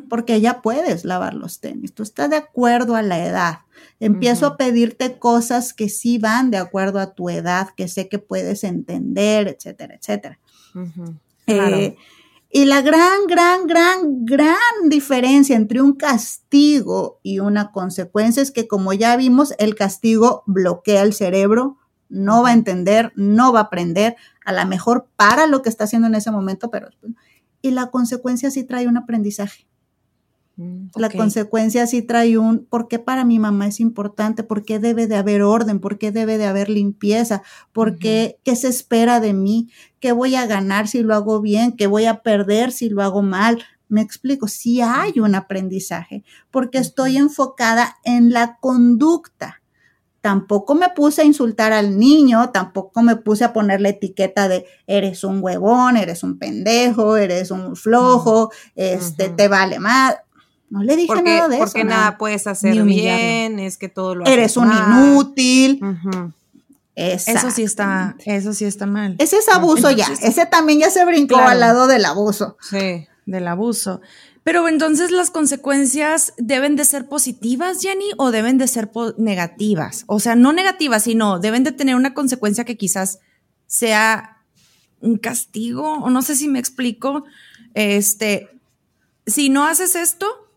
Porque 0.08 0.40
ya 0.40 0.62
puedes 0.62 1.04
lavar 1.04 1.34
los 1.34 1.60
tenis. 1.60 1.94
Tú 1.94 2.04
estás 2.04 2.30
de 2.30 2.38
acuerdo 2.38 2.96
a 2.96 3.02
la 3.02 3.26
edad. 3.26 3.60
Empiezo 4.00 4.46
a 4.46 4.58
pedirte 4.58 5.18
cosas 5.18 5.74
que 5.74 5.90
sí 5.90 6.18
van 6.18 6.52
de 6.52 6.58
acuerdo 6.58 7.00
a 7.00 7.14
tu 7.14 7.30
edad, 7.30 7.70
que 7.76 7.88
sé 7.88 8.08
que 8.08 8.20
puedes 8.20 8.64
entender, 8.64 9.48
etcétera, 9.48 9.96
etcétera. 9.96 10.40
Eh, 11.48 11.98
y 12.52 12.66
la 12.66 12.82
gran, 12.82 13.28
gran, 13.28 13.68
gran, 13.68 14.26
gran 14.26 14.58
diferencia 14.88 15.56
entre 15.56 15.82
un 15.82 15.94
castigo 15.94 17.20
y 17.22 17.40
una 17.40 17.72
consecuencia 17.72 18.42
es 18.42 18.50
que, 18.52 18.68
como 18.68 18.92
ya 18.94 19.16
vimos, 19.18 19.54
el 19.60 19.76
castigo 19.76 20.44
bloquea 20.48 21.04
el 21.04 21.14
cerebro, 21.14 21.78
no 22.10 22.42
va 22.42 22.50
a 22.50 22.54
entender, 22.54 23.14
no 23.16 23.54
va 23.54 23.60
a 23.60 23.64
aprender, 23.64 24.16
a 24.44 24.52
lo 24.52 24.66
mejor 24.66 25.08
para 25.16 25.46
lo 25.46 25.62
que 25.62 25.70
está 25.70 25.84
haciendo 25.84 26.08
en 26.08 26.16
ese 26.16 26.32
momento, 26.32 26.72
pero 26.72 26.90
y 27.62 27.72
la 27.72 27.92
consecuencia 27.92 28.50
sí 28.50 28.64
trae 28.64 28.88
un 28.88 28.98
aprendizaje. 28.98 29.69
Mm, 30.60 30.88
la 30.98 31.10
consecuencia 31.10 31.88
sí 31.88 32.02
trae 32.02 32.38
un, 32.38 32.66
¿por 32.66 32.90
qué 32.90 33.00
para 33.00 33.24
mi 33.24 33.40
mamá 33.40 33.68
es 33.68 33.80
importante? 33.80 34.44
¿Por 34.44 34.66
qué 34.66 34.78
debe 34.78 35.08
de 35.08 35.16
haber 35.16 35.42
orden? 35.42 35.80
¿Por 35.80 35.98
qué 35.98 36.12
debe 36.12 36.38
de 36.38 36.48
haber 36.48 36.70
limpieza? 36.70 37.44
¿Por 37.72 37.98
qué, 37.98 38.40
qué 38.44 38.58
se 38.58 38.68
espera 38.68 39.22
de 39.22 39.32
mí? 39.32 39.70
¿Qué 40.02 40.12
voy 40.12 40.36
a 40.36 40.46
ganar 40.48 40.90
si 40.90 41.02
lo 41.02 41.16
hago 41.16 41.40
bien? 41.40 41.72
¿Qué 41.78 41.88
voy 41.88 42.08
a 42.08 42.24
perder 42.24 42.74
si 42.74 42.90
lo 42.90 43.02
hago 43.02 43.22
mal? 43.22 43.64
Me 43.88 44.02
explico, 44.02 44.50
sí 44.50 44.82
hay 44.82 45.22
un 45.22 45.34
aprendizaje, 45.34 46.26
porque 46.52 46.78
estoy 46.78 47.16
enfocada 47.16 47.96
en 48.04 48.34
la 48.34 48.58
conducta 48.60 49.62
tampoco 50.22 50.76
me 50.76 50.90
puse 50.90 51.22
a 51.22 51.26
insultar 51.26 51.72
al 51.72 51.98
niño, 51.98 52.50
tampoco 52.52 53.02
me 53.02 53.16
puse 53.16 53.46
a 53.46 53.54
poner 53.54 53.80
la 53.82 53.90
etiqueta 53.90 54.48
de 54.50 54.66
eres 54.86 55.24
un 55.24 55.42
huevón, 55.42 55.96
eres 55.98 56.24
un 56.24 56.38
pendejo, 56.38 57.16
eres 57.16 57.52
un 57.52 57.76
flojo, 57.76 58.52
este, 58.76 59.30
te 59.30 59.48
vale 59.48 59.80
más. 59.80 60.18
No 60.70 60.84
le 60.84 60.96
dije 60.96 61.22
nada 61.22 61.48
de 61.48 61.56
eso. 61.56 61.66
Porque 61.66 61.84
nada, 61.84 62.18
puedes 62.18 62.48
hacer 62.48 62.84
bien, 62.84 63.60
es 63.60 63.78
que 63.78 63.90
todo 63.90 64.16
lo 64.16 64.24
haces 64.24 64.34
Eres 64.34 64.58
un 64.58 64.72
inútil. 64.72 65.82
Eso 66.96 67.52
sí 67.52 67.64
está, 67.64 68.16
eso 68.26 68.54
sí 68.54 68.66
está 68.66 68.86
mal. 68.86 69.16
Ese 69.20 69.38
es 69.38 69.48
abuso 69.50 69.90
ya. 69.92 70.08
Ese 70.22 70.46
también 70.46 70.80
ya 70.80 70.90
se 70.90 71.06
brincó 71.06 71.38
al 71.38 71.60
lado 71.60 71.88
del 71.88 72.06
abuso. 72.06 72.58
Sí, 72.62 73.08
del 73.26 73.48
abuso. 73.48 74.02
Pero 74.44 74.68
entonces 74.68 75.12
las 75.12 75.32
consecuencias 75.32 76.34
deben 76.38 76.76
de 76.76 76.86
ser 76.86 77.08
positivas, 77.08 77.82
Jenny, 77.82 78.12
o 78.18 78.32
deben 78.32 78.58
de 78.58 78.68
ser 78.68 78.90
negativas. 79.18 80.04
O 80.08 80.20
sea, 80.20 80.36
no 80.36 80.54
negativas, 80.54 81.04
sino 81.04 81.40
deben 81.40 81.64
de 81.64 81.72
tener 81.72 81.96
una 81.96 82.14
consecuencia 82.14 82.64
que 82.64 82.78
quizás 82.78 83.20
sea 83.68 84.38
un 85.02 85.18
castigo, 85.18 85.94
o 85.94 86.10
no 86.10 86.22
sé 86.22 86.36
si 86.36 86.48
me 86.48 86.60
explico. 86.60 87.26
Este, 87.76 88.50
si 89.28 89.50
no 89.50 89.66
haces 89.66 89.96
esto, 89.96 90.49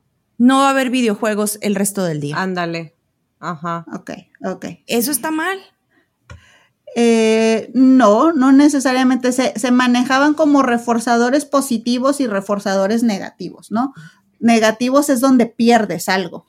no 0.42 0.58
va 0.58 0.66
a 0.66 0.70
haber 0.70 0.90
videojuegos 0.90 1.56
el 1.62 1.76
resto 1.76 2.02
del 2.02 2.20
día. 2.20 2.34
Ándale. 2.36 2.96
Ajá. 3.38 3.86
Ok, 3.94 4.10
ok. 4.44 4.66
Eso 4.88 5.12
está 5.12 5.30
mal. 5.30 5.56
Eh, 6.96 7.70
no, 7.74 8.32
no 8.32 8.50
necesariamente 8.50 9.30
se, 9.30 9.56
se, 9.56 9.70
manejaban 9.70 10.34
como 10.34 10.64
reforzadores 10.64 11.44
positivos 11.44 12.20
y 12.20 12.26
reforzadores 12.26 13.04
negativos, 13.04 13.70
¿no? 13.70 13.94
Negativos 14.40 15.10
es 15.10 15.20
donde 15.20 15.46
pierdes 15.46 16.08
algo 16.08 16.46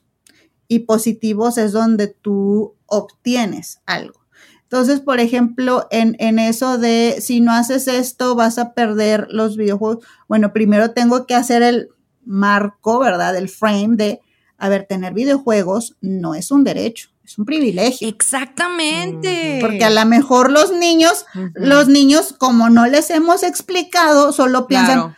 y 0.68 0.80
positivos 0.80 1.60
es 1.60 1.72
donde 1.72 2.08
tú 2.08 2.74
obtienes 2.88 3.80
algo. 3.86 4.22
Entonces, 4.64 5.02
por 5.02 5.20
ejemplo, 5.20 5.88
en, 5.92 6.16
en 6.18 6.40
eso 6.40 6.80
de 6.80 7.18
si 7.22 7.42
no 7.42 7.52
haces 7.52 7.88
esto 7.88 8.34
vas 8.34 8.58
a 8.58 8.74
perder 8.74 9.28
los 9.30 9.56
videojuegos, 9.56 10.04
bueno, 10.28 10.52
primero 10.52 10.92
tengo 10.94 11.28
que 11.28 11.36
hacer 11.36 11.62
el 11.62 11.93
marco, 12.26 13.00
¿verdad? 13.00 13.36
El 13.36 13.50
frame 13.50 13.96
de, 13.96 14.22
a 14.58 14.70
ver, 14.70 14.86
tener 14.88 15.14
videojuegos 15.14 15.96
no 16.02 16.36
es 16.36 16.52
un 16.52 16.64
derecho 16.64 17.14
es 17.24 17.38
un 17.38 17.46
privilegio. 17.46 18.08
Exactamente. 18.08 19.60
Porque 19.62 19.86
a 19.86 19.90
lo 19.90 20.06
mejor 20.06 20.52
los 20.52 20.72
niños, 20.74 21.26
los 21.54 21.88
niños, 21.88 22.36
como 22.38 22.70
no 22.70 22.86
les 22.86 23.10
hemos 23.10 23.44
explicado, 23.44 24.34
solo 24.34 24.68
piensan, 24.68 25.16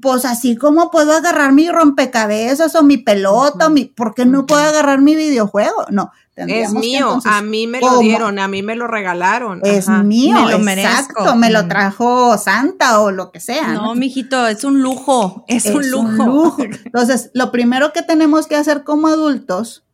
pues 0.00 0.24
así 0.24 0.56
como 0.56 0.90
puedo 0.90 1.12
agarrar 1.12 1.52
mi 1.52 1.68
rompecabezas 1.68 2.74
o 2.76 2.82
mi 2.82 2.98
pelota, 2.98 3.68
mi, 3.68 3.86
¿por 3.86 4.14
qué 4.14 4.24
no 4.24 4.46
puedo 4.46 4.62
agarrar 4.62 5.00
mi 5.00 5.16
videojuego? 5.16 5.86
No. 5.90 6.12
Es 6.34 6.72
mío, 6.72 7.20
a 7.24 7.42
mí 7.42 7.66
me 7.66 7.80
lo 7.80 7.98
dieron, 7.98 8.38
a 8.38 8.48
mí 8.48 8.62
me 8.62 8.74
lo 8.74 8.86
regalaron. 8.86 9.60
Es 9.64 9.88
mío, 9.88 10.34
me 10.58 10.76
lo 10.76 10.80
exacto, 10.80 11.36
me 11.36 11.50
lo 11.50 11.68
trajo 11.68 12.38
Santa 12.38 13.00
o 13.00 13.10
lo 13.10 13.30
que 13.30 13.40
sea. 13.40 13.68
No, 13.74 13.94
mijito, 13.94 14.46
es 14.46 14.64
un 14.64 14.80
lujo, 14.80 15.44
es, 15.46 15.66
un 15.66 15.90
lujo. 15.90 16.06
Un 16.06 16.16
lujo. 16.16 16.56
Entonces, 16.84 17.30
lo 17.34 17.52
primero 17.52 17.92
que 17.92 18.02
tenemos 18.02 18.46
que 18.46 18.56
hacer 18.56 18.82
como 18.82 19.08
adultos 19.08 19.84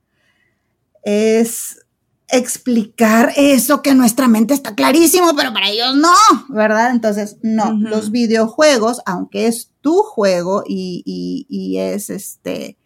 es 1.03 1.85
explicar 2.29 3.33
eso 3.37 3.83
que 3.83 3.95
nuestra 3.95 4.29
mente 4.29 4.55
está 4.55 4.75
clarísimo, 4.75 5.35
pero 5.35 5.53
para 5.53 5.71
ellos 5.71 5.97
no, 5.97 6.15
¿verdad? 6.51 6.91
Entonces, 6.91 7.39
no, 7.43 7.73
los 7.73 8.11
videojuegos, 8.11 9.01
aunque 9.07 9.47
es 9.47 9.73
tu 9.81 10.03
juego 10.03 10.63
y, 10.67 11.77
es 11.79 12.11
este 12.11 12.79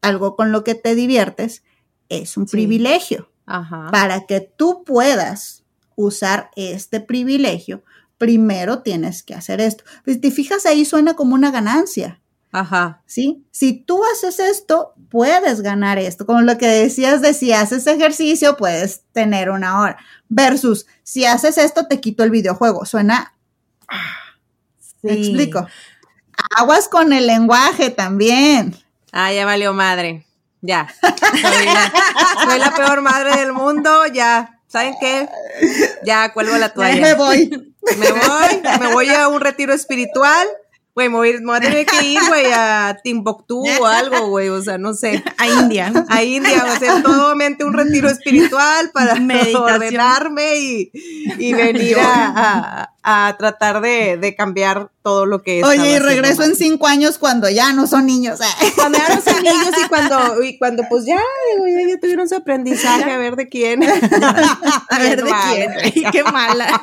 algo 0.00 0.36
con 0.36 0.52
lo 0.52 0.62
que 0.62 0.76
te 0.76 0.94
diviertes, 0.94 1.64
es 2.08 2.36
un 2.36 2.46
privilegio. 2.46 3.30
Para 3.44 4.26
que 4.26 4.40
tú 4.40 4.84
puedas 4.84 5.64
usar 5.96 6.50
este 6.54 7.00
privilegio, 7.00 7.82
primero 8.18 8.82
tienes 8.82 9.22
que 9.22 9.34
hacer 9.34 9.60
esto. 9.60 9.84
Pues 10.04 10.20
te 10.20 10.30
fijas 10.30 10.66
ahí 10.66 10.84
suena 10.84 11.14
como 11.14 11.34
una 11.34 11.50
ganancia. 11.50 12.20
Ajá. 12.52 13.02
¿Sí? 13.06 13.44
Si 13.50 13.72
tú 13.72 14.02
haces 14.12 14.38
esto, 14.38 14.94
puedes 15.10 15.60
ganar 15.60 15.98
esto. 15.98 16.26
Como 16.26 16.42
lo 16.42 16.58
que 16.58 16.66
decías 16.66 17.22
de 17.22 17.34
si 17.34 17.52
haces 17.52 17.86
ejercicio, 17.86 18.56
puedes 18.56 19.02
tener 19.12 19.50
una 19.50 19.80
hora. 19.80 19.98
Versus, 20.28 20.86
si 21.02 21.24
haces 21.24 21.58
esto, 21.58 21.86
te 21.86 22.00
quito 22.00 22.24
el 22.24 22.30
videojuego. 22.30 22.84
Suena. 22.84 23.34
¿Me 25.02 25.12
explico? 25.12 25.66
Aguas 26.56 26.88
con 26.88 27.12
el 27.12 27.26
lenguaje 27.26 27.90
también. 27.90 28.76
Ah, 29.12 29.32
ya 29.32 29.44
valió 29.44 29.72
madre. 29.72 30.27
Ya. 30.60 30.88
Soy 32.44 32.58
la, 32.58 32.74
peor 32.74 33.00
madre 33.00 33.36
del 33.36 33.52
mundo. 33.52 34.06
Ya. 34.06 34.60
¿Saben 34.66 34.94
qué? 35.00 35.28
Ya 36.04 36.32
cuelgo 36.32 36.56
la 36.58 36.72
toalla. 36.72 37.00
me 37.00 37.14
voy. 37.14 37.74
Me 37.96 38.12
voy. 38.12 38.62
Me 38.80 38.92
voy 38.92 39.08
a 39.08 39.28
un 39.28 39.40
retiro 39.40 39.72
espiritual 39.72 40.46
Güey, 40.98 41.08
me 41.10 41.16
voy 41.16 41.56
a 41.56 41.60
tener 41.60 41.86
que 41.86 42.04
ir, 42.04 42.18
güey, 42.26 42.46
a 42.52 42.98
Timbuktu 43.04 43.62
o 43.80 43.86
algo, 43.86 44.30
güey, 44.30 44.48
o 44.48 44.60
sea, 44.60 44.78
no 44.78 44.94
sé. 44.94 45.22
A 45.36 45.46
India. 45.46 45.92
A 46.08 46.24
India, 46.24 46.64
o 46.74 46.76
sea, 46.76 47.00
totalmente 47.00 47.62
un 47.62 47.72
retiro 47.72 48.08
espiritual 48.08 48.90
para 48.92 49.12
ordenarme 49.12 50.58
y, 50.58 50.90
y 51.38 51.52
venir 51.52 51.98
a, 52.00 52.90
a, 53.04 53.36
tratar 53.38 53.80
de, 53.80 54.16
de, 54.16 54.34
cambiar 54.34 54.90
todo 55.04 55.24
lo 55.24 55.40
que 55.40 55.60
es. 55.60 55.66
Oye, 55.66 55.92
y 55.92 55.98
regreso 56.00 56.42
en 56.42 56.56
cinco 56.56 56.88
años 56.88 57.16
cuando 57.18 57.48
ya 57.48 57.72
no 57.72 57.86
son 57.86 58.04
niños. 58.04 58.40
Cuando 58.74 58.98
ya 58.98 59.14
no 59.14 59.20
son 59.20 59.40
niños 59.40 59.74
y 59.84 59.88
cuando, 59.88 60.42
y 60.42 60.58
cuando 60.58 60.82
pues 60.88 61.04
ya, 61.04 61.20
digo, 61.54 61.68
ya, 61.68 61.90
ya 61.90 62.00
tuvieron 62.00 62.28
su 62.28 62.34
aprendizaje, 62.34 63.12
a 63.12 63.18
ver 63.18 63.36
de 63.36 63.48
quién. 63.48 63.84
a 64.90 64.98
ver 64.98 65.22
de 65.22 65.32
quién. 65.92 66.10
Qué 66.10 66.24
mala. 66.24 66.82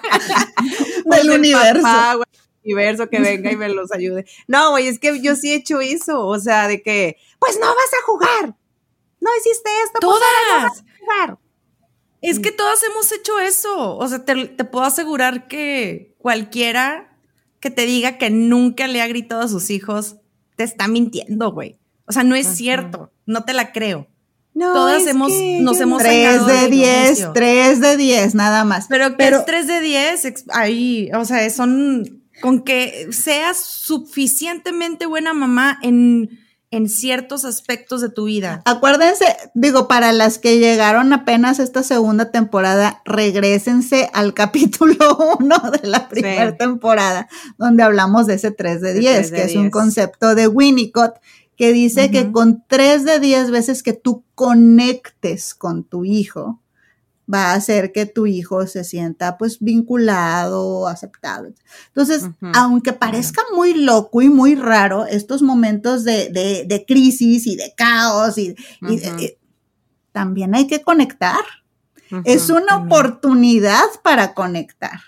Del 1.04 1.32
universo. 1.32 1.82
Papá, 1.82 2.18
universo 2.66 3.08
que 3.10 3.20
venga 3.20 3.52
y 3.52 3.56
me 3.56 3.70
los 3.70 3.92
ayude. 3.94 4.26
No, 4.48 4.72
güey, 4.72 4.88
es 4.88 5.00
que 5.00 5.22
yo 5.22 5.36
sí 5.36 5.52
he 5.52 5.56
hecho 5.56 5.80
eso, 5.80 6.26
o 6.26 6.40
sea, 6.40 6.68
de 6.68 6.82
que, 6.82 7.18
pues 7.40 7.58
no 7.60 7.68
vas 7.68 7.94
a 7.94 8.06
jugar, 8.06 8.56
no 9.22 9.30
hiciste 9.40 9.70
esto, 9.86 10.00
todas. 10.00 10.20
Pues 10.20 10.62
no 10.62 10.68
vas 10.68 10.80
a 10.80 11.00
jugar. 11.00 11.38
Es 12.22 12.40
que 12.40 12.52
todas 12.52 12.82
hemos 12.84 13.12
hecho 13.12 13.40
eso, 13.40 13.98
o 13.98 14.08
sea, 14.08 14.26
te, 14.26 14.36
puedo 14.66 14.84
asegurar 14.84 15.48
que 15.48 16.16
cualquiera 16.18 17.16
que 17.60 17.70
te 17.70 17.86
diga 17.86 18.18
que 18.18 18.32
nunca 18.32 18.88
le 18.88 19.02
ha 19.02 19.08
gritado 19.08 19.42
a 19.42 19.48
sus 19.48 19.70
hijos, 19.70 20.16
te 20.56 20.64
está 20.64 20.88
mintiendo, 20.88 21.52
güey. 21.52 21.78
O 22.08 22.12
sea, 22.12 22.24
no 22.24 22.36
es 22.36 22.48
cierto, 22.48 23.12
no 23.26 23.44
te 23.44 23.54
la 23.54 23.72
creo. 23.72 24.08
No, 24.56 24.74
Todas 24.74 25.06
hemos, 25.06 25.32
nos 25.60 25.80
hemos 25.80 26.02
3 26.02 26.46
de 26.48 26.68
10, 26.70 27.34
3 27.34 27.82
de 27.82 27.98
10, 27.98 28.36
nada 28.36 28.64
más. 28.64 28.88
Pero, 28.88 29.18
Pero 29.18 29.40
es 29.40 29.46
3 29.46 29.68
de 29.68 29.82
10, 29.82 30.46
ahí, 30.54 31.12
o 31.14 31.26
sea, 31.26 31.48
son 31.50 32.25
con 32.42 32.64
que 32.64 33.08
seas 33.12 33.58
suficientemente 33.58 35.06
buena 35.06 35.34
mamá 35.34 35.80
en, 35.82 36.40
en 36.72 36.90
ciertos 36.90 37.46
aspectos 37.46 38.02
de 38.02 38.10
tu 38.10 38.26
vida. 38.26 38.62
Acuérdense, 38.66 39.26
digo, 39.54 39.88
para 39.88 40.12
las 40.12 40.40
que 40.40 40.60
llegaron 40.60 41.14
apenas 41.14 41.60
esta 41.60 41.84
segunda 41.84 42.32
temporada, 42.32 43.02
regresense 43.06 44.10
al 44.14 44.34
capítulo 44.36 45.18
1 45.40 45.72
de 45.82 45.88
la 45.88 46.10
primera 46.10 46.58
temporada, 46.58 47.28
donde 47.58 47.84
hablamos 47.84 48.28
de 48.28 48.36
ese 48.36 48.52
3 48.52 48.82
de 48.82 48.94
10, 48.96 49.32
que 49.32 49.44
es 49.44 49.56
un 49.56 49.70
concepto 49.70 50.36
de 50.36 50.48
Winnicott 50.48 51.20
que 51.58 51.72
dice 51.72 52.12
que 52.12 52.32
con 52.32 52.66
3 52.68 53.06
de 53.06 53.20
10 53.20 53.52
veces 53.52 53.82
que 53.82 53.94
tú 53.94 54.26
conectes 54.36 55.56
con 55.56 55.86
tu 55.86 56.04
hijo, 56.04 56.60
va 57.32 57.52
a 57.52 57.54
hacer 57.56 57.92
que 57.92 58.06
tu 58.06 58.28
hijo 58.28 58.68
se 58.68 58.84
sienta 58.84 59.38
pues 59.38 59.60
vinculado, 59.60 60.88
aceptado. 60.88 61.50
Entonces, 61.88 62.30
aunque 62.54 62.94
parezca 62.94 63.42
muy 63.56 63.74
loco 63.74 64.22
y 64.22 64.30
muy 64.30 64.56
raro 64.56 65.06
estos 65.06 65.42
momentos 65.42 66.04
de, 66.04 66.30
de, 66.30 66.86
crisis 66.88 67.48
y 67.48 67.56
de 67.56 67.74
caos, 67.76 68.38
y, 68.38 68.56
eh, 68.90 69.38
también 70.12 70.56
hay 70.56 70.68
que 70.68 70.82
conectar. 70.82 71.42
Es 72.24 72.50
una 72.50 72.78
oportunidad 72.78 73.86
para 74.04 74.34
conectar. 74.34 75.00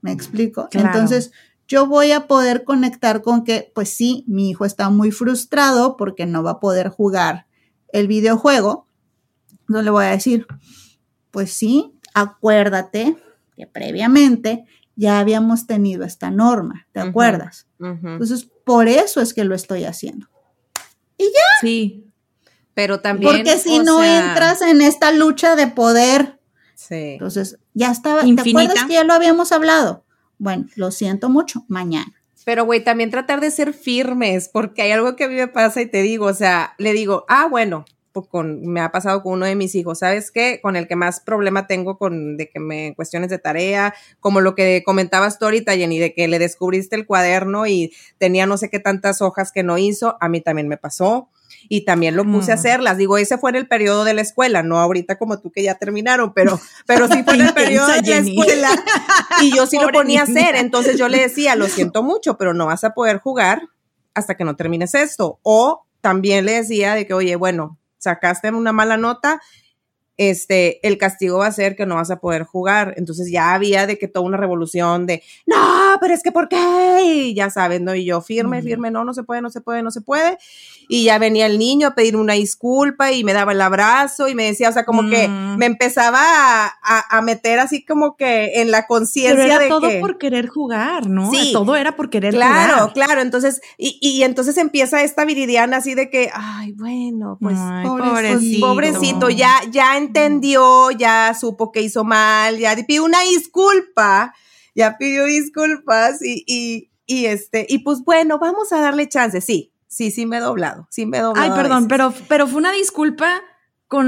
¿Me 0.00 0.10
explico? 0.10 0.68
Entonces, 0.72 1.30
yo 1.68 1.86
voy 1.86 2.10
a 2.10 2.26
poder 2.26 2.64
conectar 2.64 3.22
con 3.22 3.44
que, 3.44 3.70
pues 3.74 3.90
sí, 3.90 4.24
mi 4.26 4.50
hijo 4.50 4.64
está 4.64 4.90
muy 4.90 5.12
frustrado 5.12 5.96
porque 5.96 6.26
no 6.26 6.42
va 6.42 6.52
a 6.52 6.60
poder 6.60 6.88
jugar 6.88 7.46
el 7.92 8.08
videojuego. 8.08 8.88
No 9.68 9.82
le 9.82 9.90
voy 9.90 10.06
a 10.06 10.10
decir, 10.10 10.46
pues 11.30 11.52
sí, 11.52 11.94
acuérdate 12.14 13.16
que 13.56 13.66
previamente 13.66 14.64
ya 14.96 15.18
habíamos 15.18 15.66
tenido 15.66 16.04
esta 16.04 16.30
norma, 16.30 16.86
¿te 16.92 17.00
acuerdas? 17.00 17.66
Entonces, 17.78 18.48
por 18.64 18.88
eso 18.88 19.20
es 19.20 19.32
que 19.32 19.44
lo 19.44 19.54
estoy 19.54 19.84
haciendo. 19.84 20.28
Y 21.16 21.24
ya. 21.24 21.60
Sí. 21.60 22.06
Pero 22.74 23.00
también. 23.00 23.32
Porque 23.32 23.58
si 23.58 23.78
no 23.78 24.02
entras 24.02 24.62
en 24.62 24.80
esta 24.82 25.12
lucha 25.12 25.56
de 25.56 25.66
poder. 25.66 26.38
Sí. 26.74 27.12
Entonces, 27.12 27.58
ya 27.74 27.90
estaba. 27.90 28.22
¿Te 28.22 28.50
acuerdas 28.50 28.84
que 28.86 28.94
ya 28.94 29.04
lo 29.04 29.12
habíamos 29.12 29.52
hablado? 29.52 30.04
Bueno, 30.38 30.66
lo 30.76 30.90
siento 30.90 31.28
mucho, 31.28 31.64
mañana. 31.68 32.12
Pero, 32.44 32.64
güey, 32.64 32.82
también 32.82 33.10
tratar 33.10 33.40
de 33.40 33.50
ser 33.50 33.74
firmes, 33.74 34.48
porque 34.48 34.82
hay 34.82 34.92
algo 34.92 35.14
que 35.14 35.24
a 35.24 35.28
mí 35.28 35.34
me 35.34 35.48
pasa 35.48 35.82
y 35.82 35.86
te 35.86 36.02
digo, 36.02 36.26
o 36.26 36.34
sea, 36.34 36.74
le 36.78 36.92
digo, 36.92 37.24
ah, 37.28 37.46
bueno, 37.48 37.84
con, 38.28 38.66
me 38.66 38.80
ha 38.80 38.90
pasado 38.92 39.22
con 39.22 39.34
uno 39.34 39.46
de 39.46 39.54
mis 39.54 39.74
hijos, 39.74 40.00
¿sabes 40.00 40.30
qué? 40.30 40.60
Con 40.62 40.76
el 40.76 40.86
que 40.86 40.96
más 40.96 41.20
problema 41.20 41.66
tengo 41.66 41.98
con 41.98 42.36
de 42.36 42.48
que 42.48 42.60
me 42.60 42.94
cuestiones 42.94 43.30
de 43.30 43.38
tarea, 43.38 43.94
como 44.20 44.40
lo 44.40 44.54
que 44.54 44.82
comentabas 44.84 45.38
tú 45.38 45.46
ahorita, 45.46 45.76
Jenny, 45.76 45.98
de 45.98 46.14
que 46.14 46.28
le 46.28 46.38
descubriste 46.38 46.96
el 46.96 47.06
cuaderno 47.06 47.66
y 47.66 47.92
tenía 48.18 48.46
no 48.46 48.56
sé 48.56 48.70
qué 48.70 48.80
tantas 48.80 49.22
hojas 49.22 49.52
que 49.52 49.62
no 49.62 49.78
hizo, 49.78 50.16
a 50.20 50.28
mí 50.28 50.40
también 50.40 50.68
me 50.68 50.76
pasó 50.76 51.28
y 51.68 51.84
también 51.84 52.16
lo 52.16 52.24
puse 52.24 52.52
a 52.52 52.56
mm. 52.56 52.58
hacerlas. 52.58 52.96
Digo, 52.96 53.18
ese 53.18 53.38
fue 53.38 53.50
en 53.50 53.56
el 53.56 53.68
periodo 53.68 54.04
de 54.04 54.14
la 54.14 54.22
escuela, 54.22 54.62
no 54.62 54.78
ahorita 54.78 55.18
como 55.18 55.40
tú 55.40 55.50
que 55.50 55.62
ya 55.62 55.76
terminaron, 55.76 56.32
pero, 56.32 56.60
pero 56.86 57.08
sí 57.08 57.22
fue 57.22 57.34
en 57.34 57.42
el 57.42 57.54
periodo 57.54 57.88
de 57.88 58.02
la 58.02 58.16
escuela 58.16 58.70
y 59.42 59.54
yo 59.54 59.66
sí 59.66 59.78
lo 59.78 59.90
ponía 59.90 60.20
a 60.20 60.24
hacer. 60.24 60.56
Entonces 60.56 60.98
yo 60.98 61.08
le 61.08 61.18
decía, 61.18 61.56
lo 61.56 61.66
siento 61.66 62.02
mucho, 62.02 62.36
pero 62.36 62.54
no 62.54 62.66
vas 62.66 62.84
a 62.84 62.94
poder 62.94 63.18
jugar 63.18 63.62
hasta 64.14 64.36
que 64.36 64.44
no 64.44 64.56
termines 64.56 64.94
esto. 64.94 65.38
O 65.42 65.86
también 66.00 66.44
le 66.44 66.52
decía 66.52 66.94
de 66.94 67.06
que, 67.06 67.14
oye, 67.14 67.36
bueno, 67.36 67.78
sacaste 68.00 68.50
una 68.50 68.72
mala 68.72 68.96
nota, 68.96 69.40
este, 70.20 70.86
el 70.86 70.98
castigo 70.98 71.38
va 71.38 71.46
a 71.46 71.52
ser 71.52 71.76
que 71.76 71.86
no 71.86 71.94
vas 71.94 72.10
a 72.10 72.20
poder 72.20 72.44
jugar. 72.44 72.92
Entonces 72.98 73.30
ya 73.32 73.54
había 73.54 73.86
de 73.86 73.96
que 73.96 74.06
toda 74.06 74.26
una 74.26 74.36
revolución 74.36 75.06
de, 75.06 75.22
no, 75.46 75.96
pero 75.98 76.12
es 76.12 76.22
que 76.22 76.30
¿por 76.30 76.50
qué? 76.50 77.00
Y 77.02 77.34
ya 77.34 77.48
saben, 77.48 77.84
¿no? 77.84 77.94
Y 77.94 78.04
yo 78.04 78.20
firme, 78.20 78.60
firme, 78.60 78.90
no, 78.90 79.02
no 79.02 79.14
se 79.14 79.22
puede, 79.22 79.40
no 79.40 79.48
se 79.48 79.62
puede, 79.62 79.82
no 79.82 79.90
se 79.90 80.02
puede 80.02 80.36
y 80.90 81.04
ya 81.04 81.18
venía 81.18 81.46
el 81.46 81.56
niño 81.56 81.86
a 81.86 81.94
pedir 81.94 82.16
una 82.16 82.32
disculpa 82.32 83.12
y 83.12 83.22
me 83.22 83.32
daba 83.32 83.52
el 83.52 83.60
abrazo 83.60 84.26
y 84.26 84.34
me 84.34 84.46
decía, 84.46 84.68
o 84.68 84.72
sea, 84.72 84.84
como 84.84 85.08
que 85.08 85.28
mm. 85.28 85.56
me 85.56 85.66
empezaba 85.66 86.20
a, 86.20 87.22
meter 87.22 87.60
así 87.60 87.84
como 87.84 88.16
que 88.16 88.60
en 88.60 88.72
la 88.72 88.88
conciencia 88.88 89.60
de 89.60 89.68
todo 89.68 89.88
por 90.00 90.18
querer 90.18 90.48
jugar, 90.48 91.08
¿no? 91.08 91.30
Sí. 91.30 91.52
Todo 91.52 91.76
era 91.76 91.94
por 91.94 92.10
querer 92.10 92.34
jugar. 92.34 92.66
Claro, 92.66 92.92
claro. 92.92 93.20
Entonces, 93.20 93.60
y, 93.78 93.98
y, 94.00 94.24
entonces 94.24 94.56
empieza 94.56 95.04
esta 95.04 95.24
viridiana 95.24 95.76
así 95.76 95.94
de 95.94 96.10
que, 96.10 96.28
ay, 96.34 96.72
bueno, 96.72 97.38
pues 97.40 97.56
pobrecito, 97.84 98.66
pobrecito, 98.66 99.30
ya, 99.30 99.60
ya 99.70 99.96
entendió, 100.10 100.90
ya 100.90 101.34
supo 101.34 101.72
que 101.72 101.82
hizo 101.82 102.04
mal, 102.04 102.58
ya 102.58 102.76
pidió 102.86 103.04
una 103.04 103.22
disculpa, 103.22 104.34
ya 104.74 104.96
pidió 104.98 105.24
disculpas 105.24 106.22
y, 106.22 106.44
y, 106.46 106.90
y 107.06 107.26
este, 107.26 107.66
y 107.68 107.78
pues 107.78 108.04
bueno, 108.04 108.38
vamos 108.38 108.72
a 108.72 108.80
darle 108.80 109.08
chance, 109.08 109.40
sí, 109.40 109.72
Sí, 109.90 110.12
sí 110.12 110.24
me 110.24 110.36
he 110.36 110.40
doblado, 110.40 110.86
sí 110.88 111.04
me 111.04 111.18
he 111.18 111.20
doblado. 111.20 111.52
Ay, 111.52 111.60
perdón, 111.60 111.88
pero, 111.88 112.14
pero 112.28 112.46
fue 112.46 112.58
una 112.58 112.70
disculpa 112.70 113.42
con 113.90 114.06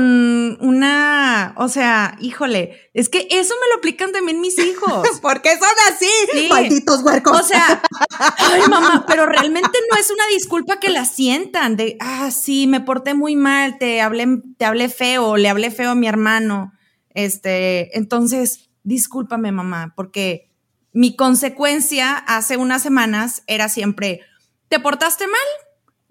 una, 0.61 1.55
o 1.57 1.69
sea, 1.69 2.17
híjole, 2.21 2.89
es 2.95 3.09
que 3.09 3.27
eso 3.33 3.53
me 3.61 3.69
lo 3.73 3.79
aplican 3.79 4.13
también 4.13 4.41
mis 4.41 4.57
hijos. 4.57 5.19
¿Por 5.21 5.43
qué 5.43 5.59
son 5.59 5.93
así? 5.93 6.49
Malditos 6.49 7.03
huercos. 7.03 7.41
O 7.41 7.43
sea, 7.43 7.83
ay 8.39 8.63
mamá, 8.71 9.05
pero 9.09 9.27
realmente 9.27 9.77
no 9.91 9.99
es 9.99 10.09
una 10.13 10.25
disculpa 10.29 10.79
que 10.79 10.89
la 10.89 11.05
sientan 11.05 11.75
de, 11.75 11.97
ah, 11.99 12.31
sí, 12.31 12.69
me 12.69 12.81
porté 12.81 13.15
muy 13.15 13.35
mal, 13.35 13.79
te 13.79 14.01
hablé, 14.01 14.29
te 14.57 14.65
hablé 14.65 14.89
feo, 14.89 15.37
le 15.37 15.49
hablé 15.49 15.73
feo 15.73 15.91
a 15.91 15.97
mi 15.97 16.07
hermano. 16.07 16.73
Este, 17.11 17.99
entonces, 17.99 18.71
discúlpame 18.85 19.51
mamá, 19.51 19.95
porque 19.97 20.53
mi 20.93 21.17
consecuencia 21.17 22.17
hace 22.17 22.57
unas 22.57 22.83
semanas 22.83 23.43
era 23.49 23.69
siempre, 23.69 24.21
¿te 24.69 24.79
portaste 24.79 25.27
mal? 25.27 25.41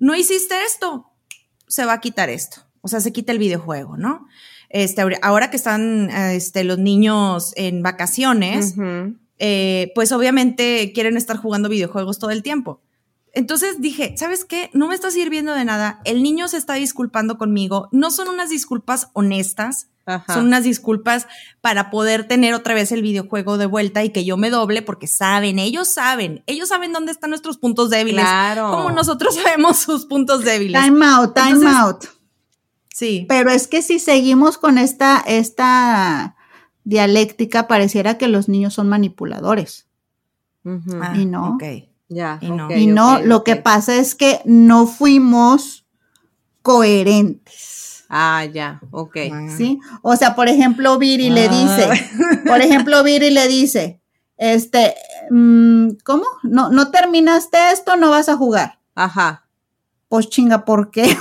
no 0.01 0.15
hiciste 0.15 0.63
esto, 0.63 1.13
se 1.67 1.85
va 1.85 1.93
a 1.93 2.01
quitar 2.01 2.29
esto. 2.29 2.65
O 2.81 2.87
sea, 2.87 2.99
se 2.99 3.11
quita 3.13 3.31
el 3.31 3.39
videojuego, 3.39 3.97
¿no? 3.97 4.27
Este, 4.69 5.03
ahora 5.21 5.49
que 5.49 5.57
están 5.57 6.09
este, 6.09 6.63
los 6.63 6.77
niños 6.77 7.53
en 7.55 7.83
vacaciones, 7.83 8.75
eh, 9.37 9.91
pues 9.95 10.11
obviamente 10.11 10.91
quieren 10.93 11.17
estar 11.17 11.37
jugando 11.37 11.69
videojuegos 11.69 12.19
todo 12.19 12.31
el 12.31 12.43
tiempo. 12.43 12.81
Entonces 13.33 13.79
dije, 13.79 14.15
¿sabes 14.17 14.45
qué? 14.45 14.69
No 14.73 14.87
me 14.87 14.95
está 14.95 15.09
sirviendo 15.09 15.53
de 15.53 15.65
nada. 15.65 16.01
El 16.03 16.21
niño 16.21 16.47
se 16.47 16.57
está 16.57 16.73
disculpando 16.73 17.37
conmigo. 17.37 17.87
No 17.91 18.11
son 18.11 18.27
unas 18.27 18.49
disculpas 18.49 19.09
honestas. 19.13 19.87
Son 20.27 20.47
unas 20.47 20.63
disculpas 20.63 21.27
para 21.61 21.89
poder 21.89 22.27
tener 22.27 22.53
otra 22.53 22.73
vez 22.73 22.91
el 22.91 23.01
videojuego 23.01 23.57
de 23.57 23.65
vuelta 23.65 24.03
y 24.03 24.09
que 24.09 24.25
yo 24.25 24.35
me 24.35 24.49
doble 24.49 24.81
porque 24.81 25.07
saben, 25.07 25.57
ellos 25.57 25.87
saben, 25.87 26.43
ellos 26.47 26.67
saben 26.67 26.91
dónde 26.91 27.13
están 27.13 27.29
nuestros 27.29 27.57
puntos 27.57 27.89
débiles. 27.89 28.25
Claro. 28.25 28.71
Como 28.71 28.91
nosotros 28.91 29.35
sabemos 29.35 29.77
sus 29.77 30.05
puntos 30.05 30.43
débiles. 30.43 30.83
Time 30.83 31.05
out, 31.05 31.33
time 31.33 31.65
out. 31.65 32.05
Sí. 33.01 33.25
Pero 33.27 33.49
es 33.49 33.67
que 33.67 33.81
si 33.81 33.97
seguimos 33.97 34.59
con 34.59 34.77
esta, 34.77 35.23
esta 35.25 36.35
dialéctica, 36.83 37.67
pareciera 37.67 38.19
que 38.19 38.27
los 38.27 38.47
niños 38.47 38.75
son 38.75 38.89
manipuladores. 38.89 39.87
Ah, 40.63 41.15
y 41.17 41.25
no. 41.25 41.57
Ya. 42.09 42.37
y 42.41 42.51
no, 42.51 42.69
y 42.69 42.85
no 42.85 43.19
lo 43.19 43.43
que 43.43 43.55
pasa 43.55 43.95
es 43.95 44.13
que 44.13 44.41
no 44.45 44.85
fuimos 44.85 45.87
coherentes. 46.61 48.05
Ah, 48.07 48.45
ya, 48.45 48.79
ok. 48.91 49.17
Sí, 49.57 49.79
o 50.03 50.15
sea, 50.15 50.35
por 50.35 50.47
ejemplo, 50.47 50.99
Viri 50.99 51.31
le 51.31 51.49
dice, 51.49 51.89
por 52.45 52.61
ejemplo, 52.61 53.03
Viri 53.03 53.31
le 53.31 53.47
dice, 53.47 53.99
este, 54.37 54.93
mm, 55.31 55.93
¿cómo? 56.03 56.25
No, 56.43 56.69
no 56.69 56.91
terminaste 56.91 57.71
esto, 57.71 57.97
no 57.97 58.11
vas 58.11 58.29
a 58.29 58.37
jugar. 58.37 58.77
Ajá. 58.93 59.47
Pues 60.07 60.29
chinga, 60.29 60.65
¿por 60.65 60.91
qué? 60.91 61.17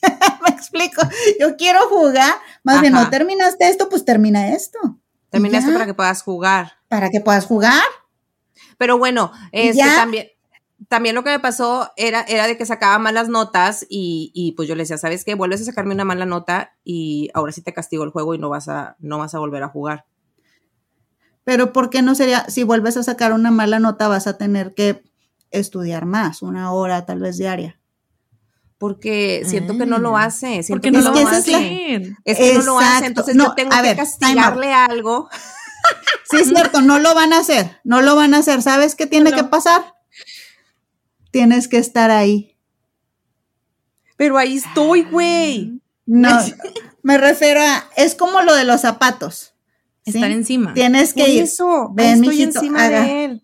Explico. 0.84 1.02
Yo 1.40 1.56
quiero 1.56 1.80
jugar. 1.88 2.34
Más 2.62 2.80
bien, 2.80 2.92
no 2.92 3.08
terminaste 3.10 3.68
esto, 3.68 3.88
pues 3.88 4.04
termina 4.04 4.54
esto. 4.54 4.78
Terminaste 5.30 5.70
Ya. 5.70 5.74
para 5.74 5.86
que 5.86 5.94
puedas 5.94 6.22
jugar. 6.22 6.72
Para 6.88 7.10
que 7.10 7.20
puedas 7.20 7.46
jugar. 7.46 7.82
Pero 8.78 8.96
bueno, 8.98 9.32
este 9.52 9.82
también, 9.84 10.28
también 10.88 11.14
lo 11.14 11.24
que 11.24 11.30
me 11.30 11.40
pasó 11.40 11.92
era, 11.96 12.22
era 12.22 12.46
de 12.46 12.56
que 12.56 12.64
sacaba 12.64 12.98
malas 12.98 13.28
notas 13.28 13.84
y, 13.88 14.30
y 14.34 14.52
pues 14.52 14.68
yo 14.68 14.74
le 14.74 14.82
decía, 14.84 14.98
¿sabes 14.98 15.24
qué? 15.24 15.34
Vuelves 15.34 15.60
a 15.62 15.64
sacarme 15.64 15.94
una 15.94 16.04
mala 16.04 16.26
nota 16.26 16.76
y 16.84 17.28
ahora 17.34 17.52
sí 17.52 17.62
te 17.62 17.74
castigo 17.74 18.04
el 18.04 18.10
juego 18.10 18.34
y 18.34 18.38
no 18.38 18.48
vas 18.48 18.68
a, 18.68 18.96
no 19.00 19.18
vas 19.18 19.34
a 19.34 19.38
volver 19.38 19.62
a 19.64 19.68
jugar. 19.68 20.06
Pero 21.44 21.72
¿por 21.72 21.90
qué 21.90 22.02
no 22.02 22.14
sería, 22.14 22.44
si 22.48 22.62
vuelves 22.62 22.96
a 22.96 23.02
sacar 23.02 23.32
una 23.32 23.50
mala 23.50 23.78
nota, 23.80 24.06
vas 24.08 24.26
a 24.26 24.36
tener 24.38 24.74
que 24.74 25.02
estudiar 25.50 26.04
más, 26.04 26.42
una 26.42 26.72
hora 26.72 27.06
tal 27.06 27.20
vez 27.20 27.38
diaria? 27.38 27.77
Porque 28.78 29.42
siento 29.44 29.76
que 29.76 29.86
no 29.86 29.98
lo 29.98 30.16
Ah. 30.16 30.24
hace. 30.26 30.62
Siento 30.62 30.68
Porque 30.82 30.90
que 30.92 30.98
no 30.98 31.02
lo 31.02 31.12
que 31.12 31.22
esa 31.22 31.32
es 31.32 31.38
hace. 31.38 31.50
la-. 32.00 32.16
Es 32.24 32.38
que 32.38 32.54
no 32.54 32.62
lo 32.62 32.78
hace, 32.78 33.06
entonces 33.06 33.34
No, 33.34 33.46
yo 33.48 33.54
tengo 33.54 33.72
a 33.72 33.76
que 33.76 33.82
ver, 33.82 33.90
out. 33.90 33.98
castigarle 33.98 34.72
algo. 34.72 35.28
Sí, 36.30 36.36
es 36.36 36.48
cierto, 36.48 36.82
no 36.82 36.98
lo 36.98 37.14
van 37.14 37.32
a 37.32 37.38
hacer, 37.38 37.80
no 37.82 38.02
lo 38.02 38.14
van 38.14 38.34
a 38.34 38.38
hacer. 38.38 38.60
¿Sabes 38.60 38.94
qué 38.94 39.06
tiene 39.06 39.32
que 39.32 39.44
pasar? 39.44 39.94
Tienes 41.30 41.66
que 41.68 41.78
estar 41.78 42.10
ahí. 42.10 42.56
Pero 44.16 44.36
ahí 44.36 44.56
estoy, 44.58 45.04
güey. 45.04 45.80
No, 46.04 46.28
me 47.02 47.16
refiero 47.16 47.60
a, 47.62 47.84
es 47.96 48.14
como 48.14 48.42
lo 48.42 48.54
de 48.54 48.64
los 48.64 48.82
zapatos. 48.82 49.54
¿sí? 50.04 50.12
Estar 50.16 50.30
encima. 50.30 50.74
Tienes 50.74 51.14
que 51.14 51.22
Por 51.22 51.30
ir. 51.30 51.42
eso, 51.44 51.90
Ven, 51.94 52.14
estoy 52.16 52.28
mijito, 52.28 52.58
encima 52.58 52.84
haga. 52.84 53.02
de 53.02 53.24
él. 53.24 53.42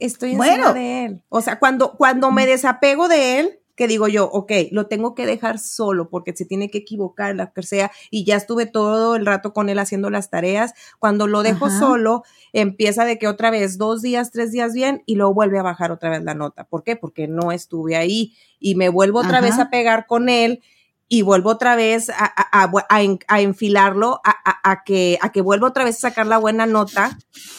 Estoy 0.00 0.30
encima 0.32 0.46
Bueno. 0.46 0.72
de 0.74 1.04
él. 1.04 1.22
O 1.28 1.40
sea, 1.42 1.60
cuando, 1.60 1.92
cuando 1.96 2.32
me 2.32 2.46
desapego 2.46 3.06
de 3.06 3.38
él, 3.40 3.59
que 3.80 3.88
digo 3.88 4.08
yo, 4.08 4.26
ok, 4.30 4.52
lo 4.72 4.88
tengo 4.88 5.14
que 5.14 5.24
dejar 5.24 5.58
solo 5.58 6.10
porque 6.10 6.36
se 6.36 6.44
tiene 6.44 6.70
que 6.70 6.76
equivocar, 6.76 7.34
la 7.34 7.50
que 7.50 7.62
sea, 7.62 7.90
y 8.10 8.24
ya 8.26 8.36
estuve 8.36 8.66
todo 8.66 9.16
el 9.16 9.24
rato 9.24 9.54
con 9.54 9.70
él 9.70 9.78
haciendo 9.78 10.10
las 10.10 10.28
tareas. 10.28 10.74
Cuando 10.98 11.26
lo 11.26 11.42
dejo 11.42 11.64
Ajá. 11.64 11.78
solo, 11.78 12.22
empieza 12.52 13.06
de 13.06 13.18
que 13.18 13.26
otra 13.26 13.50
vez 13.50 13.78
dos 13.78 14.02
días, 14.02 14.32
tres 14.32 14.52
días 14.52 14.74
bien, 14.74 15.02
y 15.06 15.14
luego 15.14 15.32
vuelve 15.32 15.58
a 15.58 15.62
bajar 15.62 15.92
otra 15.92 16.10
vez 16.10 16.22
la 16.22 16.34
nota. 16.34 16.64
¿Por 16.64 16.82
qué? 16.84 16.94
Porque 16.94 17.26
no 17.26 17.52
estuve 17.52 17.96
ahí 17.96 18.34
y 18.58 18.74
me 18.74 18.90
vuelvo 18.90 19.20
otra 19.20 19.38
Ajá. 19.38 19.46
vez 19.46 19.58
a 19.58 19.70
pegar 19.70 20.06
con 20.06 20.28
él 20.28 20.62
y 21.08 21.22
vuelvo 21.22 21.48
otra 21.48 21.74
vez 21.74 22.10
a, 22.10 22.16
a- 22.26 22.64
a- 22.64 22.86
a 22.90 23.02
en- 23.02 23.18
a 23.28 23.40
enfilarlo, 23.40 24.20
a 24.24 24.84
que, 24.84 25.16
a 25.22 25.32
que 25.32 25.40
vuelva 25.40 25.68
otra 25.68 25.84
vez 25.84 25.96
a 25.96 26.10
sacar 26.10 26.26
la 26.26 26.36
buena 26.36 26.66
nota, 26.66 27.16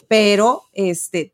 pero 0.08 0.66
este, 0.74 1.34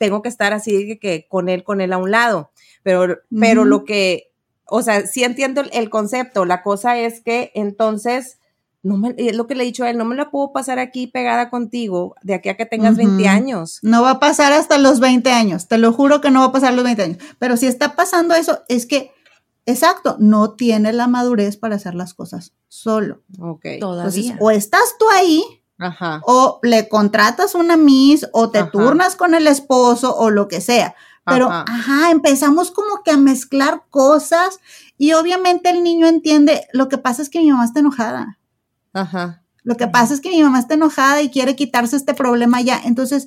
tengo 0.00 0.22
que 0.22 0.30
estar 0.30 0.54
así 0.54 0.86
que, 0.86 0.98
que 0.98 1.26
con 1.28 1.50
él, 1.50 1.62
con 1.62 1.82
él 1.82 1.92
a 1.92 1.98
un 1.98 2.10
lado. 2.10 2.50
Pero, 2.82 3.18
lo 3.66 3.84
que, 3.84 4.32
o 4.64 4.80
sea, 4.80 5.06
sí 5.06 5.22
entiendo 5.24 5.60
el, 5.60 5.68
el 5.74 5.90
concepto. 5.90 6.46
La 6.46 6.62
cosa 6.62 6.96
es 6.98 7.20
que 7.20 7.52
entonces, 7.54 8.38
no 8.82 8.96
me, 8.96 9.14
es 9.18 9.36
lo 9.36 9.46
que 9.46 9.54
le 9.54 9.62
he 9.62 9.66
dicho 9.66 9.84
a 9.84 9.90
él, 9.90 9.98
no 9.98 10.06
me 10.06 10.16
la 10.16 10.30
puedo 10.30 10.52
pasar 10.52 10.78
aquí 10.78 11.06
pegada 11.06 11.50
contigo 11.50 12.14
de 12.22 12.32
aquí 12.32 12.48
a 12.48 12.56
que 12.56 12.64
tengas 12.64 12.96
20 12.96 13.22
Ujú. 13.22 13.28
años. 13.30 13.78
No 13.82 14.00
va 14.00 14.12
a 14.12 14.20
pasar 14.20 14.54
hasta 14.54 14.78
los 14.78 15.00
20 15.00 15.30
años. 15.32 15.68
Te 15.68 15.76
lo 15.76 15.92
juro 15.92 16.22
que 16.22 16.30
no 16.30 16.40
va 16.40 16.46
a 16.46 16.52
pasar 16.52 16.72
los 16.72 16.84
20 16.84 17.02
años. 17.02 17.18
Pero 17.38 17.58
si 17.58 17.66
está 17.66 17.94
pasando 17.94 18.34
eso, 18.34 18.60
es 18.68 18.86
que, 18.86 19.10
exacto, 19.66 20.16
no 20.18 20.54
tiene 20.54 20.94
la 20.94 21.08
madurez 21.08 21.58
para 21.58 21.76
hacer 21.76 21.94
las 21.94 22.14
cosas 22.14 22.54
solo. 22.68 23.20
Ok. 23.38 23.66
Entonces, 23.66 24.14
Todavía. 24.28 24.38
o 24.40 24.50
estás 24.50 24.94
tú 24.98 25.04
ahí, 25.12 25.44
Ajá. 25.80 26.20
o 26.24 26.60
le 26.62 26.88
contratas 26.88 27.54
una 27.54 27.76
miss, 27.76 28.28
o 28.32 28.50
te 28.50 28.58
Ajá. 28.60 28.70
turnas 28.70 29.16
con 29.16 29.34
el 29.34 29.46
esposo, 29.46 30.14
o 30.16 30.30
lo 30.30 30.46
que 30.46 30.60
sea. 30.60 30.94
Pero, 31.24 31.50
Ajá. 31.50 31.64
ajá. 31.68 32.10
empezamos 32.10 32.70
como 32.70 33.02
que 33.04 33.10
a 33.10 33.16
mezclar 33.16 33.82
cosas 33.90 34.58
y 34.98 35.12
obviamente 35.12 35.70
el 35.70 35.82
niño 35.82 36.06
entiende, 36.06 36.66
lo 36.72 36.88
que 36.88 36.98
pasa 36.98 37.22
es 37.22 37.28
que 37.30 37.40
mi 37.40 37.50
mamá 37.50 37.64
está 37.64 37.80
enojada. 37.80 38.38
Ajá. 38.92 39.42
Lo 39.62 39.76
que 39.76 39.86
pasa 39.88 40.14
es 40.14 40.20
que 40.20 40.30
mi 40.30 40.42
mamá 40.42 40.58
está 40.58 40.74
enojada 40.74 41.20
y 41.22 41.30
quiere 41.30 41.56
quitarse 41.56 41.96
este 41.96 42.14
problema 42.14 42.60
ya. 42.62 42.80
Entonces 42.84 43.26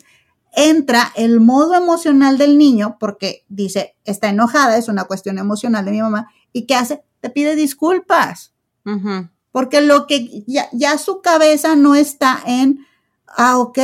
entra 0.56 1.12
el 1.16 1.40
modo 1.40 1.76
emocional 1.76 2.38
del 2.38 2.58
niño 2.58 2.98
porque 3.00 3.46
dice, 3.50 3.96
está 4.06 4.30
enojada, 4.30 4.78
es 4.78 4.88
una 4.88 5.06
cuestión 5.06 5.38
emocional 5.38 5.86
de 5.86 5.92
mi 5.92 6.02
mamá. 6.02 6.28
¿Y 6.52 6.66
qué 6.66 6.76
hace? 6.76 7.04
Te 7.22 7.30
pide 7.30 7.56
disculpas. 7.56 8.54
Ujú. 8.86 9.30
Porque 9.54 9.82
lo 9.82 10.08
que 10.08 10.44
ya, 10.48 10.68
ya 10.74 10.98
su 10.98 11.22
cabeza 11.22 11.76
no 11.76 11.94
está 11.94 12.42
en, 12.46 12.86
ah, 13.28 13.60
ok, 13.60 13.78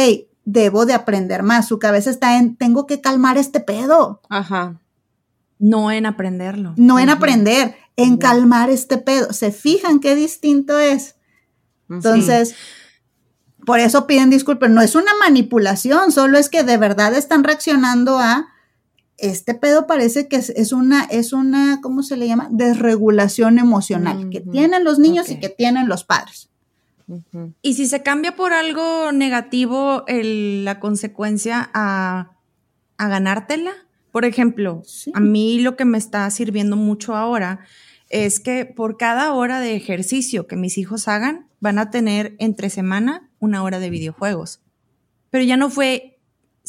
debo 0.43 0.87
de 0.87 0.93
aprender 0.93 1.43
más. 1.43 1.67
Su 1.67 1.77
cabeza 1.77 2.09
está 2.09 2.37
en, 2.37 2.57
tengo 2.57 2.87
que 2.87 3.01
calmar 3.01 3.37
este 3.37 3.59
pedo. 3.59 4.19
Ajá. 4.29 4.81
No 5.59 5.91
en 5.91 6.07
aprenderlo. 6.07 6.73
No 6.75 6.97
en 6.97 7.09
aprender, 7.09 7.75
en 7.95 8.17
calmar 8.17 8.71
este 8.71 8.97
pedo. 8.97 9.31
¿Se 9.31 9.51
fijan 9.51 9.99
qué 9.99 10.15
distinto 10.15 10.79
es? 10.79 11.15
Entonces, 11.87 12.55
por 13.63 13.79
eso 13.79 14.07
piden 14.07 14.31
disculpas. 14.31 14.71
No 14.71 14.81
es 14.81 14.95
una 14.95 15.11
manipulación, 15.19 16.11
solo 16.11 16.39
es 16.39 16.49
que 16.49 16.63
de 16.63 16.77
verdad 16.77 17.13
están 17.13 17.43
reaccionando 17.43 18.17
a 18.17 18.47
este 19.21 19.53
pedo 19.53 19.87
parece 19.87 20.27
que 20.27 20.35
es, 20.37 20.49
es 20.49 20.71
una, 20.73 21.03
es 21.05 21.33
una, 21.33 21.79
¿cómo 21.81 22.03
se 22.03 22.17
le 22.17 22.27
llama? 22.27 22.47
Desregulación 22.51 23.59
emocional 23.59 24.29
que 24.29 24.41
tienen 24.41 24.83
los 24.83 24.99
niños 24.99 25.29
y 25.29 25.39
que 25.39 25.49
tienen 25.49 25.87
los 25.87 26.03
padres. 26.03 26.49
Y 27.63 27.73
si 27.73 27.87
se 27.87 28.03
cambia 28.03 28.35
por 28.35 28.53
algo 28.53 29.11
negativo 29.11 30.03
el- 30.07 30.63
la 30.63 30.79
consecuencia 30.79 31.69
a, 31.73 32.31
a 32.97 33.07
ganártela, 33.07 33.71
por 34.11 34.25
ejemplo, 34.25 34.83
Sí. 34.85 35.11
a 35.15 35.19
mí 35.19 35.59
lo 35.59 35.75
que 35.75 35.85
me 35.85 35.97
está 35.97 36.29
sirviendo 36.29 36.75
mucho 36.75 37.15
ahora 37.15 37.61
es 38.09 38.39
que 38.39 38.65
por 38.65 38.97
cada 38.97 39.33
hora 39.33 39.59
de 39.59 39.75
ejercicio 39.75 40.45
que 40.47 40.55
mis 40.55 40.77
hijos 40.77 41.07
hagan, 41.07 41.47
van 41.59 41.79
a 41.79 41.89
tener 41.89 42.35
entre 42.39 42.69
semana 42.69 43.29
una 43.39 43.63
hora 43.63 43.79
de 43.79 43.89
videojuegos. 43.89 44.61
Pero 45.31 45.43
ya 45.43 45.57
no 45.57 45.69
fue, 45.71 46.18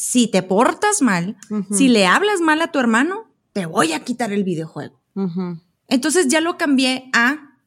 si 0.01 0.29
te 0.29 0.43
portas 0.43 1.03
mal, 1.03 1.37
si 1.71 1.89
le 1.89 2.07
hablas 2.07 2.41
mal 2.41 2.63
a 2.63 2.73
tu 2.73 2.79
hermano, 2.79 3.27
te 3.53 3.67
voy 3.67 3.93
a 3.93 4.01
quitar 4.01 4.33
el 4.33 4.45
videojuego. 4.45 4.99
Entonces 5.89 6.29
ya 6.29 6.41
lo 6.41 6.57
cambié 6.57 7.11
a 7.13 7.59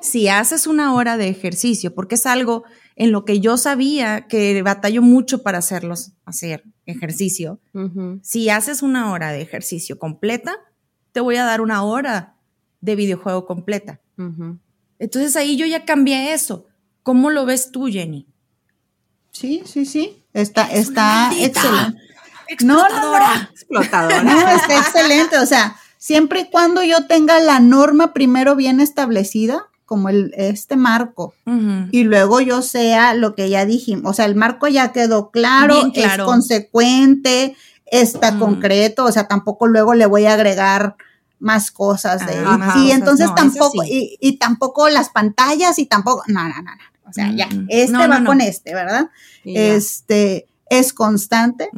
si 0.00 0.28
haces 0.28 0.66
una 0.66 0.94
hora 0.94 1.18
de 1.18 1.28
ejercicio, 1.28 1.94
porque 1.94 2.14
es 2.14 2.24
algo 2.24 2.64
en 2.96 3.12
lo 3.12 3.26
que 3.26 3.40
yo 3.40 3.58
sabía 3.58 4.26
que 4.26 4.62
batallo 4.62 5.02
mucho 5.02 5.42
para 5.42 5.58
hacerlos, 5.58 6.12
hacer 6.24 6.64
ejercicio. 6.86 7.60
Si 8.22 8.48
haces 8.48 8.82
una 8.82 9.12
hora 9.12 9.30
de 9.30 9.42
ejercicio 9.42 9.98
completa, 9.98 10.54
te 11.12 11.20
voy 11.20 11.36
a 11.36 11.44
dar 11.44 11.60
una 11.60 11.82
hora 11.82 12.36
de 12.80 12.96
videojuego 12.96 13.44
completa. 13.44 14.00
Entonces 14.98 15.36
ahí 15.36 15.58
yo 15.58 15.66
ya 15.66 15.84
cambié 15.84 16.32
eso. 16.32 16.68
¿Cómo 17.02 17.28
lo 17.28 17.44
ves 17.44 17.70
tú, 17.70 17.88
Jenny? 17.88 18.26
Sí, 19.30 19.60
sí, 19.66 19.84
sí. 19.84 20.19
Está, 20.32 20.70
está 20.70 21.30
excelente. 21.38 22.00
No, 22.62 22.76
no, 22.76 22.88
no. 22.88 23.16
¡Explotadora! 23.16 23.50
Explotadora. 23.52 24.22
No, 24.22 24.48
está 24.48 24.76
excelente. 24.78 25.38
O 25.38 25.46
sea, 25.46 25.76
siempre 25.98 26.40
y 26.40 26.50
cuando 26.50 26.82
yo 26.82 27.06
tenga 27.06 27.38
la 27.40 27.60
norma 27.60 28.12
primero 28.12 28.56
bien 28.56 28.80
establecida, 28.80 29.66
como 29.86 30.08
el, 30.08 30.32
este 30.36 30.76
marco, 30.76 31.34
y 31.90 32.04
luego 32.04 32.40
yo 32.40 32.62
sea 32.62 33.14
lo 33.14 33.34
que 33.34 33.50
ya 33.50 33.64
dijimos. 33.66 34.10
O 34.10 34.14
sea, 34.14 34.24
el 34.26 34.36
marco 34.36 34.68
ya 34.68 34.92
quedó 34.92 35.30
claro, 35.30 35.90
es 35.94 36.16
consecuente, 36.18 37.56
está 37.86 38.30
Mm. 38.32 38.38
concreto, 38.38 39.04
o 39.04 39.10
sea, 39.12 39.26
tampoco 39.26 39.66
luego 39.66 39.94
le 39.94 40.06
voy 40.06 40.26
a 40.26 40.34
agregar 40.34 40.94
más 41.40 41.70
cosas 41.72 42.24
de 42.26 42.38
Ah, 42.38 42.56
más 42.56 42.74
sí, 42.74 42.92
entonces 42.92 43.26
no, 43.28 43.34
tampoco, 43.34 43.82
sí. 43.82 44.16
y, 44.20 44.28
y 44.28 44.36
tampoco 44.38 44.88
las 44.88 45.08
pantallas 45.08 45.78
y 45.80 45.86
tampoco, 45.86 46.22
no, 46.28 46.42
no, 46.44 46.54
no, 46.56 46.62
no. 46.62 46.82
O 47.10 47.12
sea, 47.12 47.32
ya, 47.34 47.48
este 47.68 47.92
No, 47.92 48.08
va 48.08 48.20
no. 48.20 48.26
con 48.26 48.40
este, 48.40 48.74
¿verdad? 48.74 49.10
Este 49.44 50.46
es 50.68 50.92
constante, 50.92 51.68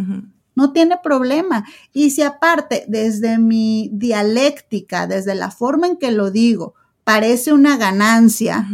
no 0.54 0.72
tiene 0.72 0.98
problema. 1.02 1.64
Y 1.92 2.10
si 2.10 2.22
aparte, 2.22 2.84
desde 2.86 3.38
mi 3.38 3.90
dialéctica, 3.92 5.06
desde 5.06 5.34
la 5.34 5.50
forma 5.50 5.86
en 5.86 5.96
que 5.96 6.12
lo 6.12 6.30
digo, 6.30 6.74
parece 7.04 7.52
una 7.52 7.76
ganancia, 7.76 8.68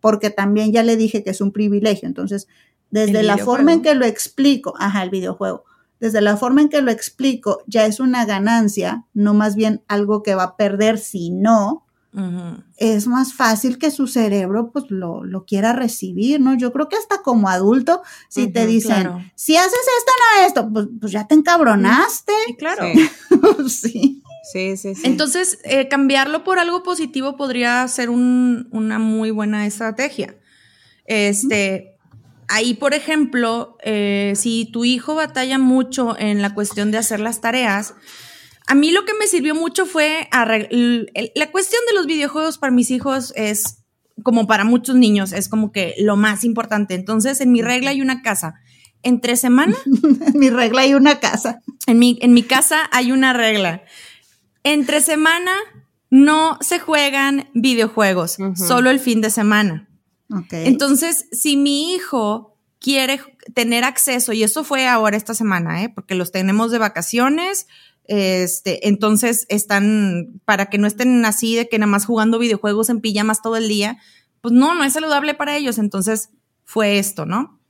porque 0.00 0.30
también 0.30 0.72
ya 0.72 0.82
le 0.82 0.96
dije 0.96 1.22
que 1.22 1.30
es 1.30 1.40
un 1.40 1.52
privilegio. 1.52 2.08
Entonces, 2.08 2.48
desde 2.90 3.20
El 3.20 3.26
la 3.26 3.38
forma 3.38 3.72
en 3.72 3.82
que 3.82 3.94
lo 3.94 4.06
explico, 4.06 4.74
ajá, 4.78 5.02
el 5.02 5.10
videojuego, 5.10 5.64
desde 6.00 6.20
la 6.20 6.36
forma 6.36 6.60
en 6.60 6.68
que 6.68 6.82
lo 6.82 6.90
explico, 6.90 7.62
ya 7.66 7.86
es 7.86 8.00
una 8.00 8.24
ganancia, 8.24 9.04
no 9.14 9.34
más 9.34 9.56
bien 9.56 9.82
algo 9.88 10.22
que 10.22 10.34
va 10.34 10.42
a 10.42 10.56
perder 10.56 10.98
si 10.98 11.30
no. 11.30 11.85
Es 12.78 13.06
más 13.06 13.34
fácil 13.34 13.76
que 13.78 13.90
su 13.90 14.06
cerebro 14.06 14.70
pues 14.72 14.86
lo, 14.88 15.22
lo 15.24 15.44
quiera 15.44 15.74
recibir, 15.74 16.40
¿no? 16.40 16.56
Yo 16.56 16.72
creo 16.72 16.88
que 16.88 16.96
hasta 16.96 17.20
como 17.22 17.48
adulto, 17.50 18.02
si 18.30 18.46
te 18.46 18.66
dicen, 18.66 19.02
claro. 19.02 19.22
si 19.34 19.56
haces 19.56 19.72
esto, 19.98 20.12
no 20.18 20.46
esto, 20.46 20.72
pues, 20.72 20.86
pues 21.00 21.12
ya 21.12 21.26
te 21.26 21.34
encabronaste. 21.34 22.32
Sí, 22.46 22.54
claro. 22.56 22.84
Sí, 22.86 23.08
sí. 23.68 24.22
sí, 24.50 24.76
sí. 24.78 24.94
sí. 24.94 25.02
Entonces, 25.04 25.58
eh, 25.64 25.88
cambiarlo 25.88 26.42
por 26.42 26.58
algo 26.58 26.82
positivo 26.82 27.36
podría 27.36 27.86
ser 27.88 28.08
un- 28.08 28.68
una 28.72 28.98
muy 28.98 29.30
buena 29.30 29.66
estrategia. 29.66 30.36
Este, 31.04 31.96
ahí, 32.48 32.74
por 32.74 32.94
ejemplo, 32.94 33.76
eh, 33.84 34.32
si 34.36 34.66
tu 34.72 34.84
hijo 34.84 35.14
batalla 35.14 35.58
mucho 35.58 36.16
en 36.18 36.42
la 36.42 36.54
cuestión 36.54 36.90
de 36.90 36.98
hacer 36.98 37.20
las 37.20 37.40
tareas, 37.40 37.94
a 38.66 38.74
mí 38.74 38.90
lo 38.90 39.04
que 39.04 39.14
me 39.14 39.26
sirvió 39.26 39.54
mucho 39.54 39.86
fue 39.86 40.28
la 40.32 41.50
cuestión 41.50 41.80
de 41.88 41.94
los 41.94 42.06
videojuegos 42.06 42.58
para 42.58 42.72
mis 42.72 42.90
hijos 42.90 43.32
es 43.36 43.84
como 44.22 44.46
para 44.46 44.64
muchos 44.64 44.96
niños, 44.96 45.32
es 45.32 45.48
como 45.48 45.72
que 45.72 45.94
lo 45.98 46.16
más 46.16 46.42
importante. 46.42 46.94
Entonces, 46.94 47.40
en 47.40 47.52
mi 47.52 47.62
regla 47.62 47.90
hay 47.90 48.00
una 48.00 48.22
casa. 48.22 48.54
Entre 49.02 49.36
semana. 49.36 49.76
en 49.86 50.38
mi 50.38 50.50
regla 50.50 50.82
hay 50.82 50.94
una 50.94 51.20
casa. 51.20 51.60
En 51.86 51.98
mi, 51.98 52.18
en 52.22 52.32
mi 52.32 52.42
casa 52.42 52.88
hay 52.92 53.12
una 53.12 53.32
regla. 53.32 53.84
Entre 54.64 55.00
semana 55.00 55.54
no 56.10 56.58
se 56.60 56.78
juegan 56.78 57.48
videojuegos, 57.54 58.38
solo 58.54 58.90
el 58.90 59.00
fin 59.00 59.20
de 59.20 59.30
semana. 59.30 59.88
Entonces, 60.50 61.26
si 61.30 61.56
mi 61.56 61.94
hijo 61.94 62.58
quiere 62.80 63.20
tener 63.54 63.84
acceso, 63.84 64.32
y 64.32 64.42
eso 64.42 64.64
fue 64.64 64.88
ahora 64.88 65.16
esta 65.16 65.34
semana, 65.34 65.82
¿eh? 65.82 65.88
porque 65.88 66.14
los 66.14 66.32
tenemos 66.32 66.70
de 66.70 66.78
vacaciones, 66.78 67.66
este, 68.08 68.88
entonces 68.88 69.46
están, 69.48 70.40
para 70.44 70.66
que 70.66 70.78
no 70.78 70.86
estén 70.86 71.24
así 71.24 71.56
de 71.56 71.68
que 71.68 71.78
nada 71.78 71.90
más 71.90 72.06
jugando 72.06 72.38
videojuegos 72.38 72.88
en 72.88 73.00
pijamas 73.00 73.42
todo 73.42 73.56
el 73.56 73.68
día, 73.68 73.98
pues 74.40 74.52
no, 74.52 74.74
no 74.74 74.84
es 74.84 74.92
saludable 74.92 75.34
para 75.34 75.56
ellos. 75.56 75.78
Entonces 75.78 76.30
fue 76.64 76.98
esto, 76.98 77.26
¿no? 77.26 77.60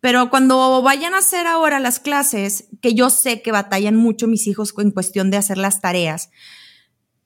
Pero 0.00 0.30
cuando 0.30 0.80
vayan 0.82 1.14
a 1.14 1.18
hacer 1.18 1.46
ahora 1.46 1.78
las 1.78 2.00
clases, 2.00 2.68
que 2.80 2.94
yo 2.94 3.10
sé 3.10 3.42
que 3.42 3.52
batallan 3.52 3.96
mucho 3.96 4.26
mis 4.26 4.46
hijos 4.46 4.72
en 4.78 4.90
cuestión 4.92 5.30
de 5.30 5.36
hacer 5.36 5.58
las 5.58 5.80
tareas, 5.80 6.30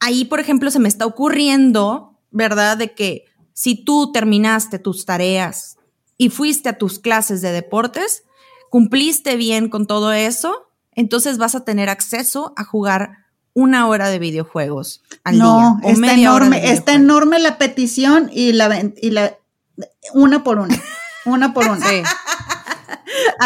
ahí, 0.00 0.24
por 0.24 0.40
ejemplo, 0.40 0.70
se 0.70 0.80
me 0.80 0.88
está 0.88 1.06
ocurriendo, 1.06 2.18
¿verdad? 2.30 2.76
De 2.76 2.92
que 2.94 3.26
si 3.52 3.76
tú 3.84 4.10
terminaste 4.12 4.80
tus 4.80 5.06
tareas 5.06 5.76
y 6.18 6.30
fuiste 6.30 6.68
a 6.68 6.78
tus 6.78 6.98
clases 6.98 7.40
de 7.42 7.52
deportes, 7.52 8.24
cumpliste 8.70 9.36
bien 9.36 9.68
con 9.68 9.86
todo 9.86 10.12
eso, 10.12 10.68
entonces 10.94 11.38
vas 11.38 11.54
a 11.54 11.64
tener 11.64 11.88
acceso 11.88 12.52
a 12.56 12.64
jugar 12.64 13.24
una 13.54 13.86
hora 13.86 14.08
de 14.08 14.18
videojuegos 14.18 15.02
al 15.22 15.38
no, 15.38 15.78
día. 15.80 15.92
está 15.92 16.14
enorme, 16.14 16.72
está 16.72 16.94
enorme 16.94 17.38
la 17.38 17.56
petición 17.58 18.28
y 18.32 18.52
la, 18.52 18.90
y 19.00 19.10
la 19.10 19.36
una 20.12 20.44
por 20.44 20.58
una. 20.58 20.80
Una 21.24 21.54
por 21.54 21.66
una. 21.68 21.86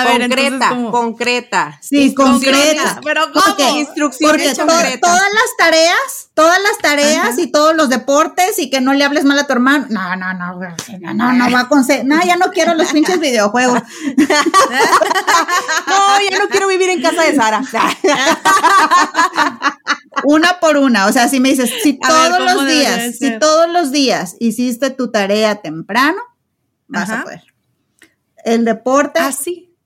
A 0.01 0.05
ver, 0.05 0.23
concreta, 0.23 0.71
concreta. 0.91 1.79
Sí, 1.83 2.15
concreta. 2.15 3.01
Pero 3.03 3.33
¿cómo? 3.33 3.79
Instrucciones 3.79 4.59
Porque 4.59 4.99
todas 4.99 5.33
las 5.33 5.57
tareas, 5.57 6.31
todas 6.35 6.61
las 6.63 6.79
tareas 6.79 7.39
y 7.39 7.51
todos 7.51 7.75
los 7.75 7.89
deportes 7.89 8.59
y 8.59 8.71
que 8.71 8.81
no 8.81 8.95
le 8.95 9.05
hables 9.05 9.25
mal 9.25 9.39
a 9.39 9.47
tu 9.47 9.53
hermano. 9.53 9.87
No, 9.91 10.17
no, 10.17 10.35
no, 10.35 10.55
no, 10.55 11.15
no, 11.15 11.33
no 11.33 11.51
va 11.51 11.69
con... 11.69 11.85
No, 12.05 12.25
ya 12.25 12.37
no 12.37 12.51
quiero 12.51 12.75
los 12.75 12.93
pinches 12.93 13.19
videojuegos. 13.19 13.83
no, 14.17 14.27
ya 16.31 16.39
no 16.39 16.49
quiero 16.49 16.69
vivir 16.69 16.91
en 16.91 17.03
casa 17.03 17.23
de 17.23 17.35
Sara. 17.35 17.63
una 20.25 20.61
por 20.61 20.77
una. 20.77 21.07
O 21.07 21.13
sea, 21.13 21.29
si 21.29 21.41
me 21.41 21.51
dices, 21.51 21.71
si 21.83 21.99
todos 21.99 22.41
los 22.41 22.67
días, 22.67 23.19
si 23.19 23.39
todos 23.39 23.71
los 23.71 23.91
días 23.91 24.37
hiciste 24.39 24.91
tu 24.91 25.11
tarea 25.11 25.57
temprano, 25.57 26.21
vas 26.87 27.11
a 27.11 27.23
poder. 27.23 27.43
El 28.45 28.65
deporte. 28.65 29.21
Ah, 29.21 29.33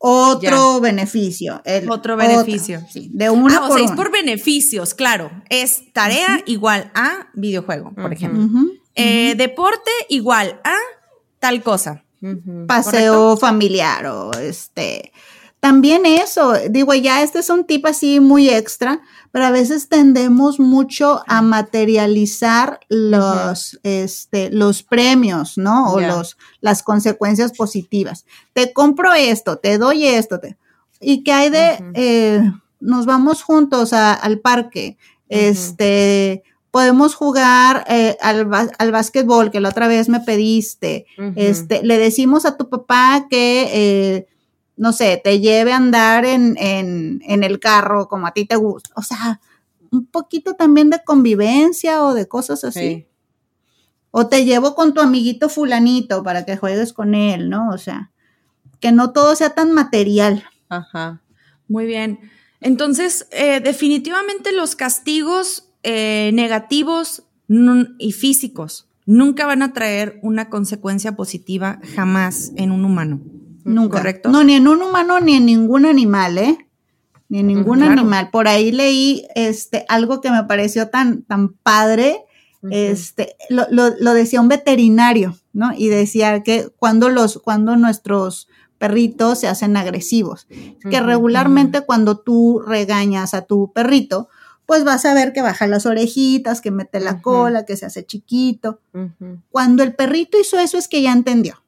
otro 0.02 0.80
beneficio. 0.80 1.62
otro 1.88 2.16
beneficio. 2.16 2.82
sí, 2.90 3.08
de 3.12 3.30
una 3.30 3.58
ah, 3.58 3.68
o 3.68 3.76
sea, 3.76 3.84
es 3.84 3.92
por 3.92 4.10
beneficios, 4.10 4.94
claro. 4.94 5.30
Es 5.48 5.92
tarea 5.92 6.42
igual 6.46 6.90
a 6.94 7.28
videojuego, 7.34 7.92
por 7.94 8.12
ejemplo. 8.12 8.48
Eh, 8.94 9.34
deporte 9.36 9.90
igual 10.08 10.60
a 10.64 10.76
tal 11.38 11.62
cosa. 11.62 12.04
Paseo 12.66 13.36
familiar 13.36 14.06
o 14.06 14.30
este 14.32 15.12
también 15.62 16.06
eso, 16.06 16.54
digo, 16.70 16.92
ya 16.92 17.22
este 17.22 17.38
es 17.38 17.48
un 17.48 17.64
tip 17.64 17.86
así 17.86 18.18
muy 18.18 18.48
extra, 18.48 19.00
pero 19.30 19.44
a 19.44 19.52
veces 19.52 19.88
tendemos 19.88 20.58
mucho 20.58 21.22
a 21.28 21.40
materializar 21.40 22.80
los, 22.88 23.78
este, 23.84 24.50
los 24.50 24.82
premios, 24.82 25.56
¿no? 25.58 25.92
O 25.92 26.00
los, 26.00 26.36
las 26.60 26.82
consecuencias 26.82 27.52
positivas. 27.52 28.26
Te 28.54 28.72
compro 28.72 29.14
esto, 29.14 29.58
te 29.58 29.78
doy 29.78 30.04
esto, 30.04 30.40
y 31.00 31.22
que 31.22 31.32
hay 31.32 31.48
de, 31.48 31.78
eh, 31.94 32.42
nos 32.80 33.06
vamos 33.06 33.44
juntos 33.44 33.92
al 33.92 34.40
parque, 34.40 34.98
este, 35.28 36.42
podemos 36.72 37.14
jugar 37.14 37.84
eh, 37.88 38.16
al, 38.20 38.48
al 38.76 38.90
básquetbol, 38.90 39.52
que 39.52 39.60
la 39.60 39.68
otra 39.68 39.86
vez 39.86 40.08
me 40.08 40.18
pediste, 40.18 41.06
este, 41.36 41.84
le 41.84 41.98
decimos 41.98 42.46
a 42.46 42.56
tu 42.56 42.68
papá 42.68 43.28
que... 43.30 43.68
Eh, 43.72 44.26
no 44.76 44.92
sé, 44.92 45.20
te 45.22 45.40
lleve 45.40 45.72
a 45.72 45.76
andar 45.76 46.24
en, 46.24 46.56
el 47.26 47.60
carro 47.60 48.08
como 48.08 48.26
a 48.26 48.32
ti 48.32 48.46
te 48.46 48.56
gusta. 48.56 48.90
O 48.96 49.02
sea, 49.02 49.40
un 49.90 50.06
poquito 50.06 50.54
también 50.54 50.90
de 50.90 51.02
convivencia 51.04 52.02
o 52.04 52.14
de 52.14 52.26
cosas 52.26 52.64
así. 52.64 53.06
O 54.10 54.26
te 54.26 54.44
llevo 54.44 54.74
con 54.74 54.94
tu 54.94 55.00
amiguito 55.00 55.48
fulanito 55.48 56.22
para 56.22 56.44
que 56.44 56.56
juegues 56.56 56.92
con 56.92 57.14
él, 57.14 57.48
¿no? 57.48 57.70
O 57.70 57.78
sea, 57.78 58.10
que 58.80 58.92
no 58.92 59.12
todo 59.12 59.34
sea 59.36 59.50
tan 59.50 59.72
material. 59.72 60.44
Ajá. 60.68 61.22
Muy 61.68 61.86
bien. 61.86 62.18
Entonces, 62.60 63.26
eh, 63.30 63.60
definitivamente 63.60 64.52
los 64.52 64.76
castigos 64.76 65.68
eh, 65.82 66.30
negativos 66.34 67.24
y 67.98 68.12
físicos 68.12 68.88
nunca 69.04 69.46
van 69.46 69.62
a 69.62 69.72
traer 69.72 70.18
una 70.22 70.48
consecuencia 70.48 71.16
positiva 71.16 71.80
jamás 71.94 72.52
en 72.56 72.70
un 72.70 72.84
humano. 72.84 73.20
Nunca. 73.64 73.98
¿Correcto? 73.98 74.30
No, 74.30 74.44
ni 74.44 74.54
en 74.54 74.68
un 74.68 74.82
humano 74.82 75.20
ni 75.20 75.36
en 75.36 75.46
ningún 75.46 75.86
animal, 75.86 76.38
¿eh? 76.38 76.58
Ni 77.28 77.40
en 77.40 77.46
ningún 77.46 77.82
animal. 77.82 78.30
Por 78.30 78.46
ahí 78.48 78.72
leí 78.72 79.26
este, 79.34 79.86
algo 79.88 80.20
que 80.20 80.30
me 80.30 80.44
pareció 80.44 80.88
tan, 80.88 81.22
tan 81.22 81.54
padre. 81.54 82.24
Este, 82.70 83.36
lo, 83.48 83.66
lo, 83.70 84.14
decía 84.14 84.40
un 84.40 84.48
veterinario, 84.48 85.36
¿no? 85.52 85.72
Y 85.76 85.88
decía 85.88 86.42
que 86.42 86.68
cuando 86.78 87.08
los, 87.08 87.38
cuando 87.38 87.76
nuestros 87.76 88.48
perritos 88.78 89.40
se 89.40 89.48
hacen 89.48 89.76
agresivos, 89.76 90.46
que 90.90 91.00
regularmente 91.00 91.80
cuando 91.80 92.18
tú 92.18 92.60
regañas 92.64 93.32
a 93.34 93.42
tu 93.42 93.72
perrito, 93.72 94.28
pues 94.66 94.84
vas 94.84 95.04
a 95.04 95.14
ver 95.14 95.32
que 95.32 95.42
baja 95.42 95.66
las 95.66 95.86
orejitas, 95.86 96.60
que 96.60 96.70
mete 96.70 97.00
la 97.00 97.20
cola, 97.20 97.64
que 97.64 97.76
se 97.76 97.86
hace 97.86 98.04
chiquito. 98.04 98.80
Cuando 99.50 99.82
el 99.82 99.94
perrito 99.94 100.38
hizo 100.38 100.58
eso 100.58 100.78
es 100.78 100.88
que 100.88 101.02
ya 101.02 101.12
entendió. 101.12 101.61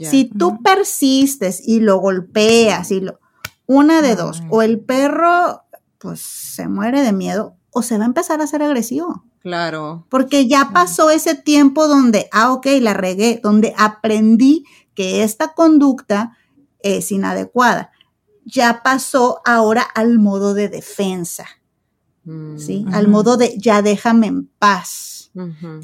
Si 0.00 0.24
tú 0.26 0.62
persistes 0.62 1.66
y 1.66 1.80
lo 1.80 1.98
golpeas 1.98 2.90
y 2.90 3.00
lo, 3.00 3.20
una 3.66 4.02
de 4.02 4.16
dos, 4.16 4.42
o 4.50 4.62
el 4.62 4.80
perro 4.80 5.62
pues 5.98 6.20
se 6.20 6.68
muere 6.68 7.02
de 7.02 7.12
miedo 7.12 7.56
o 7.70 7.82
se 7.82 7.96
va 7.96 8.04
a 8.04 8.06
empezar 8.06 8.40
a 8.40 8.46
ser 8.46 8.62
agresivo. 8.62 9.24
Claro. 9.40 10.06
Porque 10.10 10.46
ya 10.46 10.70
pasó 10.72 11.10
ese 11.10 11.34
tiempo 11.34 11.88
donde, 11.88 12.28
ah, 12.32 12.52
ok, 12.52 12.66
la 12.80 12.94
regué, 12.94 13.40
donde 13.42 13.74
aprendí 13.76 14.64
que 14.94 15.22
esta 15.22 15.54
conducta 15.54 16.36
es 16.80 17.10
inadecuada. 17.10 17.90
Ya 18.44 18.82
pasó 18.82 19.40
ahora 19.44 19.82
al 19.82 20.18
modo 20.18 20.54
de 20.54 20.68
defensa. 20.68 21.46
¿Sí? 22.56 22.86
Al 22.90 23.08
modo 23.08 23.36
de 23.36 23.54
ya 23.58 23.82
déjame 23.82 24.28
en 24.28 24.46
paz. 24.58 25.30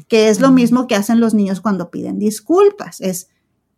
Que 0.07 0.29
es 0.29 0.39
lo 0.39 0.51
mismo 0.51 0.87
que 0.87 0.95
hacen 0.95 1.19
los 1.19 1.33
niños 1.33 1.61
cuando 1.61 1.91
piden 1.91 2.17
disculpas. 2.19 3.01
Es 3.01 3.29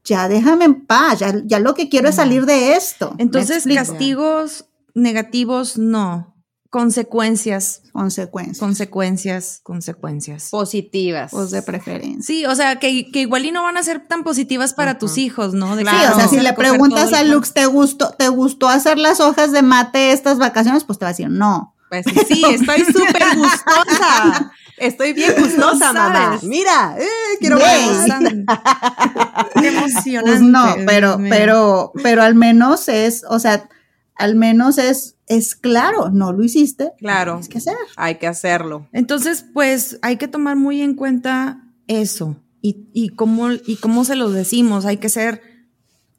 ya 0.04 0.28
déjame 0.28 0.66
en 0.66 0.86
paz, 0.86 1.20
ya, 1.46 1.60
lo 1.60 1.74
que 1.74 1.90
quiero 1.90 2.10
es 2.10 2.16
salir 2.16 2.46
de 2.46 2.74
esto. 2.76 3.16
Entonces, 3.18 3.66
castigos 3.74 4.66
negativos, 4.94 5.78
no. 5.78 6.34
Consecuencias. 6.70 7.84
Consecuencias. 7.92 8.58
Consecuencias, 8.58 9.60
consecuencias. 9.62 10.50
Positivas. 10.50 11.30
Pues 11.32 11.52
de 11.52 11.62
preferencia. 11.62 12.24
Sí, 12.24 12.48
o 12.48 12.56
sea, 12.56 12.80
que, 12.80 12.90
igual 13.14 13.46
y 13.46 13.52
no 13.52 13.62
van 13.62 13.78
a 13.78 13.84
ser 13.84 14.08
tan 14.08 14.24
positivas 14.24 14.74
para 14.74 14.98
tus 14.98 15.20
hijos, 15.20 15.54
¿no? 15.54 15.78
sí, 15.78 15.84
o 15.84 16.16
sea, 16.16 16.28
si 16.28 16.40
le 16.40 16.52
preguntas 16.54 17.14
a 17.14 17.24
Lux, 17.24 17.54
¿te 17.54 17.68
gustó, 17.68 18.10
¿te 18.18 18.28
gustó 18.28 18.70
hacer 18.70 18.98
las 18.98 19.20
hojas 19.20 19.52
de 19.52 19.62
mate 19.62 20.14
estas 20.14 20.40
vacaciones? 20.40 20.84
Pues 20.84 20.98
te 20.98 21.06
va 21.06 21.10
a 21.10 21.12
decir, 21.12 21.30
no. 21.30 21.76
Pues 21.90 22.06
sí, 22.28 22.44
estoy 22.50 22.84
súper 22.86 23.24
gustosa. 23.36 24.52
Estoy 24.78 25.14
bien 25.14 25.34
gustosa, 25.38 25.94
mamá. 25.94 26.40
Mira, 26.44 26.96
eh, 27.00 27.38
quiero 27.40 27.58
ver. 27.58 27.66
emocionante. 29.64 30.30
Pues 30.30 30.42
no, 30.42 30.76
pero, 30.86 31.20
pero, 31.30 31.92
pero 32.02 32.24
al 32.24 32.36
menos 32.36 32.88
es, 32.90 33.24
o 33.30 33.40
sea, 33.40 33.70
al 34.16 34.36
menos 34.36 34.78
es, 34.78 35.18
es 35.28 35.56
claro, 35.56 36.10
no 36.10 36.32
lo 36.34 36.44
hiciste. 36.44 36.92
Claro. 36.98 37.40
Hay 37.42 37.48
que 37.48 37.58
hacer. 37.58 37.78
Hay 37.96 38.16
que 38.16 38.28
hacerlo. 38.28 38.88
Entonces, 38.92 39.46
pues 39.54 40.00
hay 40.02 40.18
que 40.18 40.28
tomar 40.28 40.56
muy 40.56 40.82
en 40.82 40.96
cuenta 40.96 41.64
eso 41.88 42.38
y, 42.62 42.88
y, 42.94 43.10
cómo, 43.10 43.52
y 43.52 43.78
cómo 43.78 44.06
se 44.06 44.16
lo 44.16 44.32
decimos. 44.32 44.86
Hay 44.86 44.98
que 44.98 45.10
ser 45.10 45.42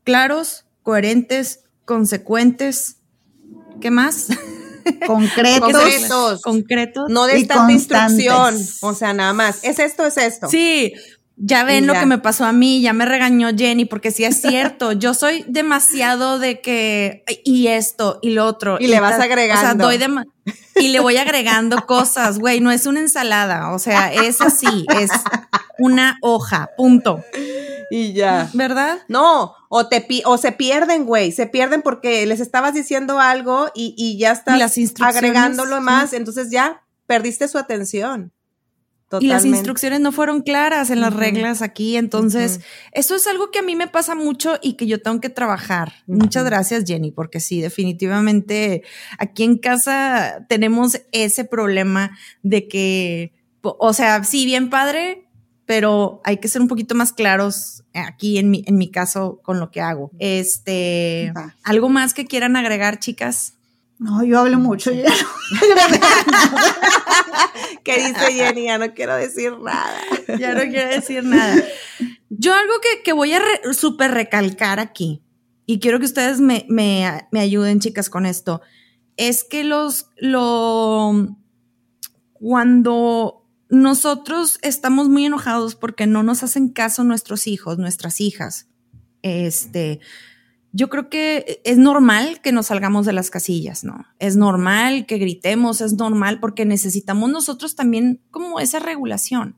claros, 0.04 0.66
coherentes, 0.82 1.64
consecuentes. 1.84 2.98
¿Qué 3.80 3.90
más? 3.90 4.28
concretos, 5.06 6.42
concretos, 6.42 7.04
no 7.08 7.26
de 7.26 7.44
tanta 7.44 7.72
instrucción, 7.72 8.56
o 8.80 8.94
sea, 8.94 9.12
nada 9.12 9.32
más, 9.32 9.62
es 9.62 9.78
esto, 9.78 10.06
es 10.06 10.16
esto. 10.16 10.48
Sí, 10.48 10.94
ya 11.36 11.64
ven 11.64 11.86
lo 11.86 11.94
que 11.94 12.06
me 12.06 12.18
pasó 12.18 12.44
a 12.44 12.52
mí, 12.52 12.80
ya 12.80 12.92
me 12.92 13.04
regañó 13.04 13.48
Jenny, 13.56 13.84
porque 13.84 14.10
sí 14.10 14.24
es 14.24 14.40
cierto, 14.40 14.92
yo 14.92 15.14
soy 15.14 15.44
demasiado 15.48 16.38
de 16.38 16.60
que, 16.60 17.24
y 17.44 17.66
esto, 17.66 18.20
y 18.22 18.30
lo 18.30 18.46
otro. 18.46 18.76
Y, 18.80 18.86
le 18.86 19.00
vas 19.00 19.20
agregando. 19.20 19.86
O 19.86 19.90
sea, 19.90 20.06
doy 20.06 20.24
y 20.76 20.88
le 20.88 21.00
voy 21.00 21.16
agregando 21.16 21.86
cosas, 21.86 22.38
güey, 22.38 22.60
no 22.60 22.70
es 22.70 22.86
una 22.86 23.00
ensalada, 23.00 23.72
o 23.72 23.78
sea, 23.78 24.12
es 24.12 24.40
así, 24.40 24.86
es 25.00 25.10
una 25.78 26.18
hoja, 26.22 26.70
punto. 26.76 27.24
Y 27.90 28.12
ya. 28.12 28.48
¿Verdad? 28.54 28.98
No, 29.08 29.54
o, 29.68 29.88
te 29.88 30.06
o 30.24 30.38
se 30.38 30.52
pierden, 30.52 31.04
güey, 31.04 31.32
se 31.32 31.46
pierden 31.46 31.82
porque 31.82 32.26
les 32.26 32.40
estabas 32.40 32.74
diciendo 32.74 33.18
algo 33.18 33.70
y, 33.74 34.16
ya 34.18 34.32
estás 34.32 34.60
agregándolo 35.00 35.80
más, 35.80 36.12
entonces 36.12 36.50
ya 36.50 36.82
perdiste 37.06 37.48
su 37.48 37.58
atención. 37.58 38.32
Y 39.20 39.28
las 39.28 39.44
instrucciones 39.44 40.00
no 40.00 40.12
fueron 40.12 40.42
claras 40.42 40.90
en 40.90 41.00
las 41.00 41.14
reglas 41.14 41.62
aquí, 41.62 41.96
entonces 41.96 42.60
eso 42.92 43.14
es 43.14 43.26
algo 43.26 43.50
que 43.50 43.60
a 43.60 43.62
mí 43.62 43.76
me 43.76 43.88
pasa 43.88 44.14
mucho 44.14 44.58
y 44.62 44.74
que 44.74 44.86
yo 44.86 45.00
tengo 45.00 45.20
que 45.20 45.28
trabajar. 45.28 45.92
Muchas 46.06 46.44
gracias 46.44 46.84
Jenny, 46.86 47.10
porque 47.10 47.40
sí, 47.40 47.60
definitivamente 47.60 48.82
aquí 49.18 49.44
en 49.44 49.58
casa 49.58 50.46
tenemos 50.48 51.00
ese 51.12 51.44
problema 51.44 52.16
de 52.42 52.68
que, 52.68 53.32
o 53.62 53.92
sea, 53.92 54.24
sí, 54.24 54.44
bien 54.44 54.70
padre, 54.70 55.28
pero 55.66 56.20
hay 56.24 56.38
que 56.38 56.48
ser 56.48 56.60
un 56.60 56.68
poquito 56.68 56.94
más 56.94 57.12
claros 57.12 57.84
aquí 57.94 58.38
en 58.38 58.50
mi, 58.50 58.64
en 58.66 58.76
mi 58.76 58.90
caso 58.90 59.40
con 59.42 59.60
lo 59.60 59.70
que 59.70 59.80
hago. 59.80 60.10
Este, 60.18 61.32
¿algo 61.62 61.88
más 61.88 62.14
que 62.14 62.26
quieran 62.26 62.56
agregar, 62.56 62.98
chicas? 62.98 63.54
No, 63.98 64.24
yo 64.24 64.40
hablo 64.40 64.58
mucho. 64.58 64.90
¿Qué 67.84 67.96
dice 67.96 68.32
Jenny? 68.32 68.64
Ya 68.64 68.78
no 68.78 68.94
quiero 68.94 69.16
decir 69.16 69.58
nada. 69.58 70.00
Ya 70.38 70.54
no 70.54 70.60
quiero 70.62 70.90
decir 70.90 71.24
nada. 71.24 71.62
Yo 72.28 72.54
algo 72.54 72.74
que, 73.04 73.12
voy 73.12 73.32
a 73.32 73.40
súper 73.72 74.12
recalcar 74.12 74.80
aquí, 74.80 75.22
y 75.66 75.78
quiero 75.78 75.98
que 75.98 76.06
ustedes 76.06 76.40
me, 76.40 77.28
ayuden, 77.32 77.80
chicas, 77.80 78.10
con 78.10 78.26
esto, 78.26 78.60
es 79.16 79.44
que 79.44 79.64
los, 79.64 80.10
lo, 80.16 81.36
cuando 82.32 83.46
nosotros 83.68 84.58
estamos 84.62 85.08
muy 85.08 85.26
enojados 85.26 85.74
porque 85.74 86.06
no 86.06 86.22
nos 86.22 86.42
hacen 86.42 86.68
caso 86.68 87.04
nuestros 87.04 87.46
hijos, 87.46 87.78
nuestras 87.78 88.20
hijas, 88.20 88.68
este, 89.22 90.00
yo 90.76 90.88
creo 90.90 91.08
que 91.08 91.62
es 91.64 91.78
normal 91.78 92.40
que 92.42 92.50
nos 92.50 92.66
salgamos 92.66 93.06
de 93.06 93.12
las 93.12 93.30
casillas, 93.30 93.84
¿no? 93.84 94.06
Es 94.18 94.34
normal 94.34 95.06
que 95.06 95.18
gritemos, 95.18 95.80
es 95.80 95.92
normal 95.92 96.40
porque 96.40 96.64
necesitamos 96.64 97.30
nosotros 97.30 97.76
también 97.76 98.20
como 98.32 98.58
esa 98.58 98.80
regulación. 98.80 99.56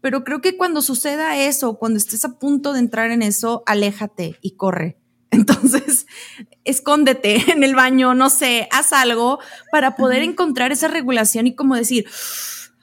Pero 0.00 0.22
creo 0.22 0.40
que 0.40 0.56
cuando 0.56 0.80
suceda 0.80 1.36
eso, 1.36 1.76
cuando 1.76 1.98
estés 1.98 2.24
a 2.24 2.38
punto 2.38 2.72
de 2.72 2.78
entrar 2.78 3.10
en 3.10 3.22
eso, 3.22 3.64
aléjate 3.66 4.38
y 4.42 4.52
corre. 4.52 4.96
Entonces, 5.32 6.06
escóndete 6.62 7.50
en 7.50 7.64
el 7.64 7.74
baño, 7.74 8.14
no 8.14 8.30
sé, 8.30 8.68
haz 8.70 8.92
algo 8.92 9.40
para 9.72 9.96
poder 9.96 10.22
encontrar 10.22 10.70
esa 10.70 10.86
regulación 10.86 11.48
y 11.48 11.56
como 11.56 11.74
decir, 11.74 12.06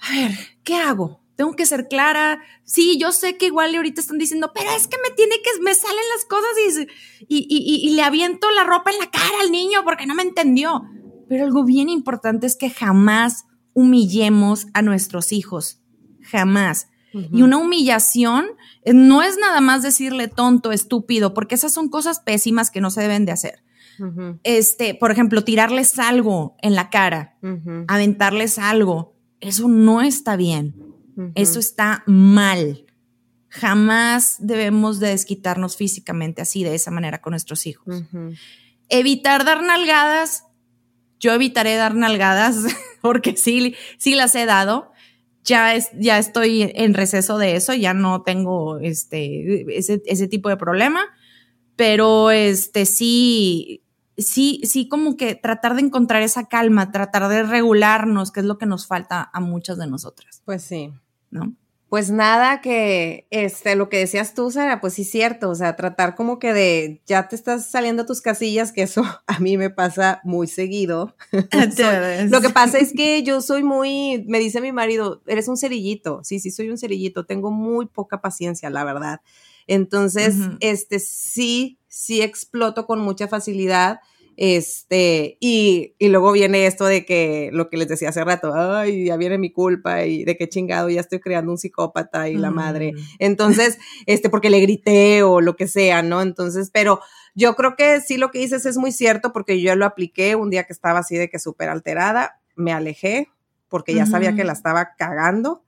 a 0.01 0.13
ver, 0.13 0.31
¿qué 0.65 0.75
hago? 0.75 1.20
Tengo 1.41 1.55
que 1.55 1.65
ser 1.65 1.87
clara. 1.87 2.39
Sí, 2.65 2.99
yo 2.99 3.11
sé 3.11 3.35
que 3.35 3.47
igual 3.47 3.73
ahorita 3.73 3.99
están 3.99 4.19
diciendo, 4.19 4.51
pero 4.53 4.69
es 4.77 4.87
que 4.87 4.97
me 4.97 5.09
tiene 5.15 5.33
que, 5.43 5.59
me 5.63 5.73
salen 5.73 6.03
las 6.15 6.25
cosas 6.25 6.87
y, 7.27 7.47
y, 7.49 7.87
y, 7.89 7.95
le 7.95 8.03
aviento 8.03 8.47
la 8.51 8.63
ropa 8.63 8.91
en 8.91 8.99
la 8.99 9.09
cara 9.09 9.41
al 9.41 9.51
niño 9.51 9.83
porque 9.83 10.05
no 10.05 10.13
me 10.13 10.21
entendió. 10.21 10.83
Pero 11.27 11.45
algo 11.45 11.65
bien 11.65 11.89
importante 11.89 12.45
es 12.45 12.55
que 12.55 12.69
jamás 12.69 13.45
humillemos 13.73 14.67
a 14.75 14.83
nuestros 14.83 15.31
hijos. 15.31 15.81
Jamás. 16.21 16.89
Y 17.11 17.41
una 17.41 17.57
humillación 17.57 18.45
no 18.85 19.23
es 19.23 19.35
nada 19.37 19.61
más 19.61 19.81
decirle 19.81 20.27
tonto, 20.27 20.71
estúpido, 20.71 21.33
porque 21.33 21.55
esas 21.55 21.73
son 21.73 21.89
cosas 21.89 22.19
pésimas 22.19 22.69
que 22.69 22.81
no 22.81 22.91
se 22.91 23.01
deben 23.01 23.25
de 23.25 23.31
hacer. 23.31 23.63
Este, 24.43 24.93
por 24.93 25.09
ejemplo, 25.09 25.43
tirarles 25.43 25.97
algo 25.97 26.55
en 26.61 26.75
la 26.75 26.91
cara, 26.91 27.39
aventarles 27.87 28.59
algo, 28.59 29.15
eso 29.39 29.67
no 29.67 30.01
está 30.01 30.35
bien. 30.35 30.90
Eso 31.35 31.59
está 31.59 32.03
mal. 32.07 32.85
Jamás 33.49 34.37
debemos 34.39 34.99
de 34.99 35.09
desquitarnos 35.09 35.75
físicamente 35.75 36.41
así, 36.41 36.63
de 36.63 36.75
esa 36.75 36.91
manera 36.91 37.21
con 37.21 37.31
nuestros 37.31 37.67
hijos. 37.67 38.03
Evitar 38.89 39.45
dar 39.45 39.63
nalgadas. 39.63 40.45
Yo 41.19 41.33
evitaré 41.33 41.75
dar 41.75 41.93
nalgadas 41.95 42.57
porque 43.01 43.35
sí, 43.37 43.75
sí 43.97 44.15
las 44.15 44.35
he 44.35 44.45
dado. 44.45 44.91
Ya, 45.43 45.75
es, 45.75 45.89
ya 45.99 46.17
estoy 46.19 46.71
en 46.75 46.93
receso 46.93 47.37
de 47.37 47.55
eso, 47.55 47.73
ya 47.73 47.93
no 47.95 48.21
tengo 48.21 48.77
este, 48.79 49.77
ese, 49.77 50.01
ese 50.05 50.27
tipo 50.27 50.49
de 50.49 50.57
problema, 50.57 51.03
pero 51.75 52.29
este 52.29 52.85
sí, 52.85 53.83
sí, 54.21 54.61
sí, 54.63 54.87
como 54.87 55.17
que 55.17 55.35
tratar 55.35 55.75
de 55.75 55.81
encontrar 55.81 56.21
esa 56.21 56.45
calma, 56.45 56.91
tratar 56.91 57.27
de 57.27 57.43
regularnos, 57.43 58.31
que 58.31 58.41
es 58.41 58.45
lo 58.45 58.57
que 58.57 58.65
nos 58.65 58.87
falta 58.87 59.29
a 59.33 59.39
muchas 59.39 59.77
de 59.77 59.87
nosotras. 59.87 60.41
Pues 60.45 60.63
sí. 60.63 60.91
¿no? 61.31 61.55
Pues 61.89 62.09
nada, 62.09 62.61
que 62.61 63.27
este, 63.31 63.75
lo 63.75 63.89
que 63.89 63.97
decías 63.97 64.33
tú, 64.33 64.49
Sara, 64.49 64.79
pues 64.79 64.93
sí 64.93 65.01
es 65.01 65.11
cierto, 65.11 65.49
o 65.49 65.55
sea, 65.55 65.75
tratar 65.75 66.15
como 66.15 66.39
que 66.39 66.53
de, 66.53 67.01
ya 67.05 67.27
te 67.27 67.35
estás 67.35 67.69
saliendo 67.69 68.03
a 68.03 68.05
tus 68.05 68.21
casillas, 68.21 68.71
que 68.71 68.83
eso 68.83 69.03
a 69.27 69.39
mí 69.39 69.57
me 69.57 69.69
pasa 69.69 70.21
muy 70.23 70.47
seguido. 70.47 71.17
lo 72.29 72.41
que 72.41 72.49
pasa 72.49 72.77
es 72.77 72.93
que 72.93 73.23
yo 73.23 73.41
soy 73.41 73.63
muy, 73.63 74.23
me 74.27 74.39
dice 74.39 74.61
mi 74.61 74.71
marido, 74.71 75.21
eres 75.27 75.49
un 75.49 75.57
cerillito, 75.57 76.21
sí, 76.23 76.39
sí, 76.39 76.49
soy 76.51 76.69
un 76.69 76.77
cerillito, 76.77 77.25
tengo 77.25 77.51
muy 77.51 77.87
poca 77.87 78.21
paciencia, 78.21 78.69
la 78.69 78.85
verdad. 78.85 79.19
Entonces, 79.67 80.35
este, 80.59 80.99
sí, 80.99 81.77
sí 81.87 82.21
exploto 82.21 82.85
con 82.85 82.99
mucha 82.99 83.27
facilidad 83.27 83.99
este, 84.37 85.37
y, 85.39 85.95
y, 85.99 86.09
luego 86.09 86.31
viene 86.31 86.65
esto 86.65 86.85
de 86.85 87.05
que 87.05 87.49
lo 87.51 87.69
que 87.69 87.77
les 87.77 87.87
decía 87.87 88.09
hace 88.09 88.23
rato, 88.23 88.53
ay, 88.55 89.05
ya 89.05 89.17
viene 89.17 89.37
mi 89.37 89.51
culpa 89.51 90.05
y 90.05 90.23
de 90.23 90.37
qué 90.37 90.49
chingado, 90.49 90.89
ya 90.89 91.01
estoy 91.01 91.19
creando 91.19 91.51
un 91.51 91.57
psicópata 91.57 92.29
y 92.29 92.35
la 92.35 92.49
madre. 92.49 92.93
Mm. 92.93 92.97
Entonces, 93.19 93.77
este, 94.05 94.29
porque 94.29 94.49
le 94.49 94.59
grité 94.59 95.23
o 95.23 95.41
lo 95.41 95.55
que 95.55 95.67
sea, 95.67 96.01
¿no? 96.01 96.21
Entonces, 96.21 96.71
pero 96.73 97.01
yo 97.35 97.55
creo 97.55 97.75
que 97.75 98.01
sí 98.01 98.17
lo 98.17 98.31
que 98.31 98.39
dices 98.39 98.65
es 98.65 98.77
muy 98.77 98.91
cierto 98.91 99.33
porque 99.33 99.61
yo 99.61 99.75
lo 99.75 99.85
apliqué 99.85 100.35
un 100.35 100.49
día 100.49 100.63
que 100.63 100.73
estaba 100.73 100.99
así 100.99 101.17
de 101.17 101.29
que 101.29 101.39
súper 101.39 101.69
alterada, 101.69 102.39
me 102.55 102.73
alejé 102.73 103.29
porque 103.69 103.93
ya 103.93 104.05
sabía 104.05 104.35
que 104.35 104.43
la 104.43 104.51
estaba 104.51 104.95
cagando, 104.97 105.63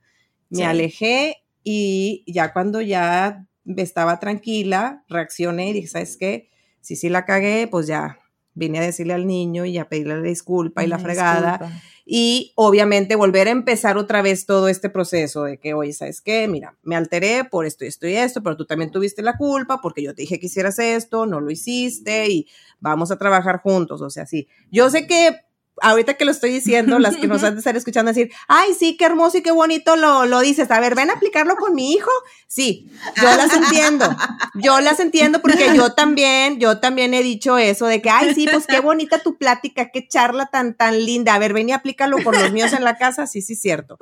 me 0.50 0.66
alejé 0.66 1.42
y 1.62 2.22
ya 2.26 2.52
cuando 2.52 2.82
ya 2.82 3.46
estaba 3.64 4.20
tranquila, 4.20 5.04
reaccioné 5.08 5.70
y 5.70 5.72
dije, 5.72 5.88
¿sabes 5.88 6.16
qué? 6.18 6.50
Si 6.82 6.96
sí 6.96 7.08
la 7.08 7.24
cagué, 7.24 7.66
pues 7.66 7.86
ya 7.86 8.18
vine 8.54 8.78
a 8.78 8.82
decirle 8.82 9.14
al 9.14 9.26
niño 9.26 9.64
y 9.64 9.78
a 9.78 9.88
pedirle 9.88 10.16
la 10.16 10.22
disculpa 10.22 10.84
y 10.84 10.86
la 10.86 10.98
fregada. 10.98 11.70
Y 12.06 12.52
obviamente 12.54 13.16
volver 13.16 13.48
a 13.48 13.52
empezar 13.52 13.96
otra 13.96 14.20
vez 14.20 14.44
todo 14.44 14.68
este 14.68 14.90
proceso 14.90 15.44
de 15.44 15.58
que, 15.58 15.72
oye, 15.72 15.94
¿sabes 15.94 16.20
qué? 16.20 16.46
Mira, 16.48 16.76
me 16.82 16.96
alteré 16.96 17.44
por 17.44 17.64
esto 17.64 17.84
y 17.84 17.88
esto 17.88 18.06
y 18.06 18.14
esto, 18.14 18.42
pero 18.42 18.56
tú 18.56 18.66
también 18.66 18.90
tuviste 18.90 19.22
la 19.22 19.38
culpa 19.38 19.80
porque 19.80 20.02
yo 20.02 20.14
te 20.14 20.22
dije 20.22 20.38
que 20.38 20.46
hicieras 20.46 20.78
esto, 20.78 21.24
no 21.24 21.40
lo 21.40 21.50
hiciste 21.50 22.28
y 22.28 22.46
vamos 22.80 23.10
a 23.10 23.18
trabajar 23.18 23.60
juntos. 23.60 24.02
O 24.02 24.10
sea, 24.10 24.26
sí. 24.26 24.48
Yo 24.70 24.90
sé 24.90 25.06
que 25.06 25.43
ahorita 25.80 26.14
que 26.14 26.24
lo 26.24 26.30
estoy 26.30 26.50
diciendo, 26.50 26.98
las 26.98 27.16
que 27.16 27.26
nos 27.26 27.42
han 27.42 27.54
de 27.54 27.58
estar 27.58 27.76
escuchando 27.76 28.12
decir, 28.12 28.32
ay, 28.48 28.74
sí, 28.78 28.96
qué 28.96 29.04
hermoso 29.04 29.38
y 29.38 29.42
qué 29.42 29.50
bonito 29.50 29.96
lo, 29.96 30.24
lo 30.26 30.40
dices. 30.40 30.70
A 30.70 30.80
ver, 30.80 30.94
ven 30.94 31.10
a 31.10 31.14
aplicarlo 31.14 31.56
con 31.56 31.74
mi 31.74 31.92
hijo. 31.92 32.10
Sí, 32.46 32.90
yo 33.16 33.36
las 33.36 33.52
entiendo. 33.52 34.14
Yo 34.54 34.80
las 34.80 35.00
entiendo 35.00 35.42
porque 35.42 35.74
yo 35.74 35.92
también, 35.92 36.58
yo 36.58 36.78
también 36.80 37.14
he 37.14 37.22
dicho 37.22 37.58
eso 37.58 37.86
de 37.86 38.00
que, 38.00 38.10
ay, 38.10 38.34
sí, 38.34 38.46
pues 38.50 38.66
qué 38.66 38.80
bonita 38.80 39.18
tu 39.18 39.36
plática, 39.36 39.90
qué 39.90 40.06
charla 40.06 40.46
tan, 40.46 40.74
tan 40.74 41.04
linda. 41.04 41.34
A 41.34 41.38
ver, 41.38 41.52
ven 41.52 41.68
y 41.68 41.72
aplícalo 41.72 42.22
con 42.22 42.34
los 42.34 42.52
míos 42.52 42.72
en 42.72 42.84
la 42.84 42.96
casa. 42.96 43.26
Sí, 43.26 43.42
sí, 43.42 43.56
cierto. 43.56 43.98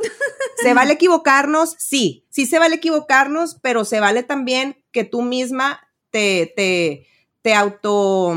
¿Se 0.63 0.75
vale 0.75 0.95
equivocarnos? 0.95 1.75
Sí, 1.79 2.27
sí 2.31 2.47
se 2.47 2.59
vale 2.59 2.77
equivocarnos, 2.77 3.59
pero 3.63 3.85
se 3.85 4.01
vale 4.01 4.23
también 4.23 4.85
que 4.93 5.05
tú 5.05 5.23
misma 5.23 5.81
te, 6.11 6.53
te, 6.55 7.07
te 7.41 7.55
auto 7.55 8.35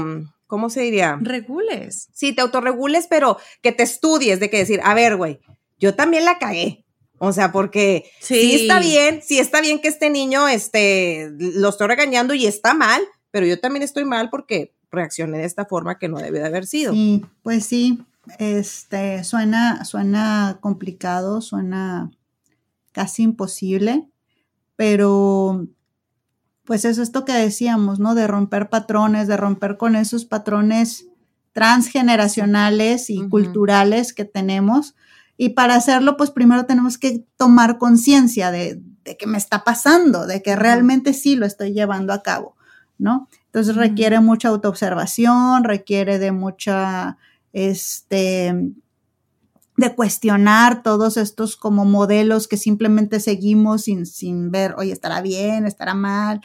¿cómo 0.47 0.69
se 0.69 0.81
diría? 0.81 1.17
Regules. 1.21 2.09
Sí, 2.13 2.33
te 2.33 2.41
autorregules, 2.41 3.07
pero 3.07 3.37
que 3.61 3.71
te 3.71 3.83
estudies 3.83 4.39
de 4.39 4.49
que 4.49 4.57
decir, 4.57 4.81
a 4.83 4.93
ver, 4.93 5.15
güey, 5.15 5.39
yo 5.79 5.95
también 5.95 6.25
la 6.25 6.37
cagué. 6.37 6.85
O 7.17 7.31
sea, 7.31 7.51
porque 7.51 8.11
sí. 8.19 8.55
está 8.55 8.79
bien, 8.79 9.21
sí 9.23 9.39
está 9.39 9.61
bien 9.61 9.79
que 9.79 9.87
este 9.87 10.09
niño, 10.09 10.47
este, 10.47 11.31
lo 11.37 11.69
estoy 11.69 11.87
regañando 11.87 12.33
y 12.33 12.45
está 12.45 12.73
mal, 12.73 13.01
pero 13.31 13.45
yo 13.45 13.59
también 13.59 13.83
estoy 13.83 14.05
mal 14.05 14.29
porque 14.29 14.75
reaccioné 14.91 15.37
de 15.37 15.45
esta 15.45 15.65
forma 15.65 15.97
que 15.97 16.09
no 16.09 16.17
debe 16.17 16.39
de 16.39 16.47
haber 16.47 16.65
sido. 16.65 16.93
Sí, 16.93 17.23
pues 17.41 17.65
sí, 17.65 18.03
este, 18.37 19.23
suena, 19.23 19.85
suena 19.85 20.57
complicado, 20.61 21.41
suena 21.41 22.11
casi 22.91 23.23
imposible, 23.23 24.07
pero 24.75 25.67
pues 26.65 26.85
es 26.85 26.97
esto 26.97 27.25
que 27.25 27.33
decíamos, 27.33 27.99
¿no? 27.99 28.15
De 28.15 28.27
romper 28.27 28.69
patrones, 28.69 29.27
de 29.27 29.37
romper 29.37 29.77
con 29.77 29.95
esos 29.95 30.25
patrones 30.25 31.07
transgeneracionales 31.53 33.09
y 33.09 33.27
culturales 33.29 34.13
que 34.13 34.25
tenemos. 34.25 34.95
Y 35.37 35.49
para 35.49 35.75
hacerlo, 35.75 36.17
pues 36.17 36.31
primero 36.31 36.65
tenemos 36.65 36.97
que 36.97 37.25
tomar 37.37 37.77
conciencia 37.77 38.51
de, 38.51 38.81
de 39.05 39.15
que 39.15 39.27
me 39.27 39.37
está 39.37 39.63
pasando, 39.63 40.25
de 40.25 40.41
que 40.41 40.55
realmente 40.55 41.13
sí 41.13 41.35
lo 41.35 41.45
estoy 41.45 41.73
llevando 41.73 42.11
a 42.11 42.23
cabo, 42.23 42.55
¿no? 42.97 43.29
Entonces 43.45 43.75
requiere 43.75 44.19
mucha 44.19 44.49
autoobservación, 44.49 45.63
requiere 45.63 46.19
de 46.19 46.31
mucha, 46.31 47.17
este, 47.53 48.53
de 49.77 49.93
cuestionar 49.93 50.83
todos 50.83 51.17
estos 51.17 51.57
como 51.57 51.83
modelos 51.83 52.47
que 52.47 52.57
simplemente 52.57 53.19
seguimos 53.19 53.83
sin, 53.83 54.05
sin 54.05 54.49
ver, 54.51 54.75
oye, 54.77 54.93
estará 54.93 55.21
bien, 55.21 55.65
estará 55.65 55.93
mal. 55.93 56.41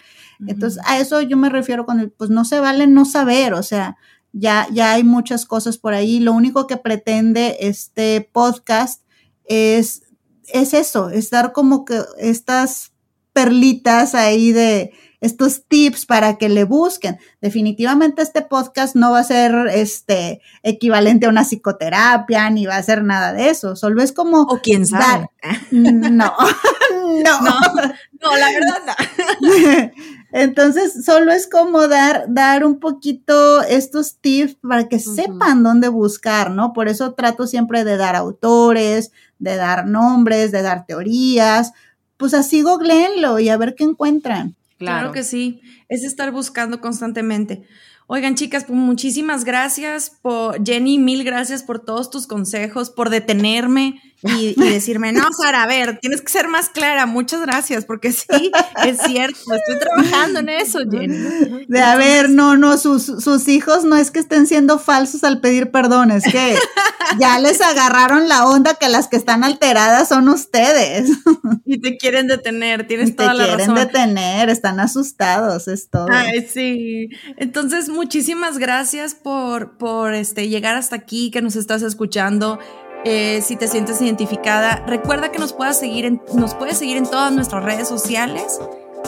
Entonces, 0.46 0.82
a 0.86 0.98
eso 0.98 1.20
yo 1.22 1.36
me 1.36 1.48
refiero 1.48 1.86
con 1.86 2.00
el, 2.00 2.10
pues 2.10 2.30
no 2.30 2.44
se 2.44 2.58
vale 2.58 2.86
no 2.86 3.04
saber, 3.04 3.54
o 3.54 3.62
sea, 3.62 3.96
ya, 4.32 4.66
ya 4.72 4.92
hay 4.92 5.04
muchas 5.04 5.46
cosas 5.46 5.78
por 5.78 5.94
ahí. 5.94 6.18
Lo 6.18 6.32
único 6.32 6.66
que 6.66 6.76
pretende 6.76 7.56
este 7.60 8.28
podcast 8.32 9.02
es, 9.44 10.02
es 10.48 10.74
eso, 10.74 11.10
es 11.10 11.30
dar 11.30 11.52
como 11.52 11.84
que 11.84 12.00
estas 12.18 12.92
perlitas 13.32 14.14
ahí 14.14 14.52
de, 14.52 14.92
estos 15.20 15.64
tips 15.66 16.06
para 16.06 16.38
que 16.38 16.48
le 16.48 16.64
busquen. 16.64 17.18
Definitivamente 17.40 18.22
este 18.22 18.42
podcast 18.42 18.96
no 18.96 19.12
va 19.12 19.20
a 19.20 19.24
ser 19.24 19.54
este 19.72 20.40
equivalente 20.62 21.26
a 21.26 21.28
una 21.28 21.44
psicoterapia 21.44 22.48
ni 22.50 22.66
va 22.66 22.76
a 22.76 22.82
ser 22.82 23.04
nada 23.04 23.32
de 23.32 23.50
eso. 23.50 23.76
Solo 23.76 24.02
es 24.02 24.12
como. 24.12 24.42
O 24.42 24.60
quién 24.62 24.86
sabe. 24.86 25.28
no, 25.70 26.10
no, 26.10 26.34
no, 28.20 28.36
la 28.36 28.50
verdad 28.52 28.78
no. 28.86 29.90
Entonces, 30.32 31.04
solo 31.04 31.32
es 31.32 31.48
como 31.48 31.88
dar, 31.88 32.26
dar 32.28 32.64
un 32.64 32.78
poquito 32.78 33.62
estos 33.62 34.18
tips 34.18 34.56
para 34.62 34.88
que 34.88 35.00
sepan 35.00 35.64
dónde 35.64 35.88
buscar, 35.88 36.52
¿no? 36.52 36.72
Por 36.72 36.88
eso 36.88 37.14
trato 37.14 37.48
siempre 37.48 37.84
de 37.84 37.96
dar 37.96 38.14
autores, 38.14 39.10
de 39.38 39.56
dar 39.56 39.86
nombres, 39.86 40.52
de 40.52 40.62
dar 40.62 40.86
teorías. 40.86 41.72
Pues 42.16 42.32
así 42.34 42.62
googleenlo 42.62 43.40
y 43.40 43.48
a 43.48 43.56
ver 43.56 43.74
qué 43.74 43.84
encuentran. 43.84 44.56
Claro. 44.80 45.12
que 45.12 45.24
sí, 45.24 45.60
es 45.88 46.04
estar 46.04 46.32
buscando 46.32 46.80
constantemente. 46.80 47.62
Oigan, 48.06 48.34
chicas, 48.34 48.64
pues 48.64 48.78
muchísimas 48.78 49.44
gracias 49.44 50.10
por 50.22 50.64
Jenny, 50.64 50.98
mil 50.98 51.22
gracias 51.22 51.62
por 51.62 51.84
todos 51.84 52.10
tus 52.10 52.26
consejos, 52.26 52.90
por 52.90 53.08
detenerme 53.10 54.00
y, 54.22 54.54
decirme, 54.54 55.12
no, 55.12 55.28
Sara, 55.32 55.62
a 55.62 55.66
ver, 55.66 55.98
tienes 56.00 56.20
que 56.20 56.30
ser 56.30 56.48
más 56.48 56.68
clara, 56.68 57.06
muchas 57.06 57.40
gracias, 57.42 57.84
porque 57.84 58.12
sí, 58.12 58.50
es 58.84 58.98
cierto, 59.02 59.38
estoy 59.54 59.78
trabajando 59.78 60.40
en 60.40 60.48
eso, 60.48 60.80
Jenny. 60.90 61.66
De 61.66 61.80
a 61.80 61.96
ver, 61.96 62.30
no, 62.30 62.56
no, 62.56 62.76
sus, 62.78 63.04
sus 63.04 63.48
hijos 63.48 63.84
no 63.84 63.96
es 63.96 64.10
que 64.10 64.18
estén 64.18 64.46
siendo 64.46 64.78
falsos 64.78 65.24
al 65.24 65.40
pedir 65.40 65.70
perdón, 65.70 66.10
es 66.10 66.24
que 66.24 66.56
ya 67.18 67.38
les 67.38 67.60
agarraron 67.60 68.28
la 68.28 68.46
onda 68.46 68.74
que 68.74 68.88
las 68.88 69.08
que 69.08 69.16
están 69.16 69.44
alteradas 69.44 70.08
son 70.08 70.28
ustedes. 70.28 71.10
Y 71.64 71.80
te 71.80 71.96
quieren 71.96 72.26
detener, 72.26 72.86
tienes 72.86 73.14
toda 73.14 73.34
la 73.34 73.46
razón. 73.46 73.58
Te 73.58 73.64
quieren 73.64 73.86
detener, 73.86 74.48
están 74.48 74.80
asustados, 74.80 75.68
es 75.68 75.88
todo. 75.88 76.08
Ay, 76.10 76.46
sí. 76.46 77.10
Entonces, 77.36 77.88
muchísimas 77.88 78.58
gracias 78.58 79.14
por, 79.14 79.78
por 79.78 80.14
este, 80.14 80.48
llegar 80.48 80.74
hasta 80.74 80.96
aquí, 80.96 81.30
que 81.30 81.42
nos 81.42 81.56
estás 81.56 81.82
escuchando. 81.82 82.58
Eh, 83.04 83.40
si 83.42 83.56
te 83.56 83.68
sientes 83.68 84.00
identificada, 84.00 84.84
recuerda 84.86 85.32
que 85.32 85.38
nos 85.38 85.52
puedas 85.52 85.78
seguir 85.78 86.04
en, 86.04 86.22
nos 86.34 86.54
puedes 86.54 86.78
seguir 86.78 86.96
en 86.96 87.06
todas 87.06 87.32
nuestras 87.32 87.64
redes 87.64 87.88
sociales. 87.88 88.60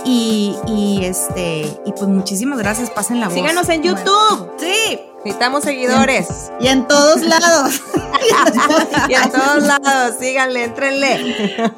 Y, 0.05 0.57
y 0.67 1.05
este, 1.05 1.61
y 1.85 1.93
pues 1.93 2.09
muchísimas 2.09 2.59
gracias, 2.59 2.91
pasen 2.91 3.21
la 3.21 3.27
voz. 3.27 3.35
Síganos 3.35 3.69
en 3.69 3.83
YouTube. 3.83 4.51
Sí. 4.59 5.01
Necesitamos 5.25 5.63
seguidores. 5.63 6.51
Y 6.61 6.67
en 6.67 6.89
todos 6.89 7.23
lados. 7.23 7.81
y 9.09 9.15
en 9.15 9.31
todos 9.31 9.63
lados. 9.63 10.17
Síganle, 10.19 10.65
entrenle. 10.65 11.71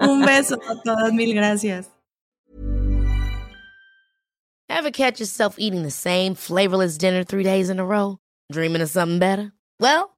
Un 0.00 0.22
beso 0.22 0.58
a 0.68 0.82
todas, 0.82 1.12
mil 1.12 1.34
gracias. 1.34 1.86
Ever 4.68 4.90
catch 4.90 5.18
yourself 5.20 5.58
eating 5.58 5.82
the 5.82 5.90
same 5.90 6.34
flavorless 6.34 6.98
dinner 6.98 7.24
three 7.24 7.42
days 7.42 7.70
in 7.70 7.78
a 7.78 7.84
row? 7.84 8.18
Dreaming 8.52 8.82
of 8.82 8.90
something 8.90 9.18
better? 9.18 9.52
Well, 9.80 10.17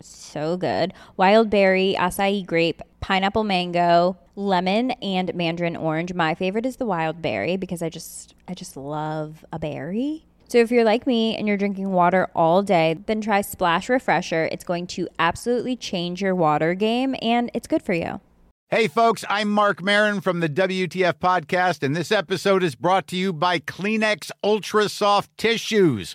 so 0.00 0.56
good. 0.56 0.92
Wild 1.16 1.50
berry, 1.50 1.94
acai 1.98 2.44
grape, 2.44 2.82
pineapple 3.00 3.44
mango, 3.44 4.16
lemon, 4.36 4.92
and 5.02 5.34
mandarin 5.34 5.76
orange. 5.76 6.14
My 6.14 6.34
favorite 6.34 6.66
is 6.66 6.76
the 6.76 6.86
wild 6.86 7.20
berry 7.20 7.56
because 7.56 7.82
I 7.82 7.88
just 7.88 8.34
I 8.48 8.54
just 8.54 8.76
love 8.76 9.44
a 9.52 9.58
berry. 9.58 10.24
So 10.48 10.58
if 10.58 10.72
you're 10.72 10.84
like 10.84 11.06
me 11.06 11.36
and 11.36 11.46
you're 11.46 11.56
drinking 11.56 11.92
water 11.92 12.28
all 12.34 12.62
day, 12.62 12.96
then 13.06 13.20
try 13.20 13.40
Splash 13.40 13.88
Refresher. 13.88 14.48
It's 14.50 14.64
going 14.64 14.88
to 14.88 15.08
absolutely 15.18 15.76
change 15.76 16.20
your 16.20 16.34
water 16.34 16.74
game 16.74 17.14
and 17.22 17.52
it's 17.54 17.68
good 17.68 17.82
for 17.82 17.92
you. 17.92 18.20
Hey, 18.68 18.86
folks, 18.86 19.24
I'm 19.28 19.50
Mark 19.50 19.82
Marin 19.82 20.20
from 20.20 20.38
the 20.38 20.48
WTF 20.48 21.14
Podcast, 21.14 21.82
and 21.82 21.96
this 21.96 22.12
episode 22.12 22.62
is 22.62 22.76
brought 22.76 23.08
to 23.08 23.16
you 23.16 23.32
by 23.32 23.58
Kleenex 23.58 24.30
Ultra 24.44 24.88
Soft 24.88 25.36
Tissues 25.36 26.14